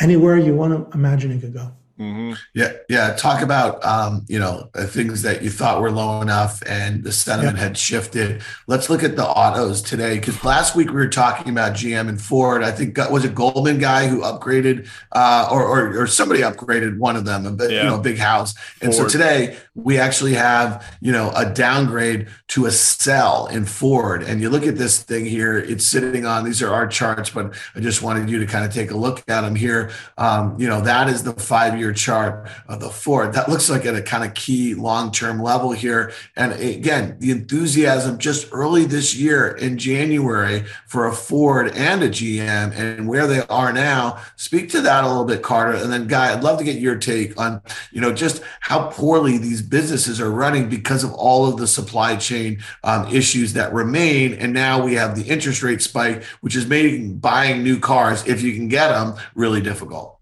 Anywhere 0.00 0.36
you 0.36 0.54
want 0.54 0.90
to 0.90 0.96
imagine 0.96 1.32
it 1.32 1.40
could 1.40 1.54
go. 1.54 1.72
Mm-hmm. 1.98 2.34
Yeah, 2.52 2.72
yeah. 2.90 3.14
Talk 3.14 3.40
about 3.40 3.82
um, 3.82 4.26
you 4.28 4.38
know 4.38 4.68
uh, 4.74 4.84
things 4.84 5.22
that 5.22 5.42
you 5.42 5.48
thought 5.48 5.80
were 5.80 5.90
low 5.90 6.20
enough, 6.20 6.62
and 6.66 7.02
the 7.02 7.10
sentiment 7.10 7.56
had 7.56 7.78
shifted. 7.78 8.42
Let's 8.66 8.90
look 8.90 9.02
at 9.02 9.16
the 9.16 9.24
autos 9.24 9.80
today 9.80 10.18
because 10.18 10.44
last 10.44 10.76
week 10.76 10.88
we 10.88 10.96
were 10.96 11.08
talking 11.08 11.50
about 11.50 11.72
GM 11.72 12.10
and 12.10 12.20
Ford. 12.20 12.62
I 12.62 12.70
think 12.70 12.98
was 13.10 13.24
it 13.24 13.34
Goldman 13.34 13.78
guy 13.78 14.08
who 14.08 14.20
upgraded, 14.20 14.86
uh, 15.12 15.48
or, 15.50 15.64
or, 15.64 16.02
or 16.02 16.06
somebody 16.06 16.42
upgraded 16.42 16.98
one 16.98 17.16
of 17.16 17.24
them, 17.24 17.46
a 17.46 17.64
yeah. 17.64 17.84
you 17.84 17.88
know 17.88 17.98
big 17.98 18.18
house. 18.18 18.54
And 18.82 18.94
Ford. 18.94 19.10
so 19.10 19.18
today 19.18 19.56
we 19.76 19.98
actually 19.98 20.34
have 20.34 20.84
you 21.00 21.12
know 21.12 21.30
a 21.36 21.48
downgrade 21.48 22.28
to 22.48 22.66
a 22.66 22.70
sell 22.70 23.46
in 23.46 23.64
Ford. 23.64 24.22
And 24.22 24.40
you 24.40 24.50
look 24.50 24.66
at 24.66 24.76
this 24.76 25.02
thing 25.02 25.24
here; 25.24 25.56
it's 25.58 25.86
sitting 25.86 26.26
on. 26.26 26.44
These 26.44 26.62
are 26.62 26.72
our 26.72 26.86
charts, 26.86 27.30
but 27.30 27.54
I 27.74 27.80
just 27.80 28.02
wanted 28.02 28.30
you 28.30 28.38
to 28.40 28.46
kind 28.46 28.64
of 28.64 28.72
take 28.72 28.90
a 28.90 28.96
look 28.96 29.22
at 29.28 29.42
them 29.42 29.54
here. 29.54 29.90
Um, 30.18 30.56
you 30.58 30.68
know 30.68 30.80
that 30.80 31.08
is 31.08 31.22
the 31.22 31.34
five 31.34 31.78
year 31.78 31.92
chart 31.92 32.48
of 32.68 32.80
the 32.80 32.90
Ford. 32.90 33.34
That 33.34 33.48
looks 33.48 33.70
like 33.70 33.84
at 33.84 33.94
a 33.94 34.02
kind 34.02 34.24
of 34.24 34.34
key 34.34 34.74
long 34.74 35.12
term 35.12 35.42
level 35.42 35.72
here. 35.72 36.12
And 36.36 36.52
again, 36.54 37.16
the 37.18 37.30
enthusiasm 37.30 38.18
just 38.18 38.48
early 38.52 38.86
this 38.86 39.14
year 39.14 39.48
in 39.48 39.78
January 39.78 40.64
for 40.86 41.06
a 41.06 41.12
Ford 41.12 41.68
and 41.74 42.02
a 42.02 42.08
GM 42.08 42.72
and 42.74 43.08
where 43.08 43.26
they 43.26 43.40
are 43.40 43.72
now. 43.72 44.22
Speak 44.36 44.70
to 44.70 44.80
that 44.82 45.04
a 45.04 45.08
little 45.08 45.24
bit, 45.24 45.42
Carter. 45.42 45.76
And 45.76 45.92
then, 45.92 46.06
Guy, 46.06 46.32
I'd 46.32 46.42
love 46.42 46.58
to 46.58 46.64
get 46.64 46.76
your 46.76 46.96
take 46.96 47.38
on, 47.38 47.60
you 47.92 48.00
know, 48.00 48.12
just 48.12 48.42
how 48.60 48.88
poorly 48.88 49.38
these 49.38 49.62
businesses 49.68 50.20
are 50.20 50.30
running 50.30 50.68
because 50.68 51.04
of 51.04 51.12
all 51.12 51.46
of 51.46 51.58
the 51.58 51.66
supply 51.66 52.16
chain 52.16 52.62
um, 52.84 53.06
issues 53.14 53.52
that 53.54 53.72
remain. 53.72 54.34
And 54.34 54.52
now 54.52 54.82
we 54.82 54.94
have 54.94 55.16
the 55.16 55.24
interest 55.30 55.62
rate 55.62 55.82
spike, 55.82 56.22
which 56.40 56.56
is 56.56 56.66
making 56.66 57.18
buying 57.18 57.62
new 57.62 57.78
cars, 57.78 58.26
if 58.26 58.42
you 58.42 58.54
can 58.54 58.68
get 58.68 58.88
them, 58.88 59.14
really 59.34 59.60
difficult. 59.60 60.18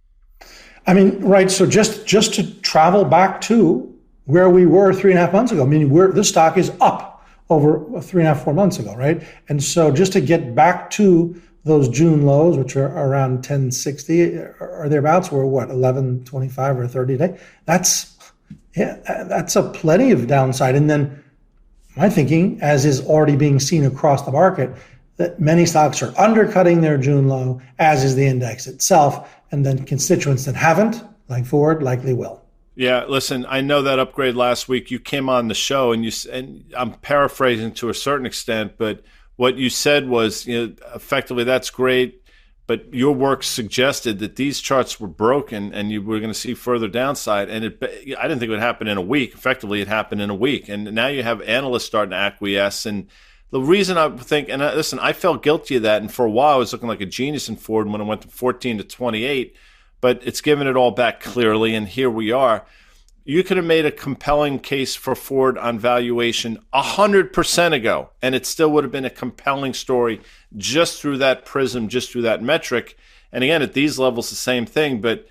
I 0.86 0.94
mean, 0.94 1.18
right. 1.20 1.50
So 1.50 1.66
just 1.66 2.06
just 2.06 2.34
to 2.34 2.54
travel 2.60 3.04
back 3.04 3.40
to 3.42 3.90
where 4.26 4.50
we 4.50 4.66
were 4.66 4.92
three 4.92 5.10
and 5.10 5.18
a 5.18 5.22
half 5.22 5.32
months 5.32 5.52
ago. 5.52 5.62
I 5.62 5.66
mean, 5.66 5.90
we're 5.90 6.12
this 6.12 6.28
stock 6.28 6.56
is 6.56 6.72
up 6.80 7.26
over 7.50 8.00
three 8.00 8.22
and 8.22 8.28
a 8.28 8.34
half, 8.34 8.44
four 8.44 8.54
months 8.54 8.78
ago, 8.78 8.94
right? 8.94 9.22
And 9.48 9.62
so 9.62 9.90
just 9.90 10.12
to 10.14 10.20
get 10.20 10.54
back 10.54 10.90
to 10.92 11.40
those 11.64 11.88
June 11.88 12.26
lows, 12.26 12.56
which 12.58 12.76
are 12.76 12.86
around 12.86 13.36
1060 13.36 14.36
or 14.60 14.86
thereabouts, 14.88 15.30
were 15.30 15.46
what 15.46 15.68
1125 15.68 16.78
or 16.78 16.86
30 16.86 17.16
day. 17.16 17.38
That's 17.64 18.13
yeah, 18.76 19.24
that's 19.28 19.56
a 19.56 19.62
plenty 19.70 20.10
of 20.10 20.26
downside. 20.26 20.74
And 20.74 20.90
then 20.90 21.22
my 21.96 22.08
thinking, 22.08 22.58
as 22.60 22.84
is 22.84 23.04
already 23.06 23.36
being 23.36 23.60
seen 23.60 23.84
across 23.84 24.22
the 24.22 24.32
market, 24.32 24.74
that 25.16 25.38
many 25.38 25.64
stocks 25.64 26.02
are 26.02 26.12
undercutting 26.18 26.80
their 26.80 26.98
June 26.98 27.28
low, 27.28 27.60
as 27.78 28.02
is 28.02 28.16
the 28.16 28.26
index 28.26 28.66
itself 28.66 29.32
and 29.52 29.64
then 29.64 29.84
constituents 29.84 30.44
that 30.44 30.56
haven't, 30.56 31.02
like 31.28 31.46
Ford, 31.46 31.82
likely 31.82 32.12
will. 32.12 32.42
Yeah, 32.74 33.04
listen, 33.04 33.46
I 33.48 33.60
know 33.60 33.82
that 33.82 34.00
upgrade 34.00 34.34
last 34.34 34.68
week. 34.68 34.90
You 34.90 34.98
came 34.98 35.28
on 35.28 35.46
the 35.46 35.54
show, 35.54 35.92
and 35.92 36.04
you 36.04 36.10
and 36.32 36.64
I'm 36.76 36.94
paraphrasing 36.94 37.72
to 37.74 37.88
a 37.88 37.94
certain 37.94 38.26
extent, 38.26 38.72
but 38.76 39.04
what 39.36 39.56
you 39.56 39.70
said 39.70 40.08
was, 40.08 40.44
you 40.44 40.66
know, 40.66 40.74
effectively 40.92 41.44
that's 41.44 41.70
great, 41.70 42.23
but 42.66 42.92
your 42.94 43.14
work 43.14 43.42
suggested 43.42 44.18
that 44.20 44.36
these 44.36 44.60
charts 44.60 44.98
were 44.98 45.08
broken, 45.08 45.72
and 45.74 45.92
you 45.92 46.00
were 46.00 46.18
going 46.18 46.32
to 46.32 46.38
see 46.38 46.54
further 46.54 46.88
downside. 46.88 47.50
And 47.50 47.64
it, 47.64 47.78
I 48.18 48.22
didn't 48.22 48.38
think 48.38 48.48
it 48.48 48.50
would 48.50 48.60
happen 48.60 48.88
in 48.88 48.96
a 48.96 49.02
week. 49.02 49.34
Effectively, 49.34 49.82
it 49.82 49.88
happened 49.88 50.22
in 50.22 50.30
a 50.30 50.34
week, 50.34 50.68
and 50.68 50.84
now 50.94 51.08
you 51.08 51.22
have 51.22 51.42
analysts 51.42 51.84
starting 51.84 52.10
to 52.10 52.16
acquiesce. 52.16 52.86
And 52.86 53.08
the 53.50 53.60
reason 53.60 53.98
I 53.98 54.08
think, 54.16 54.48
and 54.48 54.62
uh, 54.62 54.72
listen, 54.74 54.98
I 54.98 55.12
felt 55.12 55.42
guilty 55.42 55.76
of 55.76 55.82
that, 55.82 56.00
and 56.00 56.12
for 56.12 56.24
a 56.24 56.30
while 56.30 56.54
I 56.54 56.58
was 56.58 56.72
looking 56.72 56.88
like 56.88 57.02
a 57.02 57.06
genius 57.06 57.48
in 57.48 57.56
Ford 57.56 57.86
when 57.86 58.00
it 58.00 58.04
went 58.04 58.22
to 58.22 58.28
14 58.28 58.78
to 58.78 58.84
28, 58.84 59.54
but 60.00 60.22
it's 60.24 60.40
given 60.40 60.66
it 60.66 60.76
all 60.76 60.90
back 60.90 61.20
clearly, 61.20 61.74
and 61.74 61.86
here 61.86 62.10
we 62.10 62.32
are. 62.32 62.64
You 63.26 63.42
could 63.42 63.56
have 63.56 63.64
made 63.64 63.86
a 63.86 63.90
compelling 63.90 64.58
case 64.58 64.94
for 64.94 65.14
Ford 65.14 65.56
on 65.56 65.78
valuation 65.78 66.58
100% 66.74 67.72
ago, 67.72 68.10
and 68.20 68.34
it 68.34 68.44
still 68.44 68.70
would 68.70 68.84
have 68.84 68.92
been 68.92 69.06
a 69.06 69.10
compelling 69.10 69.72
story 69.72 70.20
just 70.56 71.00
through 71.00 71.18
that 71.18 71.46
prism, 71.46 71.88
just 71.88 72.12
through 72.12 72.22
that 72.22 72.42
metric. 72.42 72.98
And 73.32 73.42
again, 73.42 73.62
at 73.62 73.72
these 73.72 73.98
levels, 73.98 74.28
the 74.28 74.36
same 74.36 74.66
thing, 74.66 75.00
but 75.00 75.26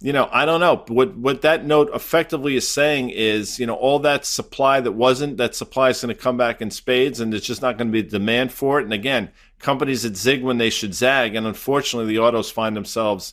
you 0.00 0.12
know, 0.12 0.28
I 0.30 0.44
don't 0.44 0.60
know. 0.60 0.84
What 0.88 1.16
what 1.16 1.40
that 1.42 1.64
note 1.64 1.90
effectively 1.94 2.54
is 2.54 2.68
saying 2.68 3.10
is, 3.10 3.58
you 3.58 3.66
know, 3.66 3.74
all 3.74 3.98
that 4.00 4.26
supply 4.26 4.80
that 4.80 4.92
wasn't, 4.92 5.38
that 5.38 5.54
supply 5.54 5.88
is 5.88 6.02
going 6.02 6.14
to 6.14 6.20
come 6.20 6.36
back 6.36 6.60
in 6.60 6.70
spades, 6.70 7.18
and 7.18 7.32
there's 7.32 7.46
just 7.46 7.62
not 7.62 7.78
going 7.78 7.88
to 7.88 7.92
be 7.92 8.02
demand 8.02 8.52
for 8.52 8.78
it. 8.78 8.84
And 8.84 8.92
again, 8.92 9.30
companies 9.58 10.02
that 10.02 10.16
zig 10.16 10.42
when 10.42 10.58
they 10.58 10.68
should 10.68 10.94
zag, 10.94 11.34
and 11.34 11.46
unfortunately, 11.46 12.12
the 12.12 12.20
autos 12.20 12.50
find 12.50 12.76
themselves 12.76 13.32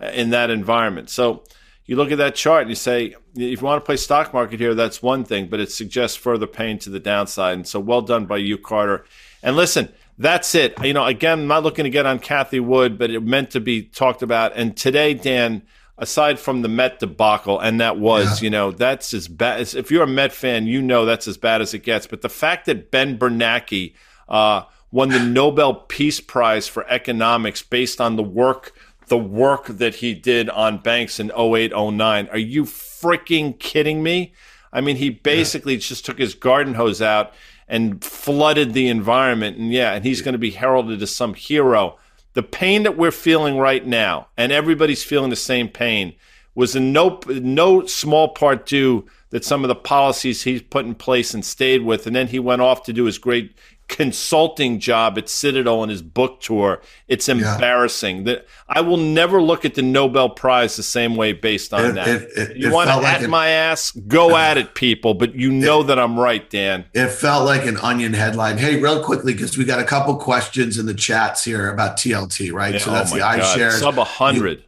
uh, 0.00 0.06
in 0.06 0.30
that 0.30 0.50
environment. 0.50 1.10
So 1.10 1.42
you 1.86 1.96
look 1.96 2.10
at 2.10 2.18
that 2.18 2.34
chart 2.34 2.62
and 2.62 2.70
you 2.70 2.76
say, 2.76 3.14
if 3.34 3.60
you 3.60 3.66
want 3.66 3.82
to 3.82 3.86
play 3.86 3.96
stock 3.96 4.32
market 4.32 4.60
here, 4.60 4.74
that's 4.74 5.02
one 5.02 5.24
thing, 5.24 5.48
but 5.48 5.60
it 5.60 5.70
suggests 5.70 6.16
further 6.16 6.46
pain 6.46 6.78
to 6.80 6.90
the 6.90 7.00
downside. 7.00 7.54
And 7.54 7.66
so, 7.66 7.80
well 7.80 8.02
done 8.02 8.26
by 8.26 8.38
you, 8.38 8.56
Carter. 8.56 9.04
And 9.42 9.56
listen, 9.56 9.92
that's 10.16 10.54
it. 10.54 10.74
You 10.82 10.94
know, 10.94 11.04
again, 11.04 11.40
I'm 11.40 11.46
not 11.46 11.62
looking 11.62 11.84
to 11.84 11.90
get 11.90 12.06
on 12.06 12.20
Cathie 12.20 12.60
Wood, 12.60 12.98
but 12.98 13.10
it 13.10 13.20
meant 13.20 13.50
to 13.50 13.60
be 13.60 13.82
talked 13.82 14.22
about. 14.22 14.56
And 14.56 14.76
today, 14.76 15.14
Dan 15.14 15.62
aside 15.98 16.38
from 16.38 16.62
the 16.62 16.68
Met 16.68 16.98
debacle, 16.98 17.60
and 17.60 17.80
that 17.80 17.98
was, 17.98 18.40
yeah. 18.40 18.44
you 18.44 18.50
know, 18.50 18.70
that's 18.70 19.14
as 19.14 19.28
bad 19.28 19.60
as 19.60 19.74
if 19.74 19.90
you're 19.90 20.02
a 20.02 20.08
Met 20.08 20.32
fan, 20.32 20.66
you 20.66 20.82
know 20.82 21.04
that's 21.04 21.28
as 21.28 21.36
bad 21.36 21.60
as 21.60 21.74
it 21.74 21.80
gets. 21.80 22.06
But 22.06 22.22
the 22.22 22.28
fact 22.28 22.66
that 22.66 22.90
Ben 22.90 23.18
Bernanke 23.18 23.94
uh, 24.28 24.62
won 24.90 25.10
the 25.10 25.20
Nobel 25.20 25.74
Peace 25.74 26.20
Prize 26.20 26.66
for 26.66 26.88
economics 26.88 27.62
based 27.62 28.00
on 28.00 28.16
the 28.16 28.22
work 28.22 28.72
the 29.06 29.18
work 29.18 29.66
that 29.66 29.96
he 29.96 30.14
did 30.14 30.48
on 30.50 30.78
banks 30.78 31.20
in 31.20 31.30
08 31.36 31.72
09 31.72 32.28
are 32.28 32.38
you 32.38 32.64
freaking 32.64 33.58
kidding 33.58 34.02
me? 34.02 34.32
I 34.72 34.80
mean 34.80 34.96
he 34.96 35.10
basically 35.10 35.74
yeah. 35.74 35.80
just 35.80 36.04
took 36.04 36.18
his 36.18 36.34
garden 36.34 36.74
hose 36.74 37.02
out 37.02 37.32
and 37.68 38.04
flooded 38.04 38.72
the 38.72 38.88
environment. 38.88 39.56
And 39.56 39.72
yeah 39.72 39.92
and 39.92 40.04
he's 40.04 40.22
going 40.22 40.34
to 40.34 40.38
be 40.38 40.50
heralded 40.50 41.02
as 41.02 41.14
some 41.14 41.34
hero. 41.34 41.98
The 42.34 42.42
pain 42.42 42.82
that 42.82 42.96
we're 42.96 43.12
feeling 43.12 43.58
right 43.58 43.86
now, 43.86 44.26
and 44.36 44.50
everybody's 44.50 45.04
feeling 45.04 45.30
the 45.30 45.36
same 45.36 45.68
pain, 45.68 46.14
was 46.54 46.74
in 46.74 46.92
no 46.92 47.20
no 47.28 47.86
small 47.86 48.28
part 48.28 48.66
due 48.66 49.06
that 49.30 49.44
some 49.44 49.64
of 49.64 49.68
the 49.68 49.74
policies 49.74 50.42
he's 50.42 50.62
put 50.62 50.84
in 50.84 50.94
place 50.94 51.34
and 51.34 51.44
stayed 51.44 51.82
with, 51.82 52.06
and 52.06 52.14
then 52.14 52.28
he 52.28 52.38
went 52.38 52.62
off 52.62 52.84
to 52.84 52.92
do 52.92 53.04
his 53.04 53.18
great 53.18 53.52
consulting 53.88 54.80
job 54.80 55.18
at 55.18 55.28
Citadel 55.28 55.82
and 55.82 55.90
his 55.90 56.02
book 56.02 56.40
tour. 56.40 56.80
It's 57.08 57.28
embarrassing 57.28 58.18
yeah. 58.18 58.22
that 58.24 58.46
I 58.68 58.80
will 58.80 58.96
never 58.96 59.42
look 59.42 59.64
at 59.64 59.74
the 59.74 59.82
Nobel 59.82 60.30
Prize 60.30 60.76
the 60.76 60.82
same 60.82 61.16
way 61.16 61.32
based 61.32 61.74
on 61.74 61.84
it, 61.84 61.92
that. 61.92 62.08
It, 62.08 62.22
it, 62.36 62.56
you 62.56 62.72
want 62.72 62.88
to 62.90 63.06
at 63.06 63.28
my 63.28 63.48
ass? 63.48 63.90
Go 63.92 64.36
at 64.36 64.58
it, 64.58 64.74
people. 64.74 65.14
But 65.14 65.34
you 65.34 65.50
know 65.52 65.82
that 65.82 65.98
I'm 65.98 66.18
right, 66.18 66.48
Dan. 66.48 66.86
It 66.92 67.08
felt 67.08 67.44
like 67.44 67.66
an 67.66 67.76
onion 67.78 68.14
headline. 68.14 68.58
Hey, 68.58 68.80
real 68.80 69.02
quickly, 69.02 69.32
because 69.32 69.56
we 69.58 69.64
got 69.64 69.80
a 69.80 69.84
couple 69.84 70.16
questions 70.16 70.78
in 70.78 70.86
the 70.86 70.94
chats 70.94 71.44
here 71.44 71.70
about 71.70 71.96
TLT, 71.96 72.52
right? 72.52 72.74
Yeah, 72.74 72.80
so 72.80 72.90
oh 72.90 72.94
that's 72.94 73.12
oh 73.12 73.16
the 73.16 73.22
iShares 73.22 73.80
sub 73.80 73.96
hundred. 73.96 74.64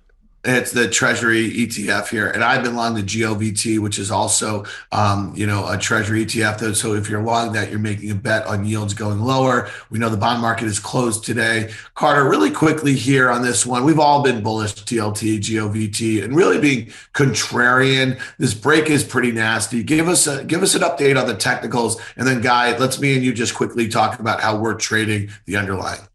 It's 0.49 0.71
the 0.71 0.89
Treasury 0.89 1.51
ETF 1.51 2.09
here, 2.09 2.31
and 2.31 2.45
I've 2.45 2.63
been 2.63 2.77
long 2.77 2.95
the 2.95 3.03
GOVT, 3.03 3.81
which 3.81 3.99
is 3.99 4.13
also, 4.13 4.65
um, 4.93 5.33
you 5.35 5.45
know, 5.45 5.69
a 5.69 5.77
Treasury 5.77 6.25
ETF. 6.25 6.77
So 6.77 6.95
if 6.95 7.11
you're 7.11 7.21
long 7.21 7.53
that, 7.55 7.69
you're 7.69 7.81
making 7.81 8.13
a 8.13 8.15
bet 8.15 8.47
on 8.47 8.65
yields 8.65 8.95
going 8.95 9.19
lower. 9.19 9.69
We 9.91 9.99
know 9.99 10.09
the 10.09 10.17
bond 10.17 10.41
market 10.41 10.67
is 10.67 10.79
closed 10.79 11.25
today. 11.25 11.73
Carter, 11.95 12.29
really 12.29 12.53
quickly 12.53 12.95
here 12.95 13.29
on 13.29 13.43
this 13.43 13.67
one, 13.67 13.83
we've 13.85 13.99
all 13.99 14.23
been 14.23 14.41
bullish 14.41 14.75
TLT, 14.75 15.41
GOVT, 15.41 16.23
and 16.23 16.37
really 16.37 16.61
being 16.61 16.93
contrarian. 17.13 18.21
This 18.39 18.55
break 18.55 18.89
is 18.89 19.03
pretty 19.03 19.33
nasty. 19.33 19.83
Give 19.83 20.07
us 20.07 20.29
a 20.29 20.45
give 20.45 20.63
us 20.63 20.77
an 20.77 20.83
update 20.83 21.21
on 21.21 21.27
the 21.27 21.35
technicals, 21.35 22.01
and 22.17 22.25
then 22.25 22.41
Guy, 22.41 22.79
let's 22.79 23.01
me 23.01 23.17
and 23.17 23.25
you 23.25 23.35
just 23.35 23.57
quickly 23.57 23.89
talk 23.89 24.21
about 24.21 24.41
how 24.41 24.57
we're 24.57 24.75
trading 24.75 25.31
the 25.47 25.57
underlying. 25.57 26.07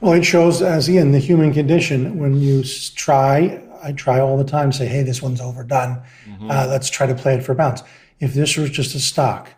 Well, 0.00 0.12
it 0.12 0.24
shows, 0.24 0.62
as 0.62 0.88
in 0.88 1.12
the 1.12 1.18
human 1.18 1.52
condition, 1.52 2.18
when 2.18 2.40
you 2.40 2.62
try, 2.94 3.62
I 3.82 3.92
try 3.92 4.20
all 4.20 4.36
the 4.36 4.44
time, 4.44 4.72
say, 4.72 4.86
hey, 4.86 5.02
this 5.02 5.22
one's 5.22 5.40
overdone. 5.40 6.02
Mm-hmm. 6.26 6.50
Uh, 6.50 6.66
let's 6.68 6.90
try 6.90 7.06
to 7.06 7.14
play 7.14 7.34
it 7.34 7.42
for 7.42 7.54
bounce. 7.54 7.82
If 8.20 8.34
this 8.34 8.56
was 8.56 8.70
just 8.70 8.94
a 8.94 9.00
stock, 9.00 9.50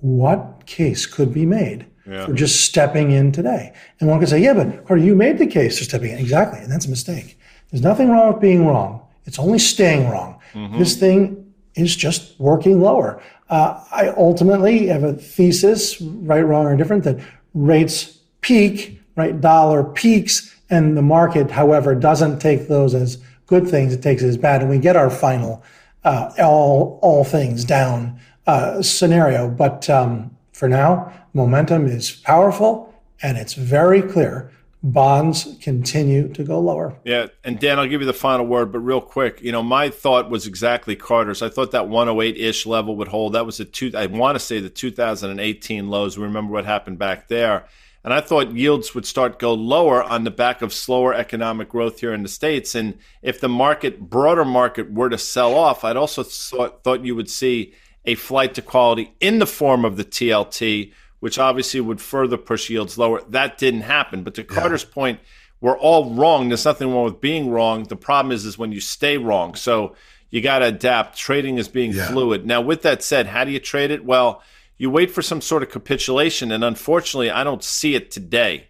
what 0.00 0.66
case 0.66 1.06
could 1.06 1.32
be 1.32 1.46
made 1.46 1.86
yeah. 2.06 2.26
for 2.26 2.32
just 2.32 2.64
stepping 2.64 3.12
in 3.12 3.32
today? 3.32 3.72
And 4.00 4.08
one 4.08 4.18
could 4.18 4.28
say, 4.28 4.40
yeah, 4.42 4.54
but 4.54 4.86
Carter, 4.86 5.02
you 5.02 5.14
made 5.14 5.38
the 5.38 5.46
case 5.46 5.78
for 5.78 5.84
stepping 5.84 6.10
in. 6.10 6.18
Exactly. 6.18 6.60
And 6.60 6.70
that's 6.70 6.86
a 6.86 6.90
mistake. 6.90 7.38
There's 7.70 7.82
nothing 7.82 8.10
wrong 8.10 8.32
with 8.32 8.40
being 8.40 8.66
wrong. 8.66 9.06
It's 9.24 9.38
only 9.38 9.58
staying 9.58 10.10
wrong. 10.10 10.40
Mm-hmm. 10.52 10.78
This 10.78 10.96
thing 10.96 11.52
is 11.74 11.96
just 11.96 12.38
working 12.38 12.80
lower. 12.80 13.22
Uh, 13.48 13.82
I 13.90 14.08
ultimately 14.16 14.86
have 14.88 15.02
a 15.02 15.14
thesis, 15.14 16.00
right, 16.00 16.42
wrong, 16.42 16.66
or 16.66 16.76
different, 16.76 17.04
that 17.04 17.18
rates 17.52 18.18
peak, 18.40 19.00
right, 19.16 19.40
dollar 19.40 19.84
peaks, 19.84 20.54
and 20.70 20.96
the 20.96 21.02
market, 21.02 21.50
however, 21.50 21.94
doesn't 21.94 22.38
take 22.38 22.68
those 22.68 22.94
as 22.94 23.18
good 23.46 23.68
things. 23.68 23.92
It 23.92 24.02
takes 24.02 24.22
it 24.22 24.28
as 24.28 24.36
bad, 24.36 24.60
and 24.60 24.70
we 24.70 24.78
get 24.78 24.96
our 24.96 25.10
final 25.10 25.62
uh, 26.04 26.32
all 26.38 26.98
all 27.02 27.24
things 27.24 27.64
down 27.64 28.18
uh, 28.46 28.82
scenario. 28.82 29.48
But 29.48 29.88
um, 29.88 30.36
for 30.52 30.68
now, 30.68 31.12
momentum 31.32 31.86
is 31.86 32.12
powerful, 32.12 32.94
and 33.22 33.36
it's 33.38 33.54
very 33.54 34.02
clear 34.02 34.50
bonds 34.84 35.56
continue 35.62 36.28
to 36.34 36.44
go 36.44 36.60
lower. 36.60 36.94
Yeah, 37.04 37.28
and 37.42 37.58
Dan, 37.58 37.78
I'll 37.78 37.88
give 37.88 38.02
you 38.02 38.06
the 38.06 38.12
final 38.12 38.46
word, 38.46 38.70
but 38.70 38.80
real 38.80 39.00
quick, 39.00 39.40
you 39.40 39.50
know, 39.50 39.62
my 39.62 39.88
thought 39.88 40.28
was 40.28 40.46
exactly 40.46 40.94
Carter's. 40.94 41.40
I 41.40 41.48
thought 41.48 41.70
that 41.70 41.84
108-ish 41.84 42.66
level 42.66 42.94
would 42.96 43.08
hold. 43.08 43.32
That 43.32 43.46
was 43.46 43.56
the 43.56 43.64
two 43.64 43.90
I 43.96 44.06
want 44.06 44.36
to 44.36 44.40
say 44.40 44.60
the 44.60 44.68
2018 44.68 45.88
lows. 45.88 46.18
We 46.18 46.24
remember 46.24 46.52
what 46.52 46.66
happened 46.66 46.98
back 46.98 47.28
there. 47.28 47.66
And 48.04 48.12
I 48.12 48.20
thought 48.20 48.52
yields 48.52 48.94
would 48.94 49.06
start 49.06 49.38
go 49.38 49.54
lower 49.54 50.02
on 50.02 50.24
the 50.24 50.30
back 50.30 50.60
of 50.60 50.74
slower 50.74 51.14
economic 51.14 51.70
growth 51.70 52.00
here 52.00 52.12
in 52.12 52.22
the 52.22 52.28
states. 52.28 52.74
And 52.74 52.98
if 53.22 53.40
the 53.40 53.48
market, 53.48 53.98
broader 53.98 54.44
market, 54.44 54.92
were 54.92 55.08
to 55.08 55.16
sell 55.16 55.54
off, 55.54 55.84
I'd 55.84 55.96
also 55.96 56.22
thought, 56.22 56.84
thought 56.84 57.04
you 57.04 57.16
would 57.16 57.30
see 57.30 57.72
a 58.04 58.14
flight 58.14 58.52
to 58.54 58.62
quality 58.62 59.14
in 59.20 59.38
the 59.38 59.46
form 59.46 59.86
of 59.86 59.96
the 59.96 60.04
TLT, 60.04 60.92
which 61.20 61.38
obviously 61.38 61.80
would 61.80 62.00
further 62.00 62.36
push 62.36 62.68
yields 62.68 62.98
lower. 62.98 63.22
That 63.30 63.56
didn't 63.56 63.80
happen. 63.80 64.22
But 64.22 64.34
to 64.34 64.42
yeah. 64.42 64.48
Carter's 64.48 64.84
point, 64.84 65.20
we're 65.62 65.78
all 65.78 66.10
wrong. 66.10 66.48
There's 66.48 66.66
nothing 66.66 66.92
wrong 66.92 67.04
with 67.04 67.22
being 67.22 67.48
wrong. 67.48 67.84
The 67.84 67.96
problem 67.96 68.32
is, 68.32 68.44
is 68.44 68.58
when 68.58 68.70
you 68.70 68.80
stay 68.80 69.16
wrong. 69.16 69.54
So 69.54 69.96
you 70.28 70.42
got 70.42 70.58
to 70.58 70.66
adapt. 70.66 71.16
Trading 71.16 71.56
is 71.56 71.68
being 71.68 71.92
yeah. 71.92 72.08
fluid. 72.08 72.44
Now, 72.44 72.60
with 72.60 72.82
that 72.82 73.02
said, 73.02 73.28
how 73.28 73.44
do 73.44 73.50
you 73.50 73.60
trade 73.60 73.90
it? 73.90 74.04
Well, 74.04 74.42
you 74.76 74.90
wait 74.90 75.10
for 75.10 75.22
some 75.22 75.40
sort 75.40 75.62
of 75.62 75.70
capitulation, 75.70 76.50
and 76.50 76.64
unfortunately, 76.64 77.30
I 77.30 77.44
don't 77.44 77.62
see 77.62 77.94
it 77.94 78.10
today. 78.10 78.68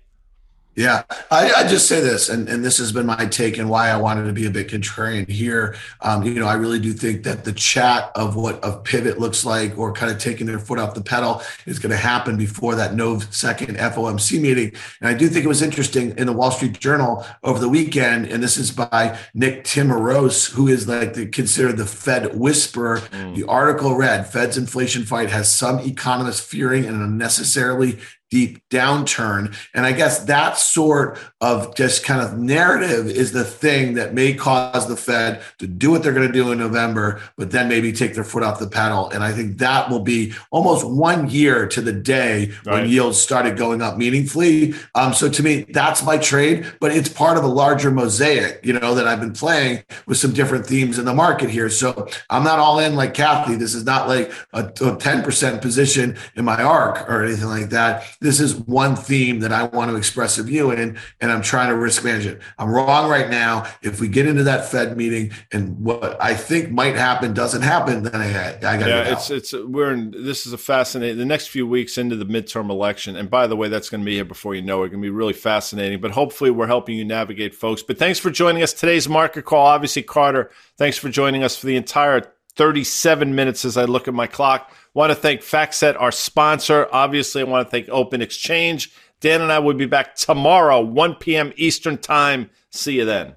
Yeah, 0.76 1.04
I, 1.30 1.52
I, 1.52 1.68
just 1.68 1.86
say 1.86 2.00
this, 2.00 2.28
and, 2.28 2.48
and 2.48 2.64
this 2.64 2.78
has 2.78 2.90
been 2.90 3.06
my 3.06 3.26
take 3.26 3.58
and 3.58 3.70
why 3.70 3.90
I 3.90 3.96
wanted 3.96 4.24
to 4.26 4.32
be 4.32 4.46
a 4.46 4.50
bit 4.50 4.66
contrarian 4.66 5.28
here. 5.28 5.76
Um, 6.00 6.24
you 6.24 6.34
know, 6.34 6.48
I 6.48 6.54
really 6.54 6.80
do 6.80 6.92
think 6.92 7.22
that 7.24 7.44
the 7.44 7.52
chat 7.52 8.10
of 8.16 8.34
what 8.34 8.58
a 8.64 8.78
pivot 8.78 9.20
looks 9.20 9.44
like 9.44 9.78
or 9.78 9.92
kind 9.92 10.10
of 10.10 10.18
taking 10.18 10.48
their 10.48 10.58
foot 10.58 10.80
off 10.80 10.94
the 10.94 11.00
pedal 11.00 11.42
is 11.66 11.78
going 11.78 11.92
to 11.92 11.96
happen 11.96 12.36
before 12.36 12.74
that 12.74 12.94
no 12.94 13.20
second 13.20 13.76
FOMC 13.76 14.40
meeting. 14.40 14.72
And 15.00 15.08
I 15.08 15.14
do 15.14 15.28
think 15.28 15.44
it 15.44 15.48
was 15.48 15.62
interesting 15.62 16.16
in 16.18 16.26
the 16.26 16.32
Wall 16.32 16.50
Street 16.50 16.80
Journal 16.80 17.24
over 17.44 17.60
the 17.60 17.68
weekend, 17.68 18.26
and 18.26 18.42
this 18.42 18.56
is 18.56 18.72
by 18.72 19.16
Nick 19.32 19.62
Timiraos, 19.62 20.50
who 20.50 20.66
is 20.66 20.88
like 20.88 21.14
the, 21.14 21.26
considered 21.26 21.76
the 21.76 21.86
Fed 21.86 22.36
whisperer. 22.36 22.98
Mm. 22.98 23.36
The 23.36 23.44
article 23.44 23.94
read 23.94 24.26
Fed's 24.26 24.58
inflation 24.58 25.04
fight 25.04 25.30
has 25.30 25.52
some 25.52 25.78
economists 25.78 26.40
fearing 26.40 26.84
an 26.86 27.00
unnecessarily 27.00 28.00
deep 28.34 28.58
downturn. 28.68 29.54
And 29.74 29.86
I 29.86 29.92
guess 29.92 30.24
that 30.24 30.58
sort 30.58 31.20
of 31.40 31.72
just 31.76 32.04
kind 32.04 32.20
of 32.20 32.36
narrative 32.36 33.06
is 33.06 33.30
the 33.30 33.44
thing 33.44 33.94
that 33.94 34.12
may 34.12 34.34
cause 34.34 34.88
the 34.88 34.96
Fed 34.96 35.40
to 35.60 35.68
do 35.68 35.92
what 35.92 36.02
they're 36.02 36.12
going 36.12 36.26
to 36.26 36.32
do 36.32 36.50
in 36.50 36.58
November, 36.58 37.22
but 37.36 37.52
then 37.52 37.68
maybe 37.68 37.92
take 37.92 38.14
their 38.14 38.24
foot 38.24 38.42
off 38.42 38.58
the 38.58 38.66
pedal. 38.66 39.08
And 39.10 39.22
I 39.22 39.30
think 39.30 39.58
that 39.58 39.88
will 39.88 40.00
be 40.00 40.32
almost 40.50 40.84
one 40.84 41.30
year 41.30 41.68
to 41.68 41.80
the 41.80 41.92
day 41.92 42.50
right. 42.66 42.80
when 42.80 42.90
yields 42.90 43.20
started 43.20 43.56
going 43.56 43.80
up 43.80 43.98
meaningfully. 43.98 44.74
Um, 44.96 45.14
so 45.14 45.30
to 45.30 45.42
me, 45.44 45.66
that's 45.68 46.02
my 46.02 46.18
trade, 46.18 46.66
but 46.80 46.90
it's 46.90 47.08
part 47.08 47.38
of 47.38 47.44
a 47.44 47.48
larger 47.48 47.92
mosaic, 47.92 48.58
you 48.64 48.72
know, 48.72 48.96
that 48.96 49.06
I've 49.06 49.20
been 49.20 49.32
playing 49.32 49.84
with 50.08 50.18
some 50.18 50.32
different 50.32 50.66
themes 50.66 50.98
in 50.98 51.04
the 51.04 51.14
market 51.14 51.50
here. 51.50 51.70
So 51.70 52.08
I'm 52.30 52.42
not 52.42 52.58
all 52.58 52.80
in 52.80 52.96
like 52.96 53.14
Cathie. 53.14 53.54
This 53.54 53.76
is 53.76 53.84
not 53.84 54.08
like 54.08 54.32
a, 54.52 54.64
a 54.64 54.96
10% 54.96 55.62
position 55.62 56.16
in 56.34 56.44
my 56.44 56.56
ARKK 56.56 57.08
or 57.08 57.24
anything 57.24 57.46
like 57.46 57.70
that 57.70 58.02
this 58.24 58.40
is 58.40 58.54
one 58.54 58.96
theme 58.96 59.40
that 59.40 59.52
I 59.52 59.64
want 59.64 59.90
to 59.90 59.96
express 59.96 60.38
a 60.38 60.42
view 60.42 60.70
in, 60.70 60.98
and 61.20 61.30
I'm 61.30 61.42
trying 61.42 61.68
to 61.68 61.76
risk 61.76 62.02
manage 62.04 62.24
it. 62.24 62.40
I'm 62.58 62.70
wrong 62.70 63.10
right 63.10 63.28
now. 63.28 63.70
If 63.82 64.00
we 64.00 64.08
get 64.08 64.26
into 64.26 64.42
that 64.44 64.70
Fed 64.70 64.96
meeting 64.96 65.30
and 65.52 65.78
what 65.78 66.16
I 66.22 66.34
think 66.34 66.70
might 66.70 66.96
happen 66.96 67.34
doesn't 67.34 67.60
happen, 67.60 68.02
then 68.02 68.16
I, 68.16 68.56
I 68.56 68.78
got 68.78 68.78
to. 68.78 68.88
Yeah, 68.88 69.12
it's 69.12 69.28
it's 69.28 69.52
we're 69.52 69.92
in. 69.92 70.10
This 70.12 70.46
is 70.46 70.54
a 70.54 70.58
fascinating. 70.58 71.18
The 71.18 71.26
next 71.26 71.48
few 71.48 71.66
weeks 71.66 71.98
into 71.98 72.16
the 72.16 72.24
midterm 72.24 72.70
election, 72.70 73.14
and 73.14 73.28
by 73.28 73.46
the 73.46 73.56
way, 73.56 73.68
that's 73.68 73.90
going 73.90 74.00
to 74.00 74.06
be 74.06 74.14
here 74.14 74.24
before 74.24 74.54
you 74.54 74.62
know 74.62 74.82
it. 74.82 74.86
It's 74.86 74.92
going 74.92 75.02
to 75.02 75.06
be 75.06 75.10
really 75.10 75.34
fascinating. 75.34 76.00
But 76.00 76.12
hopefully, 76.12 76.50
we're 76.50 76.66
helping 76.66 76.96
you 76.96 77.04
navigate, 77.04 77.54
folks. 77.54 77.82
But 77.82 77.98
thanks 77.98 78.18
for 78.18 78.30
joining 78.30 78.62
us 78.62 78.72
today's 78.72 79.06
market 79.06 79.44
call. 79.44 79.66
Obviously, 79.66 80.02
Carter, 80.02 80.50
thanks 80.78 80.96
for 80.96 81.10
joining 81.10 81.44
us 81.44 81.58
for 81.58 81.66
the 81.66 81.76
entire 81.76 82.32
37 82.56 83.34
minutes 83.34 83.64
as 83.64 83.76
I 83.76 83.84
look 83.84 84.08
at 84.08 84.14
my 84.14 84.26
clock. 84.26 84.72
Want 84.94 85.10
to 85.10 85.16
thank 85.16 85.40
FactSet, 85.40 86.00
our 86.00 86.12
sponsor. 86.12 86.88
Obviously, 86.92 87.42
I 87.42 87.44
want 87.44 87.66
to 87.66 87.70
thank 87.70 87.86
OpenExchange. 87.86 88.92
Dan 89.20 89.40
and 89.40 89.50
I 89.50 89.58
will 89.58 89.74
be 89.74 89.86
back 89.86 90.16
tomorrow, 90.16 90.80
1 90.80 91.16
p.m. 91.16 91.52
Eastern 91.56 91.98
Time. 91.98 92.50
See 92.70 92.96
you 92.96 93.04
then. 93.04 93.36